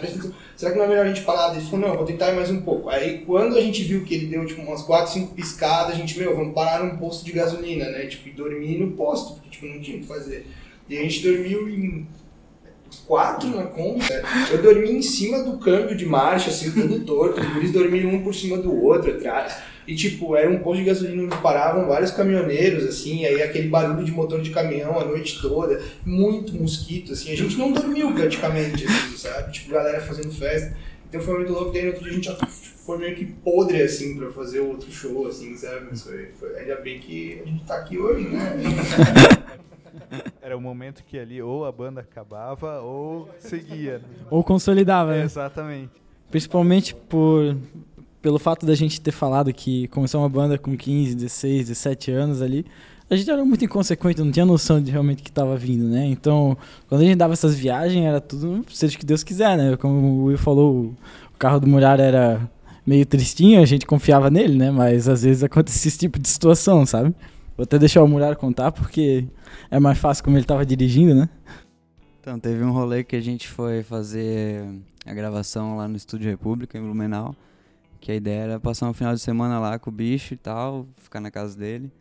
será 0.56 0.72
que 0.72 0.78
não 0.78 0.86
é 0.86 0.88
melhor 0.88 1.06
a 1.06 1.10
gente 1.10 1.22
parar? 1.22 1.56
Ele 1.56 1.66
falou, 1.66 1.88
não, 1.88 1.96
vou 1.96 2.06
tentar 2.06 2.34
mais 2.34 2.50
um 2.50 2.62
pouco. 2.62 2.90
Aí 2.90 3.20
quando 3.20 3.58
a 3.58 3.62
gente 3.62 3.84
viu 3.84 4.04
que 4.04 4.16
ele 4.16 4.26
deu, 4.26 4.46
tipo, 4.46 4.62
umas 4.62 4.82
4, 4.82 5.14
5 5.14 5.36
piscadas, 5.36 5.94
a 5.94 5.98
gente, 5.98 6.18
meu, 6.18 6.36
vamos 6.36 6.54
parar 6.54 6.84
num 6.84 6.98
posto 6.98 7.24
de 7.24 7.32
gasolina, 7.32 7.86
né? 7.90 8.08
Tipo, 8.08 8.30
e 8.30 8.32
dormir 8.32 8.80
no 8.80 8.92
posto, 8.92 9.34
porque, 9.34 9.50
tipo, 9.50 9.68
não 9.68 9.80
tinha 9.80 9.98
o 9.98 10.02
que 10.02 10.08
fazer. 10.08 10.46
E 10.90 10.98
a 10.98 11.02
gente 11.04 11.22
dormiu 11.22 11.70
em 11.70 12.08
quatro 13.06 13.50
na 13.50 13.64
Kombi, 13.64 14.00
né? 14.00 14.24
Eu 14.52 14.62
dormi 14.62 14.92
em 14.92 15.02
cima 15.02 15.44
do 15.44 15.60
câmbio 15.60 15.96
de 15.96 16.06
marcha, 16.06 16.50
assim, 16.50 16.72
todo 16.72 17.00
torto. 17.06 17.40
Os 17.40 17.48
guris 17.54 17.72
dormiam 17.72 18.12
um 18.12 18.24
por 18.24 18.34
cima 18.34 18.58
do 18.58 18.76
outro 18.84 19.12
atrás. 19.12 19.56
E, 19.90 19.96
tipo, 19.96 20.36
era 20.36 20.48
um 20.48 20.60
posto 20.60 20.82
de 20.82 20.86
gasolina 20.86 21.24
onde 21.24 21.42
paravam 21.42 21.88
vários 21.88 22.12
caminhoneiros, 22.12 22.86
assim, 22.86 23.26
aí 23.26 23.42
aquele 23.42 23.70
barulho 23.70 24.06
de 24.06 24.12
motor 24.12 24.40
de 24.40 24.52
caminhão 24.52 25.00
a 25.00 25.04
noite 25.04 25.42
toda, 25.42 25.82
muito 26.06 26.54
mosquito, 26.54 27.14
assim. 27.14 27.32
A 27.32 27.36
gente 27.36 27.58
não 27.58 27.72
dormiu 27.72 28.14
praticamente, 28.14 28.86
assim, 28.86 29.18
sabe? 29.18 29.52
Tipo, 29.52 29.72
galera 29.72 30.00
fazendo 30.00 30.32
festa. 30.32 30.78
Então 31.08 31.20
foi 31.20 31.38
muito 31.38 31.52
louco. 31.52 31.72
Daí 31.72 31.82
no 31.82 31.88
outro 31.88 32.04
dia 32.04 32.12
a 32.12 32.16
gente 32.16 32.26
já 32.26 32.36
foi 32.36 33.00
meio 33.00 33.16
que 33.16 33.26
podre, 33.26 33.82
assim, 33.82 34.16
pra 34.16 34.30
fazer 34.30 34.60
outro 34.60 34.92
show, 34.92 35.26
assim, 35.26 35.58
sabe? 35.58 35.88
Mas 35.90 36.04
foi, 36.04 36.28
foi, 36.40 36.56
ainda 36.60 36.76
bem 36.76 37.00
que 37.00 37.42
a 37.44 37.48
gente 37.48 37.64
tá 37.64 37.78
aqui 37.78 37.98
hoje, 37.98 38.28
né? 38.28 38.58
Era 40.40 40.56
o 40.56 40.62
momento 40.62 41.04
que 41.04 41.18
ali 41.18 41.42
ou 41.42 41.66
a 41.66 41.72
banda 41.72 42.02
acabava 42.02 42.80
ou 42.82 43.28
seguia. 43.40 43.98
Né? 43.98 44.06
Ou 44.30 44.44
consolidava, 44.44 45.14
né? 45.14 45.24
Exatamente. 45.24 45.94
Principalmente 46.30 46.94
por 46.94 47.58
pelo 48.22 48.40
fato 48.40 48.66
da 48.66 48.76
gente 48.76 49.00
ter 49.00 49.12
falado 49.12 49.54
que 49.54 49.88
começou 49.90 50.22
uma 50.22 50.30
banda 50.30 50.58
com 50.58 50.76
15, 50.76 51.16
16, 51.16 51.68
17 51.70 52.12
anos 52.12 52.42
ali, 52.42 52.66
a 53.10 53.16
gente 53.16 53.30
era 53.30 53.44
muito 53.44 53.66
inconsequente, 53.66 54.22
não 54.22 54.32
tinha 54.32 54.46
noção 54.46 54.82
de 54.82 54.92
realmente 54.92 55.24
que 55.24 55.30
estava 55.30 55.58
vindo, 55.58 55.86
né? 55.86 56.06
Então, 56.06 56.56
quando 56.88 57.02
a 57.02 57.06
gente 57.06 57.16
dava 57.16 57.34
essas 57.34 57.56
viagens, 57.56 58.06
era 58.06 58.22
tudo 58.22 58.64
seja 58.70 58.96
o 58.96 59.00
que 59.00 59.06
Deus 59.06 59.24
quiser, 59.24 59.58
né? 59.58 59.76
Como 59.78 59.96
o 59.96 60.24
Will 60.26 60.38
falou, 60.38 60.94
o 61.34 61.38
carro 61.40 61.60
do 61.60 61.68
Murar 61.68 62.00
era 62.00 62.40
meio 62.86 63.06
tristinho, 63.06 63.62
a 63.62 63.66
gente 63.66 63.86
confiava 63.86 64.30
nele, 64.30 64.56
né? 64.56 64.70
Mas 64.70 65.10
às 65.10 65.24
vezes 65.24 65.44
acontecia 65.44 65.90
esse 65.90 65.98
tipo 65.98 66.20
de 66.20 66.30
situação, 66.30 66.86
sabe? 66.86 67.16
Vou 67.58 67.64
até 67.64 67.80
deixar 67.80 68.04
o 68.04 68.08
Murar 68.08 68.36
contar, 68.36 68.72
porque 68.72 69.26
é 69.72 69.80
mais 69.80 69.98
fácil 69.98 70.24
como 70.24 70.38
ele 70.38 70.44
estava 70.44 70.64
dirigindo, 70.64 71.16
né? 71.16 71.28
Então, 72.22 72.40
teve 72.40 72.64
um 72.64 72.72
rolê 72.72 73.04
que 73.04 73.16
a 73.16 73.22
gente 73.22 73.48
foi 73.48 73.82
fazer 73.82 74.64
a 75.04 75.14
gravação 75.14 75.78
lá 75.78 75.88
no 75.88 75.96
Estúdio 75.96 76.30
República, 76.30 76.78
em 76.78 76.82
Blumenau. 76.82 77.36
Que 78.00 78.12
a 78.12 78.16
ideia 78.16 78.42
era 78.42 78.60
passar 78.60 78.90
um 78.90 78.94
final 78.94 79.14
de 79.14 79.20
semana 79.22 79.60
lá 79.60 79.78
com 79.78 79.90
o 79.90 79.94
bicho 79.94 80.34
e 80.34 80.38
tal, 80.38 80.88
ficar 80.98 81.20
na 81.20 81.30
casa 81.30 81.58
dele 81.58 81.92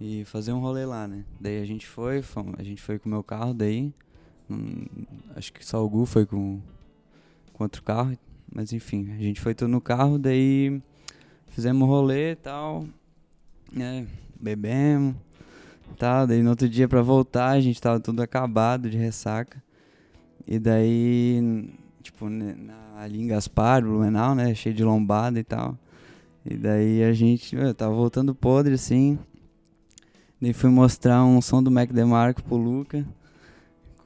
e 0.00 0.24
fazer 0.26 0.52
um 0.52 0.60
rolê 0.60 0.84
lá, 0.84 1.08
né? 1.08 1.24
Daí 1.40 1.60
a 1.60 1.64
gente 1.64 1.86
foi, 1.86 2.20
fomos, 2.22 2.54
a 2.58 2.62
gente 2.62 2.82
foi 2.82 2.98
com 2.98 3.08
o 3.08 3.12
meu 3.12 3.22
carro 3.22 3.54
daí. 3.54 3.92
hum, 4.50 4.84
acho 5.34 5.52
que 5.52 5.64
só 5.64 5.82
o 5.84 5.88
Gu 5.88 6.04
foi 6.04 6.26
com, 6.26 6.60
com 7.52 7.64
outro 7.64 7.82
carro, 7.82 8.16
mas 8.52 8.72
enfim, 8.72 9.10
a 9.12 9.16
gente 9.22 9.40
foi 9.40 9.54
tudo 9.54 9.68
no 9.68 9.80
carro, 9.80 10.18
daí 10.18 10.80
fizemos 11.48 11.88
rolê 11.88 12.32
e 12.32 12.36
tal, 12.36 12.86
né? 13.72 14.06
Bebemos 14.38 15.16
tal. 15.96 16.26
Daí 16.26 16.42
no 16.42 16.50
outro 16.50 16.68
dia 16.68 16.86
pra 16.86 17.00
voltar 17.02 17.50
a 17.50 17.60
gente 17.60 17.80
tava 17.80 17.98
tudo 17.98 18.20
acabado 18.22 18.88
de 18.90 18.96
ressaca. 18.96 19.62
E 20.46 20.58
daí, 20.58 21.68
tipo, 22.02 22.28
né, 22.28 22.54
na- 22.56 22.85
ali 22.96 23.20
em 23.20 23.26
Gaspar, 23.26 23.82
Blumenau, 23.82 24.34
né? 24.34 24.54
Cheio 24.54 24.74
de 24.74 24.82
lombada 24.82 25.38
e 25.38 25.44
tal. 25.44 25.76
E 26.44 26.56
daí 26.56 27.04
a 27.04 27.12
gente, 27.12 27.54
meu, 27.54 27.74
tava 27.74 27.94
voltando 27.94 28.34
podre 28.34 28.74
assim. 28.74 29.18
Daí 30.40 30.54
fui 30.54 30.70
mostrar 30.70 31.24
um 31.24 31.42
som 31.42 31.62
do 31.62 31.70
Mac 31.70 31.92
DeMarco 31.92 32.42
pro 32.42 32.56
Luca. 32.56 33.06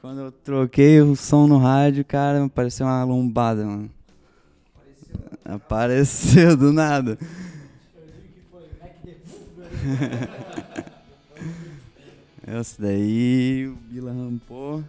Quando 0.00 0.20
eu 0.22 0.33
troquei 0.33 1.00
o 1.00 1.14
som 1.14 1.46
no 1.46 1.59
rádio, 1.59 2.05
cara, 2.05 2.48
pareceu 2.48 2.87
uma 2.87 3.05
lombada, 3.05 3.64
mano. 3.64 3.88
Apareceu 5.44 6.57
do 6.57 6.72
nada. 6.72 7.18
Essa 12.46 12.83
daí, 12.83 13.68
o 13.68 13.76
Bila 13.88 14.12
rampou. 14.12 14.83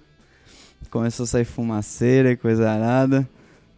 Começou 0.89 1.25
a 1.25 1.27
sair 1.27 1.45
fumaceira 1.45 2.31
e 2.31 2.37
coisa 2.37 2.69
arada. 2.69 3.29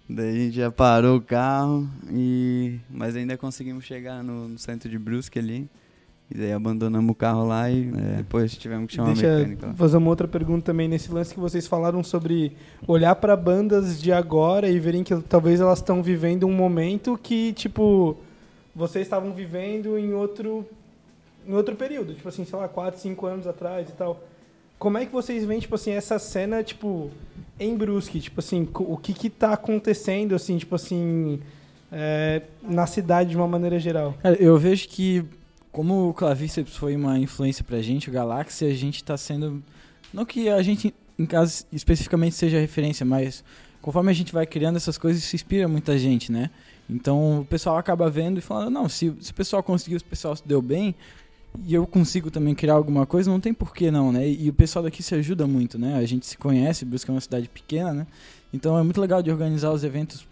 Daí 0.10 0.30
a 0.30 0.34
gente 0.34 0.56
já 0.56 0.72
parou 0.72 1.18
o 1.18 1.22
carro, 1.22 1.88
e... 2.12 2.80
mas 2.90 3.16
ainda 3.16 3.38
conseguimos 3.38 3.86
chegar 3.86 4.24
no, 4.24 4.50
no 4.50 4.58
centro 4.58 4.90
de 4.90 5.00
Brusque 5.00 5.40
ali. 5.40 5.70
E 6.32 6.38
daí 6.38 6.52
abandonamos 6.52 7.12
o 7.12 7.16
carro 7.16 7.46
lá 7.46 7.70
e 7.70 7.90
é, 7.90 8.18
depois 8.18 8.56
tivemos 8.58 8.88
que 8.88 8.96
chamar 8.96 9.14
Deixa 9.14 9.28
o 9.28 9.38
mecânico 9.38 9.66
lá. 9.66 9.72
eu 9.72 9.76
fazer 9.76 9.98
uma 9.98 10.10
outra 10.10 10.28
pergunta 10.28 10.66
também 10.66 10.88
nesse 10.88 11.12
lance 11.12 11.34
que 11.34 11.40
vocês 11.40 11.68
falaram 11.68 12.04
sobre 12.04 12.54
olhar 12.88 13.14
para 13.16 13.36
bandas 13.36 14.02
de 14.02 14.12
agora 14.12 14.68
e 14.68 14.80
verem 14.80 15.04
que 15.04 15.16
talvez 15.22 15.62
elas 15.62 15.80
estão 15.80 16.02
vivendo 16.02 16.48
um 16.48 16.54
momento 16.54 17.20
que, 17.22 17.54
tipo, 17.54 18.18
vocês 18.76 19.06
estavam 19.06 19.32
vivendo 19.34 19.98
em 19.98 20.14
outro 20.14 20.66
em 21.46 21.54
outro 21.54 21.76
período, 21.76 22.14
tipo 22.14 22.28
assim, 22.30 22.46
sei 22.46 22.58
lá, 22.58 22.68
4, 22.68 23.00
5 23.00 23.26
anos 23.26 23.48
atrás 23.48 23.90
e 23.90 23.92
tal. 23.92 24.24
Como 24.80 24.98
é 24.98 25.06
que 25.06 25.12
vocês 25.12 25.46
veem, 25.46 25.60
tipo 25.60 25.76
assim, 25.76 25.92
essa 25.92 26.18
cena, 26.18 26.64
tipo, 26.64 27.12
em 27.60 27.76
Brusque, 27.76 28.20
tipo 28.20 28.40
assim, 28.40 28.68
o 28.74 28.98
que 28.98 29.14
que 29.14 29.30
tá 29.30 29.54
acontecendo, 29.54 30.36
assim, 30.36 30.58
tipo 30.58 30.76
assim, 30.76 31.40
é, 31.92 32.42
na 32.62 32.88
cidade 32.88 33.32
de 33.32 33.38
uma 33.38 33.48
maneira 33.48 33.80
geral? 33.80 34.16
Cara, 34.22 34.36
eu 34.36 34.58
vejo 34.58 34.88
que, 34.90 35.24
como 35.72 36.10
o 36.10 36.14
Clavíceps 36.14 36.76
foi 36.76 36.96
uma 36.96 37.18
influência 37.20 37.64
pra 37.64 37.82
gente, 37.82 38.10
o 38.10 38.14
Galáxia, 38.14 38.68
a 38.68 38.74
gente 38.74 39.04
tá 39.04 39.16
sendo. 39.16 39.64
Não 40.14 40.26
que 40.26 40.50
a 40.50 40.62
gente, 40.62 40.94
em 41.18 41.26
caso 41.26 41.66
especificamente, 41.72 42.36
seja 42.36 42.60
referência, 42.60 43.06
mas 43.06 43.44
conforme 43.82 44.10
a 44.10 44.14
gente 44.14 44.34
vai 44.34 44.46
criando 44.46 44.78
essas 44.78 44.98
coisas, 44.98 45.24
isso 45.24 45.36
inspira 45.36 45.68
muita 45.68 45.98
gente, 45.98 46.32
né? 46.32 46.50
Então 46.90 47.42
o 47.42 47.46
pessoal 47.46 47.78
acaba 47.78 48.10
vendo 48.10 48.40
e 48.40 48.42
falando: 48.42 48.72
não, 48.72 48.90
se, 48.90 49.14
se 49.20 49.32
o 49.32 49.34
pessoal 49.36 49.62
conseguiu, 49.62 50.00
se 50.00 50.06
o 50.06 50.08
pessoal 50.08 50.36
se 50.36 50.48
deu 50.48 50.62
bem, 50.62 50.96
e 51.66 51.74
eu 51.74 51.86
consigo 51.86 52.32
também 52.32 52.56
criar 52.56 52.74
alguma 52.74 53.06
coisa, 53.06 53.30
não 53.30 53.40
tem 53.40 53.54
por 53.54 53.74
que 53.74 53.92
não, 53.92 54.12
né? 54.12 54.28
E, 54.28 54.50
o 54.50 54.54
pessoal 54.54 54.84
daqui 54.84 55.04
se 55.04 55.14
ajuda 55.14 55.46
muito, 55.46 55.78
né? 55.78 55.96
A 55.96 56.06
gente 56.06 56.26
se 56.26 56.38
conhece, 56.38 56.84
Brusque 56.86 57.10
é 57.10 57.14
uma 57.14 57.22
cidade 57.22 57.48
pequena, 57.48 57.94
né? 57.94 58.08
Então 58.52 58.78
é 58.78 58.84
muito 58.84 59.00
legal 59.00 59.22
de 59.22 59.32
organizar 59.32 59.72
os 59.72 59.84
eventos 59.84 60.26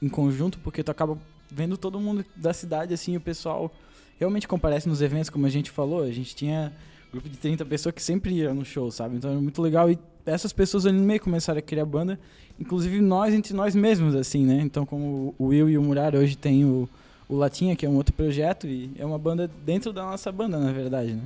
em 0.00 0.08
conjunto, 0.08 0.58
porque 0.58 0.82
tu 0.82 0.90
acaba 0.90 1.18
vendo 1.50 1.76
todo 1.76 1.98
mundo 1.98 2.24
da 2.36 2.52
cidade, 2.52 2.94
assim, 2.94 3.16
o 3.16 3.20
pessoal 3.20 3.72
realmente 4.18 4.46
comparece 4.46 4.88
nos 4.88 5.00
eventos, 5.00 5.30
como 5.30 5.46
a 5.46 5.50
gente 5.50 5.70
falou. 5.70 6.02
A 6.02 6.10
gente 6.10 6.34
tinha 6.34 6.72
um 7.08 7.12
grupo 7.12 7.28
de 7.28 7.36
30 7.38 7.64
pessoas 7.64 7.94
que 7.94 8.02
sempre 8.02 8.34
ia 8.34 8.52
no 8.54 8.64
show, 8.64 8.90
sabe? 8.90 9.16
Então 9.16 9.30
era 9.30 9.40
muito 9.40 9.60
legal. 9.60 9.90
E 9.90 9.98
essas 10.26 10.52
pessoas 10.52 10.86
ali 10.86 10.96
no 10.96 11.04
meio 11.04 11.20
começaram 11.20 11.58
a 11.58 11.62
criar 11.62 11.86
banda, 11.86 12.20
inclusive 12.58 13.00
nós 13.00 13.34
entre 13.34 13.54
nós 13.54 13.74
mesmos, 13.74 14.14
assim, 14.14 14.44
né? 14.44 14.60
Então, 14.62 14.84
como 14.84 15.34
o 15.38 15.46
Will 15.46 15.68
e 15.70 15.78
o 15.78 15.82
Murar 15.82 16.14
hoje 16.14 16.36
tem 16.36 16.64
o, 16.64 16.88
o 17.30 17.36
Latinha, 17.36 17.76
que 17.76 17.86
é 17.86 17.88
um 17.88 17.94
outro 17.94 18.12
projeto, 18.12 18.66
e 18.66 18.90
é 18.98 19.06
uma 19.06 19.18
banda 19.18 19.48
dentro 19.64 19.92
da 19.92 20.02
nossa 20.02 20.32
banda, 20.32 20.58
na 20.58 20.72
verdade, 20.72 21.14
né? 21.14 21.22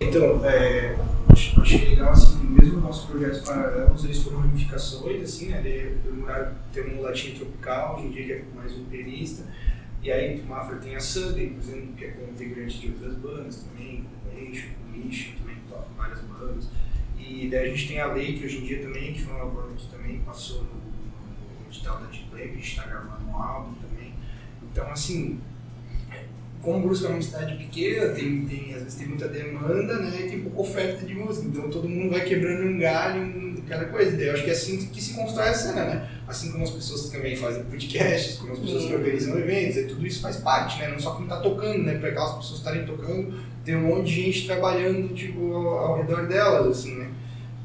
Então, 0.00 0.44
é, 0.44 0.96
achei 1.30 1.90
legal 1.90 2.10
assim, 2.10 2.44
mesmo 2.44 2.80
nossos 2.80 3.08
projetos 3.08 3.40
paralelos, 3.48 4.04
eles 4.04 4.20
foram 4.24 4.40
ramificações, 4.40 5.22
assim, 5.22 5.50
né? 5.50 5.62
De, 5.62 5.96
tem 6.72 6.98
um 6.98 7.02
latim 7.02 7.34
tropical, 7.34 7.96
hoje 7.96 8.06
em 8.08 8.10
dia 8.10 8.24
que 8.26 8.32
é 8.32 8.44
mais 8.56 8.76
um 8.76 8.84
pianista, 8.86 9.44
e 10.02 10.10
aí 10.10 10.40
o 10.40 10.46
Mafra 10.46 10.78
tem 10.78 10.96
a 10.96 11.00
Sunday, 11.00 11.50
por 11.50 11.60
exemplo, 11.60 11.92
que 11.96 12.04
é 12.04 12.10
como 12.10 12.32
integrante 12.32 12.80
de 12.80 12.88
outras 12.88 13.14
bandas 13.14 13.64
também, 13.64 14.04
com 14.24 14.36
Lixo, 14.36 14.66
com 14.66 14.98
Lixo, 14.98 15.32
também 15.38 15.56
toca 15.70 15.86
várias 15.96 16.20
bandas. 16.22 16.68
E 17.16 17.48
daí 17.48 17.68
a 17.68 17.70
gente 17.70 17.86
tem 17.86 18.00
a 18.00 18.06
Lei, 18.12 18.36
que 18.36 18.44
hoje 18.44 18.58
em 18.58 18.66
dia 18.66 18.82
também, 18.82 19.12
que 19.12 19.22
foi 19.22 19.32
uma 19.32 19.46
banda 19.46 19.74
que 19.76 19.86
também 19.86 20.18
passou 20.26 20.64
no, 20.64 20.74
no 20.74 21.68
edital 21.70 22.00
da 22.00 22.06
Display, 22.06 22.48
que 22.48 22.54
a 22.54 22.56
gente 22.56 22.68
está 22.68 22.84
gravando 22.84 23.24
um 23.28 23.36
álbum 23.36 23.74
também. 23.74 23.91
Então, 24.72 24.90
assim, 24.90 25.38
como 26.62 26.80
Brusque 26.86 27.06
é 27.06 27.08
uma 27.08 27.20
cidade 27.20 27.56
pequena, 27.56 28.08
tem, 28.10 28.46
tem, 28.46 28.74
às 28.74 28.82
vezes 28.82 28.94
tem 28.94 29.08
muita 29.08 29.28
demanda, 29.28 29.98
né, 29.98 30.16
e 30.20 30.30
tem 30.30 30.40
pouca 30.40 30.60
oferta 30.60 31.04
de 31.04 31.14
música, 31.14 31.46
então 31.48 31.68
todo 31.68 31.88
mundo 31.88 32.10
vai 32.10 32.24
quebrando 32.24 32.64
um 32.64 32.78
galho 32.78 33.22
em 33.22 33.62
cada 33.68 33.86
coisa. 33.86 34.16
Daí 34.16 34.28
eu 34.28 34.34
acho 34.34 34.44
que 34.44 34.50
é 34.50 34.52
assim 34.52 34.86
que 34.86 35.02
se 35.02 35.14
constrói 35.14 35.48
a 35.48 35.54
cena, 35.54 35.84
né? 35.84 36.08
Assim 36.26 36.52
como 36.52 36.64
as 36.64 36.70
pessoas 36.70 37.10
também 37.10 37.36
fazem 37.36 37.64
podcasts, 37.64 38.38
como 38.38 38.52
as 38.52 38.58
pessoas 38.60 38.84
que 38.84 38.94
organizam 38.94 39.38
eventos, 39.38 39.76
e 39.76 39.84
tudo 39.84 40.06
isso 40.06 40.20
faz 40.20 40.36
parte, 40.36 40.78
né? 40.78 40.88
Não 40.88 40.98
só 40.98 41.16
quem 41.16 41.26
tá 41.26 41.40
tocando, 41.40 41.82
né? 41.82 41.98
Para 41.98 42.10
aquelas 42.10 42.36
pessoas 42.36 42.58
estarem 42.58 42.86
tocando, 42.86 43.34
tem 43.64 43.76
um 43.76 43.82
monte 43.82 44.06
de 44.06 44.22
gente 44.22 44.46
trabalhando, 44.46 45.14
tipo, 45.14 45.52
ao, 45.54 45.78
ao 45.78 45.96
redor 45.98 46.26
delas, 46.26 46.78
assim, 46.78 46.96
né? 46.96 47.10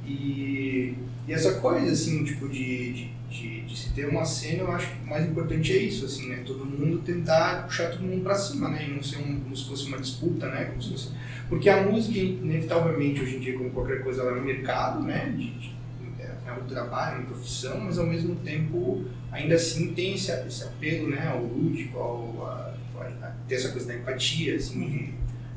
E, 0.06 0.96
e 1.28 1.34
essa 1.34 1.56
coisa, 1.56 1.92
assim, 1.92 2.24
tipo, 2.24 2.48
de, 2.48 2.94
de, 2.94 3.12
de 3.30 3.57
se 3.78 3.90
ter 3.94 4.08
uma 4.08 4.26
cena, 4.26 4.60
eu 4.64 4.72
acho 4.72 4.88
que 4.88 5.04
o 5.04 5.08
mais 5.08 5.26
importante 5.26 5.72
é 5.74 5.78
isso, 5.78 6.06
assim, 6.06 6.30
né? 6.30 6.44
Todo 6.46 6.66
mundo 6.66 7.00
tentar 7.00 7.64
puxar 7.66 7.90
todo 7.92 8.02
mundo 8.04 8.24
pra 8.24 8.36
cima, 8.36 8.70
né? 8.70 8.86
E 8.88 8.92
não 8.94 9.04
ser 9.04 9.18
um, 9.18 9.40
como 9.40 9.56
se 9.56 9.68
fosse 9.68 9.88
uma 9.88 9.98
disputa, 10.00 10.48
né? 10.50 10.66
Como 10.66 10.82
se 10.82 10.92
fosse... 10.92 11.10
Porque 11.50 11.70
a 11.70 11.82
música, 11.84 12.18
inevitavelmente, 12.20 13.22
hoje 13.22 13.38
em 13.38 13.40
dia, 13.40 13.58
como 13.58 13.70
qualquer 13.72 14.04
coisa, 14.04 14.22
ela 14.22 14.38
é 14.38 14.42
um 14.42 14.44
mercado, 14.44 15.02
né? 15.04 15.34
De, 15.36 15.52
de, 15.52 15.76
é, 16.20 16.52
um 16.52 16.66
trabalho, 16.68 17.20
uma 17.20 17.26
profissão, 17.28 17.80
mas 17.82 17.98
ao 18.00 18.06
mesmo 18.06 18.36
tempo 18.38 19.06
ainda 19.32 19.56
assim 19.56 19.94
tem 19.94 20.16
esse, 20.16 20.32
esse 20.48 20.64
apelo 20.64 21.10
né, 21.10 21.28
ao 21.28 21.42
lúdico, 21.44 21.98
ao, 22.00 22.46
a, 22.48 22.74
a, 23.02 23.28
a 23.28 23.32
ter 23.48 23.56
essa 23.56 23.70
coisa 23.70 23.88
da 23.88 23.96
empatia, 23.96 24.56
assim, 24.56 24.90
de- 24.90 25.14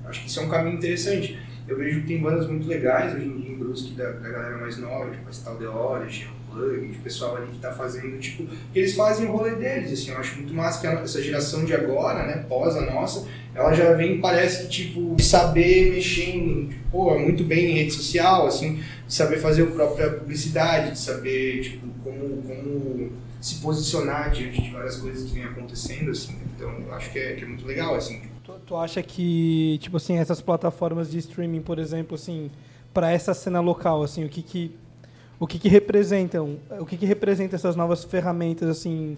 acho 0.09 0.21
que 0.23 0.29
isso 0.29 0.41
é 0.41 0.43
um 0.43 0.49
caminho 0.49 0.77
interessante. 0.77 1.39
Eu 1.68 1.77
vejo 1.79 2.01
que 2.01 2.07
tem 2.09 2.21
bandas 2.21 2.47
muito 2.49 2.66
legais 2.66 3.14
hoje 3.14 3.27
em 3.27 3.41
dia 3.41 3.51
em 3.53 3.57
Brusque 3.59 3.93
da, 3.93 4.11
da 4.11 4.29
galera 4.29 4.57
mais 4.59 4.77
nova, 4.79 5.11
tipo 5.11 5.29
a 5.29 5.31
Stal 5.31 5.57
The 5.57 5.68
Origin, 5.68 6.27
o 6.51 6.57
Plug, 6.57 6.96
o 6.96 7.03
pessoal 7.03 7.36
ali 7.36 7.46
que 7.53 7.59
tá 7.59 7.72
fazendo, 7.72 8.18
tipo, 8.18 8.44
que 8.72 8.78
eles 8.78 8.94
fazem 8.94 9.26
o 9.26 9.32
rolê 9.32 9.55
deles, 9.55 9.92
assim, 9.92 10.11
eu 10.11 10.18
acho 10.18 10.36
muito 10.36 10.53
massa 10.53 10.80
que 10.80 10.86
essa 10.86 11.22
geração 11.22 11.64
de 11.64 11.74
agora, 11.74 12.26
né, 12.26 12.44
pós 12.48 12.76
a 12.76 12.82
nossa, 12.82 13.26
ela 13.55 13.72
já 13.72 13.92
vem, 13.92 14.20
parece 14.20 14.62
que, 14.64 14.68
tipo, 14.68 15.20
saber 15.22 15.90
mexer 15.92 16.36
em, 16.36 16.68
tipo, 16.68 16.90
pô, 16.90 17.18
muito 17.18 17.44
bem 17.44 17.70
em 17.70 17.74
rede 17.74 17.92
social, 17.92 18.46
assim, 18.46 18.82
saber 19.09 19.38
fazer 19.38 19.62
a 19.62 19.66
própria 19.66 20.11
publicidade, 20.11 20.92
de 20.92 20.98
saber, 20.98 21.62
tipo, 21.62 21.86
como, 22.05 22.42
como 22.42 23.12
se 23.40 23.57
posicionar 23.57 24.30
diante 24.30 24.61
de 24.62 24.70
várias 24.70 24.96
coisas 24.96 25.28
que 25.28 25.34
vêm 25.34 25.44
acontecendo, 25.44 26.11
assim, 26.11 26.36
então 26.55 26.70
eu 26.86 26.94
acho 26.94 27.11
que 27.11 27.18
é, 27.18 27.34
que 27.34 27.44
é 27.44 27.46
muito 27.46 27.66
legal, 27.66 27.94
assim, 27.94 28.20
Tu, 28.44 28.53
tu 28.66 28.76
acha 28.76 29.03
que, 29.03 29.78
tipo 29.80 29.96
assim, 29.96 30.16
essas 30.16 30.40
plataformas 30.40 31.11
de 31.11 31.18
streaming, 31.18 31.61
por 31.61 31.78
exemplo, 31.78 32.14
assim, 32.14 32.51
para 32.92 33.12
essa 33.12 33.34
cena 33.34 33.61
local, 33.61 34.03
assim, 34.03 34.24
o 34.24 34.28
que 34.28 34.42
que 34.42 34.74
o 35.41 35.47
que 35.47 35.59
que 35.59 35.68
representam? 35.70 36.59
O 36.78 36.84
que 36.84 36.99
que 36.99 37.07
representa 37.07 37.57
essas 37.57 37.74
novas 37.74 38.05
ferramentas, 38.05 38.68
assim, 38.68 39.16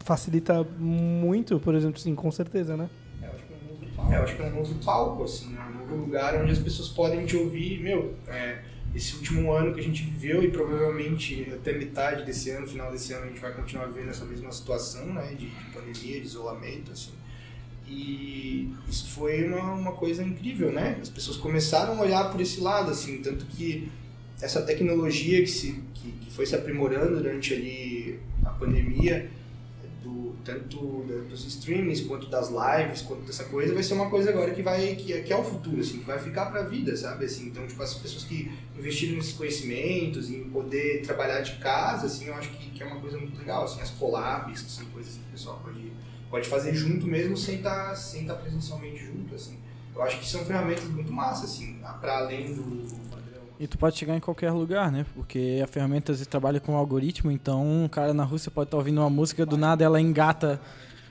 facilita 0.00 0.66
muito, 0.76 1.60
por 1.60 1.72
exemplo, 1.72 1.98
assim, 1.98 2.16
com 2.16 2.32
certeza, 2.32 2.76
né? 2.76 2.90
É, 3.22 3.26
eu 3.26 3.32
acho 3.32 3.44
que 3.44 3.52
é 3.52 3.56
um 3.56 3.68
novo 3.68 3.86
palco. 3.94 4.12
É, 4.12 4.46
é 4.46 4.50
um 4.50 4.54
novo 4.56 4.74
palco, 4.84 5.24
assim, 5.24 5.50
né? 5.50 5.68
um 5.72 5.78
novo 5.78 5.96
lugar 6.04 6.34
onde 6.42 6.50
as 6.50 6.58
pessoas 6.58 6.88
podem 6.88 7.24
te 7.26 7.36
ouvir. 7.36 7.80
Meu, 7.80 8.16
é, 8.26 8.58
esse 8.92 9.14
último 9.14 9.52
ano 9.52 9.72
que 9.72 9.78
a 9.78 9.82
gente 9.84 10.02
viveu 10.02 10.42
e 10.42 10.50
provavelmente 10.50 11.48
até 11.54 11.74
metade 11.74 12.24
desse 12.24 12.50
ano, 12.50 12.66
final 12.66 12.90
desse 12.90 13.12
ano, 13.12 13.26
a 13.26 13.28
gente 13.28 13.40
vai 13.40 13.52
continuar 13.52 13.86
vivendo 13.86 14.10
essa 14.10 14.24
mesma 14.24 14.50
situação, 14.50 15.06
né? 15.14 15.28
De, 15.38 15.48
de 15.48 15.64
pandemia, 15.72 16.20
de 16.20 16.26
isolamento, 16.26 16.90
assim. 16.90 17.12
E 17.86 18.72
isso 18.88 19.10
foi 19.10 19.46
uma, 19.46 19.74
uma 19.74 19.92
coisa 19.92 20.24
incrível, 20.24 20.72
né? 20.72 20.98
As 21.00 21.08
pessoas 21.08 21.36
começaram 21.36 21.98
a 21.98 22.02
olhar 22.02 22.32
por 22.32 22.40
esse 22.40 22.60
lado, 22.60 22.90
assim, 22.90 23.18
tanto 23.18 23.46
que 23.46 23.88
essa 24.42 24.62
tecnologia 24.62 25.40
que, 25.40 25.50
se, 25.50 25.72
que, 25.94 26.12
que 26.12 26.30
foi 26.30 26.46
se 26.46 26.54
aprimorando 26.54 27.16
durante 27.16 27.54
ali 27.54 28.18
a 28.44 28.50
pandemia, 28.50 29.30
do, 30.02 30.34
tanto 30.44 31.04
dos 31.28 31.44
streamings 31.46 32.00
quanto 32.00 32.28
das 32.28 32.48
lives, 32.48 33.02
quanto 33.02 33.22
dessa 33.22 33.44
coisa, 33.44 33.74
vai 33.74 33.82
ser 33.82 33.94
uma 33.94 34.08
coisa 34.08 34.30
agora 34.30 34.50
que 34.52 34.62
vai 34.62 34.94
que, 34.96 35.12
é- 35.12 35.20
que 35.20 35.32
é 35.32 35.36
o 35.36 35.44
futuro, 35.44 35.80
assim, 35.80 35.98
que 35.98 36.04
vai 36.06 36.18
ficar 36.18 36.46
pra 36.46 36.62
vida, 36.62 36.96
sabe? 36.96 37.26
Assim, 37.26 37.46
então, 37.48 37.66
tipo, 37.66 37.82
as 37.82 37.94
pessoas 37.94 38.24
que 38.24 38.50
investiram 38.78 39.16
nesses 39.16 39.34
conhecimentos, 39.34 40.30
em 40.30 40.44
poder 40.44 41.02
trabalhar 41.02 41.40
de 41.42 41.56
casa, 41.56 42.06
assim, 42.06 42.26
eu 42.26 42.34
acho 42.34 42.48
que, 42.50 42.70
que 42.70 42.82
é 42.82 42.86
uma 42.86 42.96
coisa 43.00 43.18
muito 43.18 43.38
legal, 43.38 43.64
assim, 43.64 43.80
as 43.80 43.90
collabs, 43.90 44.62
que 44.62 44.70
são 44.70 44.86
coisas 44.86 45.14
que 45.14 45.20
o 45.20 45.32
pessoal 45.32 45.60
pode, 45.62 45.92
pode 46.30 46.48
fazer 46.48 46.74
junto 46.74 47.06
mesmo 47.06 47.36
sem 47.36 47.56
estar 47.56 47.94
sem 47.94 48.24
tá 48.24 48.34
presencialmente 48.34 49.04
junto, 49.04 49.34
assim. 49.34 49.58
Eu 49.94 50.02
acho 50.02 50.18
que 50.18 50.26
são 50.26 50.44
ferramentas 50.46 50.84
muito 50.84 51.12
massas, 51.12 51.50
assim, 51.50 51.78
para 52.00 52.18
além 52.18 52.54
do. 52.54 52.99
E 53.60 53.66
tu 53.66 53.76
pode 53.76 53.98
chegar 53.98 54.16
em 54.16 54.20
qualquer 54.20 54.50
lugar, 54.52 54.90
né? 54.90 55.04
Porque 55.14 55.60
a 55.62 55.66
ferramenta 55.66 56.16
trabalha 56.24 56.58
com 56.58 56.74
algoritmo, 56.74 57.30
então 57.30 57.84
um 57.84 57.86
cara 57.88 58.14
na 58.14 58.24
Rússia 58.24 58.50
pode 58.50 58.68
estar 58.68 58.78
ouvindo 58.78 59.02
uma 59.02 59.10
música, 59.10 59.44
do 59.44 59.58
nada 59.58 59.84
ela 59.84 60.00
engata 60.00 60.58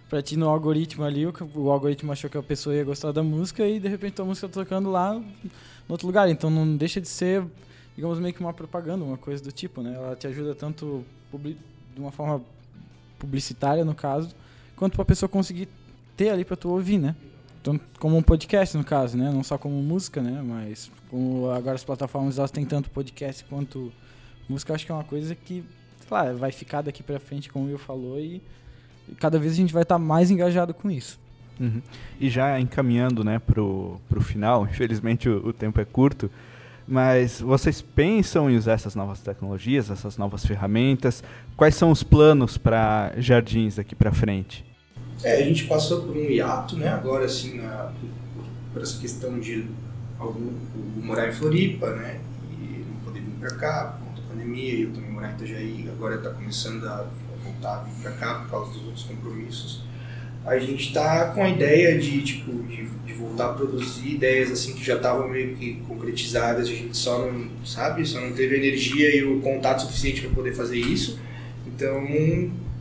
pra 0.09 0.19
ti 0.19 0.35
no 0.35 0.49
algoritmo 0.49 1.03
ali, 1.03 1.27
o, 1.27 1.33
o 1.53 1.69
algoritmo 1.69 2.11
achou 2.11 2.27
que 2.27 2.39
a 2.39 2.41
pessoa 2.41 2.75
ia 2.75 2.83
gostar 2.83 3.11
da 3.11 3.21
música 3.21 3.67
e 3.67 3.79
de 3.79 3.87
repente 3.87 4.19
a 4.19 4.25
música 4.25 4.47
tá 4.47 4.61
tocando 4.63 4.89
lá 4.89 5.13
no 5.13 5.23
outro 5.89 6.07
lugar. 6.07 6.27
Então 6.27 6.49
não 6.49 6.75
deixa 6.75 6.99
de 6.99 7.07
ser, 7.07 7.45
digamos, 7.95 8.17
meio 8.17 8.33
que 8.33 8.39
uma 8.39 8.51
propaganda, 8.51 9.05
uma 9.05 9.17
coisa 9.17 9.43
do 9.43 9.51
tipo, 9.51 9.83
né? 9.83 9.93
Ela 9.93 10.15
te 10.15 10.25
ajuda 10.25 10.55
tanto 10.55 11.05
de 11.31 12.01
uma 12.01 12.11
forma 12.11 12.41
publicitária, 13.19 13.85
no 13.85 13.93
caso, 13.93 14.33
quanto 14.75 14.95
pra 14.95 15.05
pessoa 15.05 15.29
conseguir 15.29 15.69
ter 16.17 16.31
ali 16.31 16.43
pra 16.43 16.57
tu 16.57 16.69
ouvir, 16.69 16.97
né? 16.97 17.15
Então, 17.61 17.79
como 17.99 18.17
um 18.17 18.21
podcast, 18.21 18.75
no 18.77 18.83
caso, 18.83 19.17
né? 19.17 19.31
Não 19.31 19.43
só 19.43 19.57
como 19.57 19.75
música, 19.81 20.21
né? 20.21 20.41
Mas 20.43 20.89
como 21.09 21.49
agora 21.49 21.75
as 21.75 21.83
plataformas 21.83 22.37
elas 22.37 22.51
têm 22.51 22.65
tanto 22.65 22.89
podcast 22.89 23.43
quanto 23.45 23.91
música, 24.47 24.73
acho 24.73 24.85
que 24.85 24.91
é 24.91 24.95
uma 24.95 25.03
coisa 25.03 25.35
que, 25.35 25.63
sei 25.99 26.07
lá, 26.09 26.33
vai 26.33 26.51
ficar 26.51 26.81
daqui 26.81 27.03
pra 27.03 27.19
frente, 27.19 27.49
como 27.49 27.65
o 27.65 27.67
Will 27.67 27.77
falou, 27.77 28.19
e, 28.19 28.41
cada 29.19 29.37
vez 29.37 29.53
a 29.53 29.55
gente 29.55 29.73
vai 29.73 29.83
estar 29.83 29.99
mais 29.99 30.31
engajado 30.31 30.73
com 30.73 30.89
isso. 30.89 31.19
Uhum. 31.59 31.81
E 32.19 32.29
já 32.29 32.59
encaminhando 32.59 33.23
né, 33.23 33.37
pro, 33.39 33.99
pro 34.07 34.21
final, 34.21 34.65
infelizmente 34.69 35.29
o, 35.29 35.47
o 35.47 35.53
tempo 35.53 35.79
é 35.79 35.85
curto, 35.85 36.31
mas 36.87 37.41
vocês 37.41 37.81
pensam 37.81 38.49
em 38.49 38.57
usar 38.57 38.73
essas 38.73 38.95
novas 38.95 39.19
tecnologias, 39.19 39.91
essas 39.91 40.17
novas 40.17 40.43
ferramentas? 40.43 41.23
Quais 41.55 41.75
são 41.75 41.91
os 41.91 42.01
planos 42.01 42.57
para 42.57 43.13
jardins 43.17 43.75
daqui 43.75 43.93
para 43.93 44.11
frente? 44.11 44.65
É, 45.23 45.35
a 45.35 45.43
gente 45.43 45.65
passou 45.65 46.03
por 46.03 46.15
um 46.15 46.29
hiato, 46.29 46.77
né? 46.77 46.87
Agora, 46.87 47.25
assim, 47.25 47.57
na, 47.57 47.91
por, 48.73 48.81
essa 48.81 48.99
questão 48.99 49.39
de 49.39 49.65
algum, 50.17 50.51
morar 51.01 51.27
em 51.27 51.33
Floripa, 51.33 51.91
né? 51.91 52.19
E 52.51 52.85
não 52.87 53.01
poder 53.03 53.19
vir 53.19 53.35
pra 53.39 53.51
cá 53.51 53.97
por 53.97 54.07
conta 54.07 54.21
da 54.21 54.27
pandemia, 54.29 54.79
eu 54.79 54.91
também 54.91 55.11
morar 55.11 55.31
em 55.31 55.35
Itajaí, 55.35 55.89
agora 55.91 56.17
tá 56.19 56.29
começando 56.29 56.85
a 56.85 57.05
voltar 57.43 57.79
a 57.79 57.83
vir 57.83 58.01
pra 58.01 58.11
cá 58.11 58.35
por 58.35 58.49
causa 58.49 58.71
dos 58.71 58.85
outros 58.85 59.03
compromissos. 59.03 59.83
A 60.45 60.57
gente 60.57 60.93
tá 60.93 61.31
com 61.31 61.43
a 61.43 61.49
ideia 61.49 61.99
de, 61.99 62.21
tipo, 62.21 62.63
de, 62.63 62.85
de 63.05 63.13
voltar 63.13 63.47
a 63.47 63.53
produzir 63.53 64.15
ideias, 64.15 64.49
assim, 64.49 64.73
que 64.73 64.83
já 64.83 64.95
estavam 64.95 65.27
meio 65.27 65.55
que 65.57 65.81
concretizadas, 65.85 66.69
a 66.69 66.71
gente 66.71 66.95
só 66.95 67.19
não, 67.19 67.49
sabe? 67.65 68.05
Só 68.05 68.21
não 68.21 68.31
teve 68.31 68.55
energia 68.55 69.13
e 69.13 69.23
o 69.23 69.41
contato 69.41 69.81
suficiente 69.81 70.21
para 70.21 70.29
poder 70.31 70.53
fazer 70.53 70.77
isso. 70.77 71.19
Então, 71.67 72.01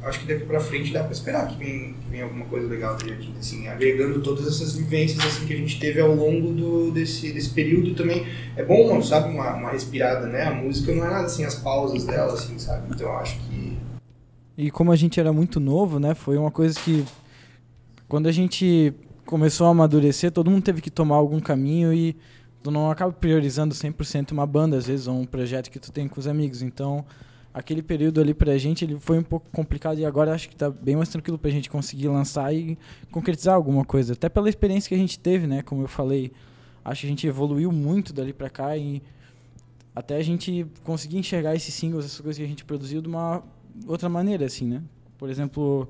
acho 0.03 0.21
que 0.21 0.27
daqui 0.27 0.45
pra 0.45 0.61
frente 0.61 0.93
dá 0.93 1.03
pra 1.03 1.13
esperar 1.13 1.49
que 1.49 1.57
venha, 1.57 1.95
que 1.95 2.09
venha 2.11 2.25
alguma 2.25 2.45
coisa 2.47 2.69
legal 2.69 2.97
do 2.97 3.09
Jardim, 3.09 3.35
assim, 3.39 3.67
agregando 3.67 4.21
todas 4.23 4.47
essas 4.47 4.77
vivências 4.77 5.25
assim 5.25 5.47
que 5.47 5.53
a 5.53 5.57
gente 5.57 5.79
teve 5.81 6.01
ao 6.01 6.15
longo 6.15 6.53
do, 6.53 6.91
desse, 6.93 7.33
desse 7.33 7.51
período 7.51 7.95
também. 7.95 8.27
É 8.57 8.65
bom, 8.65 9.03
sabe, 9.03 9.29
uma, 9.31 9.55
uma 9.55 9.71
respirada, 9.71 10.27
né? 10.27 10.45
A 10.45 10.55
música 10.55 10.95
não 10.95 11.05
é 11.05 11.11
nada 11.11 11.27
assim, 11.27 11.45
as 11.45 11.57
pausas 11.57 12.05
dela, 12.05 12.33
assim, 12.33 12.59
sabe? 12.59 12.93
Então 12.95 13.09
eu 13.09 13.17
acho 13.19 13.39
que 13.41 13.77
E 14.57 14.71
como 14.71 14.93
a 14.93 14.97
gente 14.97 15.19
era 15.19 15.33
muito 15.33 15.59
novo, 15.59 15.99
né? 15.99 16.15
Foi 16.15 16.37
uma 16.37 16.51
coisa 16.51 16.79
que 16.79 17.05
quando 18.07 18.29
a 18.29 18.33
gente 18.33 18.95
começou 19.27 19.67
a 19.67 19.71
amadurecer, 19.71 20.31
todo 20.33 20.51
mundo 20.51 20.63
teve 20.63 20.81
que 20.81 20.91
tomar 20.91 21.17
algum 21.17 21.39
caminho 21.39 21.93
e 21.93 22.17
tu 22.63 22.71
não 22.71 22.91
acaba 22.91 23.13
priorizando 23.13 23.75
100% 23.75 24.33
uma 24.33 24.47
banda, 24.47 24.77
às 24.77 24.87
vezes, 24.87 25.07
ou 25.07 25.21
um 25.21 25.27
projeto 25.27 25.71
que 25.71 25.79
tu 25.79 25.93
tem 25.93 26.09
com 26.09 26.19
os 26.19 26.27
amigos. 26.27 26.63
Então, 26.63 27.05
aquele 27.59 27.83
período 27.83 28.21
ali 28.21 28.33
pra 28.33 28.57
gente, 28.57 28.85
ele 28.85 28.99
foi 29.01 29.19
um 29.19 29.23
pouco 29.23 29.51
complicado 29.51 29.99
e 29.99 30.07
agora 30.07 30.33
acho 30.33 30.49
que 30.49 30.55
tá 30.55 30.71
bem 30.71 30.95
mais 30.95 31.09
tranquilo 31.09 31.37
pra 31.37 31.51
gente 31.51 31.69
conseguir 31.69 32.07
lançar 32.07 32.55
e 32.55 32.79
concretizar 33.11 33.57
alguma 33.57 33.85
coisa. 33.85 34.13
Até 34.13 34.29
pela 34.29 34.49
experiência 34.49 34.89
que 34.89 34.95
a 34.95 34.99
gente 34.99 35.19
teve, 35.19 35.45
né? 35.49 35.61
Como 35.63 35.83
eu 35.83 35.89
falei, 35.89 36.31
acho 36.85 37.01
que 37.01 37.07
a 37.09 37.11
gente 37.11 37.27
evoluiu 37.27 37.73
muito 37.73 38.13
dali 38.13 38.33
pra 38.33 38.49
cá 38.49 38.77
e 38.77 39.03
até 39.93 40.15
a 40.17 40.23
gente 40.23 40.65
conseguir 40.85 41.19
enxergar 41.19 41.57
esses 41.57 41.75
singles, 41.75 42.05
essas 42.05 42.21
coisas 42.21 42.39
que 42.39 42.45
a 42.45 42.49
gente 42.49 42.65
produziu 42.65 43.03
de 43.03 43.09
uma 43.09 43.43
outra 43.89 44.09
maneira, 44.09 44.47
assim, 44.47 44.65
né? 44.65 44.81
Por 45.19 45.29
exemplo, 45.29 45.89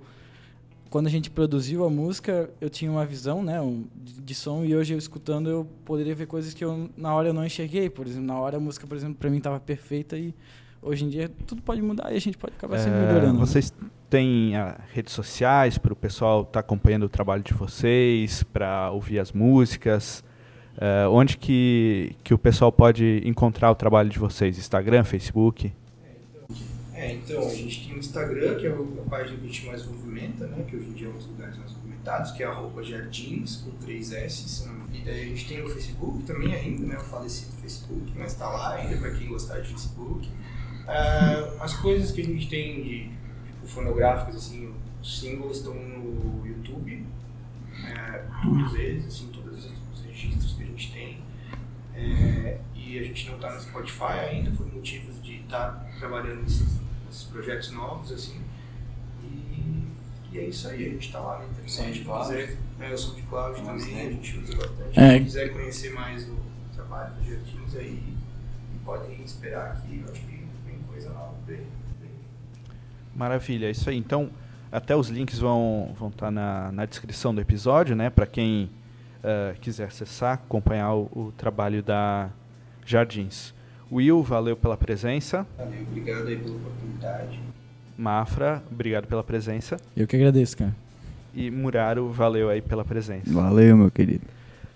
quando 0.88 1.06
a 1.06 1.10
gente 1.10 1.28
produziu 1.30 1.84
a 1.84 1.90
música, 1.90 2.48
eu 2.62 2.70
tinha 2.70 2.90
uma 2.90 3.04
visão, 3.04 3.42
né, 3.42 3.58
de 3.94 4.34
som 4.34 4.64
e 4.64 4.74
hoje 4.74 4.94
eu 4.94 4.98
escutando 4.98 5.50
eu 5.50 5.66
poderia 5.84 6.14
ver 6.14 6.26
coisas 6.26 6.54
que 6.54 6.64
eu 6.64 6.88
na 6.96 7.14
hora 7.14 7.28
eu 7.28 7.34
não 7.34 7.44
enxerguei, 7.44 7.90
por 7.90 8.06
exemplo, 8.06 8.26
na 8.26 8.40
hora 8.40 8.56
a 8.56 8.60
música, 8.60 8.86
por 8.86 8.96
exemplo, 8.96 9.16
para 9.16 9.28
mim 9.28 9.36
estava 9.36 9.60
perfeita 9.60 10.16
e 10.16 10.34
hoje 10.82 11.04
em 11.04 11.08
dia 11.08 11.30
tudo 11.46 11.62
pode 11.62 11.80
mudar 11.82 12.12
e 12.12 12.16
a 12.16 12.20
gente 12.20 12.36
pode 12.38 12.54
acabar 12.56 12.78
sempre 12.78 12.98
É, 12.98 13.06
melhorando. 13.06 13.34
né? 13.34 13.40
Vocês 13.40 13.72
têm 14.10 14.56
ah, 14.56 14.78
redes 14.92 15.12
sociais 15.12 15.76
para 15.78 15.92
o 15.92 15.96
pessoal 15.96 16.42
estar 16.42 16.60
acompanhando 16.60 17.04
o 17.04 17.08
trabalho 17.08 17.42
de 17.42 17.52
vocês, 17.54 18.42
para 18.42 18.90
ouvir 18.90 19.18
as 19.18 19.32
músicas? 19.32 20.24
É, 20.80 21.08
onde 21.08 21.36
que, 21.36 22.14
que 22.22 22.32
o 22.32 22.38
pessoal 22.38 22.70
pode 22.70 23.20
encontrar 23.24 23.70
o 23.70 23.74
trabalho 23.74 24.08
de 24.08 24.18
vocês? 24.18 24.56
Instagram, 24.58 25.02
Facebook? 25.04 25.72
É, 26.94 27.14
então, 27.14 27.46
a 27.46 27.54
gente 27.54 27.86
tem 27.86 27.94
o 27.96 27.98
Instagram, 27.98 28.56
que 28.56 28.66
é 28.66 28.70
a 28.70 29.08
página 29.08 29.36
que 29.38 29.44
a 29.44 29.46
gente 29.46 29.66
mais 29.66 29.86
movimenta, 29.86 30.46
né? 30.48 30.64
Que 30.66 30.76
hoje 30.76 30.88
em 30.88 30.92
dia 30.94 31.06
é 31.06 31.10
um 31.10 31.14
dos 31.14 31.26
lugares 31.26 31.56
mais 31.56 31.72
movimentados, 31.72 32.32
que 32.32 32.42
é 32.42 32.46
arroba 32.46 32.82
jardins, 32.82 33.56
com 33.56 33.70
três 33.84 34.12
S. 34.12 34.68
E 34.92 35.00
daí 35.04 35.20
a 35.22 35.24
gente 35.26 35.46
tem 35.46 35.62
o 35.62 35.68
Facebook 35.68 36.24
também 36.24 36.52
ainda, 36.54 36.86
né? 36.86 36.96
O 36.96 37.04
falecido 37.04 37.52
Facebook, 37.60 38.12
mas 38.16 38.34
tá 38.34 38.48
lá 38.48 38.74
ainda 38.74 38.96
para 38.96 39.10
quem 39.12 39.28
gostar 39.28 39.60
de 39.60 39.68
Facebook. 39.68 40.28
Ah, 40.88 41.56
as 41.60 41.74
coisas 41.74 42.10
que 42.12 42.22
a 42.22 42.24
gente 42.24 42.48
tem 42.48 42.82
de 42.82 43.10
tipo, 43.46 43.66
fonográficas, 43.66 44.36
assim, 44.36 44.74
os 45.02 45.20
singles 45.20 45.58
estão 45.58 45.74
no 45.74 46.46
YouTube, 46.46 47.04
é, 47.84 48.24
todos 48.42 48.74
eles, 48.74 49.06
assim, 49.06 49.28
todos 49.28 49.66
os 49.66 50.04
registros 50.04 50.54
que 50.54 50.62
a 50.62 50.66
gente 50.66 50.92
tem. 50.92 51.22
É, 51.94 52.58
e 52.74 52.98
a 52.98 53.02
gente 53.02 53.28
não 53.28 53.36
está 53.36 53.52
no 53.52 53.60
Spotify 53.60 54.12
ainda, 54.30 54.50
por 54.52 54.72
motivos 54.72 55.22
de 55.22 55.40
estar 55.40 55.84
trabalhando 55.98 56.42
nesses, 56.42 56.80
nesses 57.06 57.24
projetos 57.24 57.70
novos, 57.72 58.10
assim. 58.10 58.40
E, 59.22 59.84
e 60.32 60.38
é 60.38 60.44
isso 60.46 60.68
aí, 60.68 60.86
a 60.86 60.88
gente 60.88 61.06
está 61.06 61.20
lá 61.20 61.38
na 61.40 61.44
internet. 61.44 61.70
SoundCloud. 61.70 62.28
Quem 62.28 62.46
quiser, 62.46 62.58
é, 62.80 62.94
o 62.94 62.98
SoundCloud 62.98 63.62
Mas, 63.62 63.82
também, 63.82 63.94
né? 63.94 64.06
a 64.06 64.10
gente 64.10 64.38
usa 64.38 64.56
bastante. 64.56 65.00
É. 65.00 65.08
Quem 65.14 65.24
quiser 65.24 65.52
conhecer 65.52 65.92
mais 65.92 66.28
o 66.28 66.36
trabalho 66.74 67.14
dos 67.16 67.26
Jardins 67.26 67.76
aí, 67.76 68.02
podem 68.84 69.22
esperar 69.22 69.82
que 69.82 69.98
eu 69.98 70.10
acho 70.10 70.22
que. 70.22 70.37
Maravilha, 73.14 73.66
é 73.66 73.70
isso 73.70 73.88
aí. 73.90 73.96
Então, 73.96 74.30
até 74.70 74.94
os 74.94 75.08
links 75.08 75.38
vão 75.38 75.94
vão 75.98 76.08
estar 76.08 76.30
na, 76.30 76.70
na 76.72 76.84
descrição 76.84 77.34
do 77.34 77.40
episódio, 77.40 77.96
né? 77.96 78.10
Para 78.10 78.26
quem 78.26 78.70
eh, 79.22 79.54
quiser 79.60 79.88
acessar, 79.88 80.34
acompanhar 80.34 80.94
o, 80.94 81.10
o 81.12 81.32
trabalho 81.36 81.82
da 81.82 82.30
Jardins. 82.86 83.52
Will, 83.90 84.22
valeu 84.22 84.56
pela 84.56 84.76
presença. 84.76 85.46
Valeu, 85.56 85.82
obrigado 85.82 86.28
aí 86.28 86.36
pela 86.36 86.56
oportunidade. 86.56 87.40
Mafra, 87.96 88.62
obrigado 88.70 89.06
pela 89.06 89.24
presença. 89.24 89.76
Eu 89.96 90.06
que 90.06 90.14
agradeço, 90.14 90.56
cara. 90.56 90.74
E 91.34 91.50
Muraro, 91.50 92.10
valeu 92.12 92.48
aí 92.48 92.60
pela 92.60 92.84
presença. 92.84 93.32
Valeu, 93.32 93.76
meu 93.76 93.90
querido. 93.90 94.24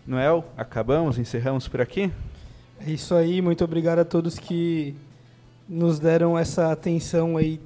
Noel, 0.06 0.44
acabamos, 0.56 1.18
encerramos 1.18 1.68
por 1.68 1.80
aqui? 1.80 2.10
É 2.84 2.90
isso 2.90 3.14
aí, 3.14 3.40
muito 3.40 3.62
obrigado 3.62 4.00
a 4.00 4.04
todos 4.04 4.38
que 4.38 4.96
nos 5.68 5.98
deram 5.98 6.38
essa 6.38 6.72
atenção 6.72 7.36
aí 7.36 7.60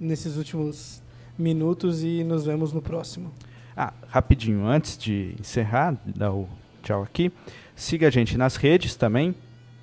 nesses 0.00 0.36
últimos 0.36 1.02
minutos 1.38 2.02
e 2.02 2.24
nos 2.24 2.44
vemos 2.44 2.72
no 2.72 2.82
próximo. 2.82 3.32
Ah, 3.76 3.92
rapidinho, 4.08 4.66
antes 4.66 4.98
de 4.98 5.34
encerrar, 5.40 5.96
dar 6.04 6.32
o 6.32 6.48
tchau 6.82 7.02
aqui, 7.02 7.32
siga 7.74 8.08
a 8.08 8.10
gente 8.10 8.36
nas 8.36 8.56
redes 8.56 8.94
também, 8.94 9.34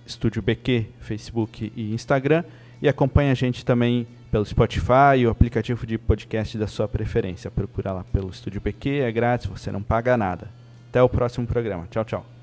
Estúdio 0.06 0.42
BQ, 0.42 0.88
Facebook 1.00 1.72
e 1.76 1.94
Instagram, 1.94 2.44
e 2.82 2.88
acompanhe 2.88 3.32
a 3.32 3.36
gente 3.36 3.66
também 3.66 4.08
pelo 4.32 4.46
Spotify, 4.46 5.26
o 5.26 5.30
aplicativo 5.30 5.88
de 5.88 5.98
podcast 5.98 6.58
da 6.58 6.68
sua 6.68 6.88
preferência. 6.88 7.50
Procura 7.50 7.92
lá 7.92 8.04
pelo 8.04 8.30
Estúdio 8.30 8.62
BQ, 8.62 9.02
é 9.02 9.12
grátis, 9.12 9.48
você 9.48 9.72
não 9.72 9.82
paga 9.82 10.16
nada. 10.16 10.50
Até 10.90 11.02
o 11.02 11.10
próximo 11.10 11.48
programa. 11.48 11.88
Tchau, 11.90 12.06
tchau. 12.06 12.39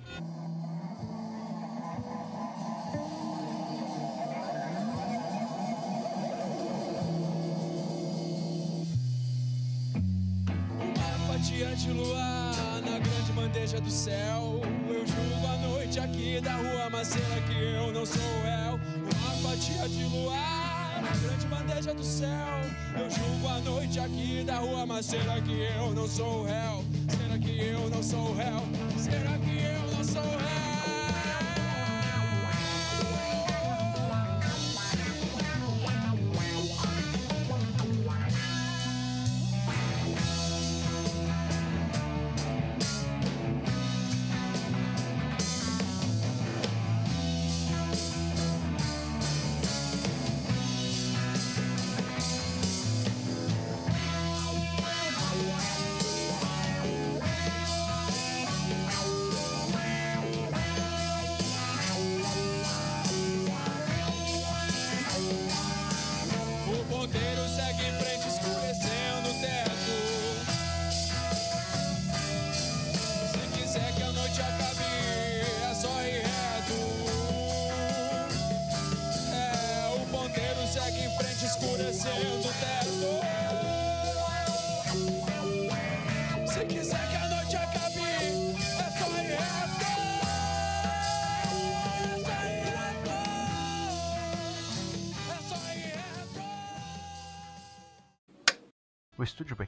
Céu. 13.97 14.61
Eu 14.89 15.07
julgo 15.07 15.47
a 15.47 15.57
noite 15.69 15.99
aqui 15.99 16.39
da 16.43 16.55
rua 16.57 16.91
Maceira 16.91 17.41
que 17.49 17.59
eu 17.59 17.93
não 17.93 18.05
sou 18.05 18.43
réu. 18.45 18.79
Uma 19.03 19.51
fatia 19.51 19.89
de 19.89 20.05
luar 20.05 21.03
na 21.03 21.17
grande 21.17 21.47
bandeja 21.47 21.95
do 21.95 22.05
céu. 22.05 22.61
Eu 22.95 23.11
julgo 23.11 23.49
a 23.49 23.59
noite 23.61 23.99
aqui 23.99 24.45
da 24.45 24.59
rua 24.59 24.85
Maceira 24.85 25.41
que 25.41 25.67
eu 25.79 25.95
não 25.95 26.07
sou 26.07 26.45
réu. 26.45 26.85
Será 27.09 27.39
que 27.39 27.59
eu 27.59 27.89
não 27.89 28.03
sou 28.03 28.35
réu? 28.35 28.63
Será 28.99 29.39
que 29.39 29.65
eu 29.65 29.97
não 29.97 30.05
sou 30.05 30.23
réu? 30.23 30.66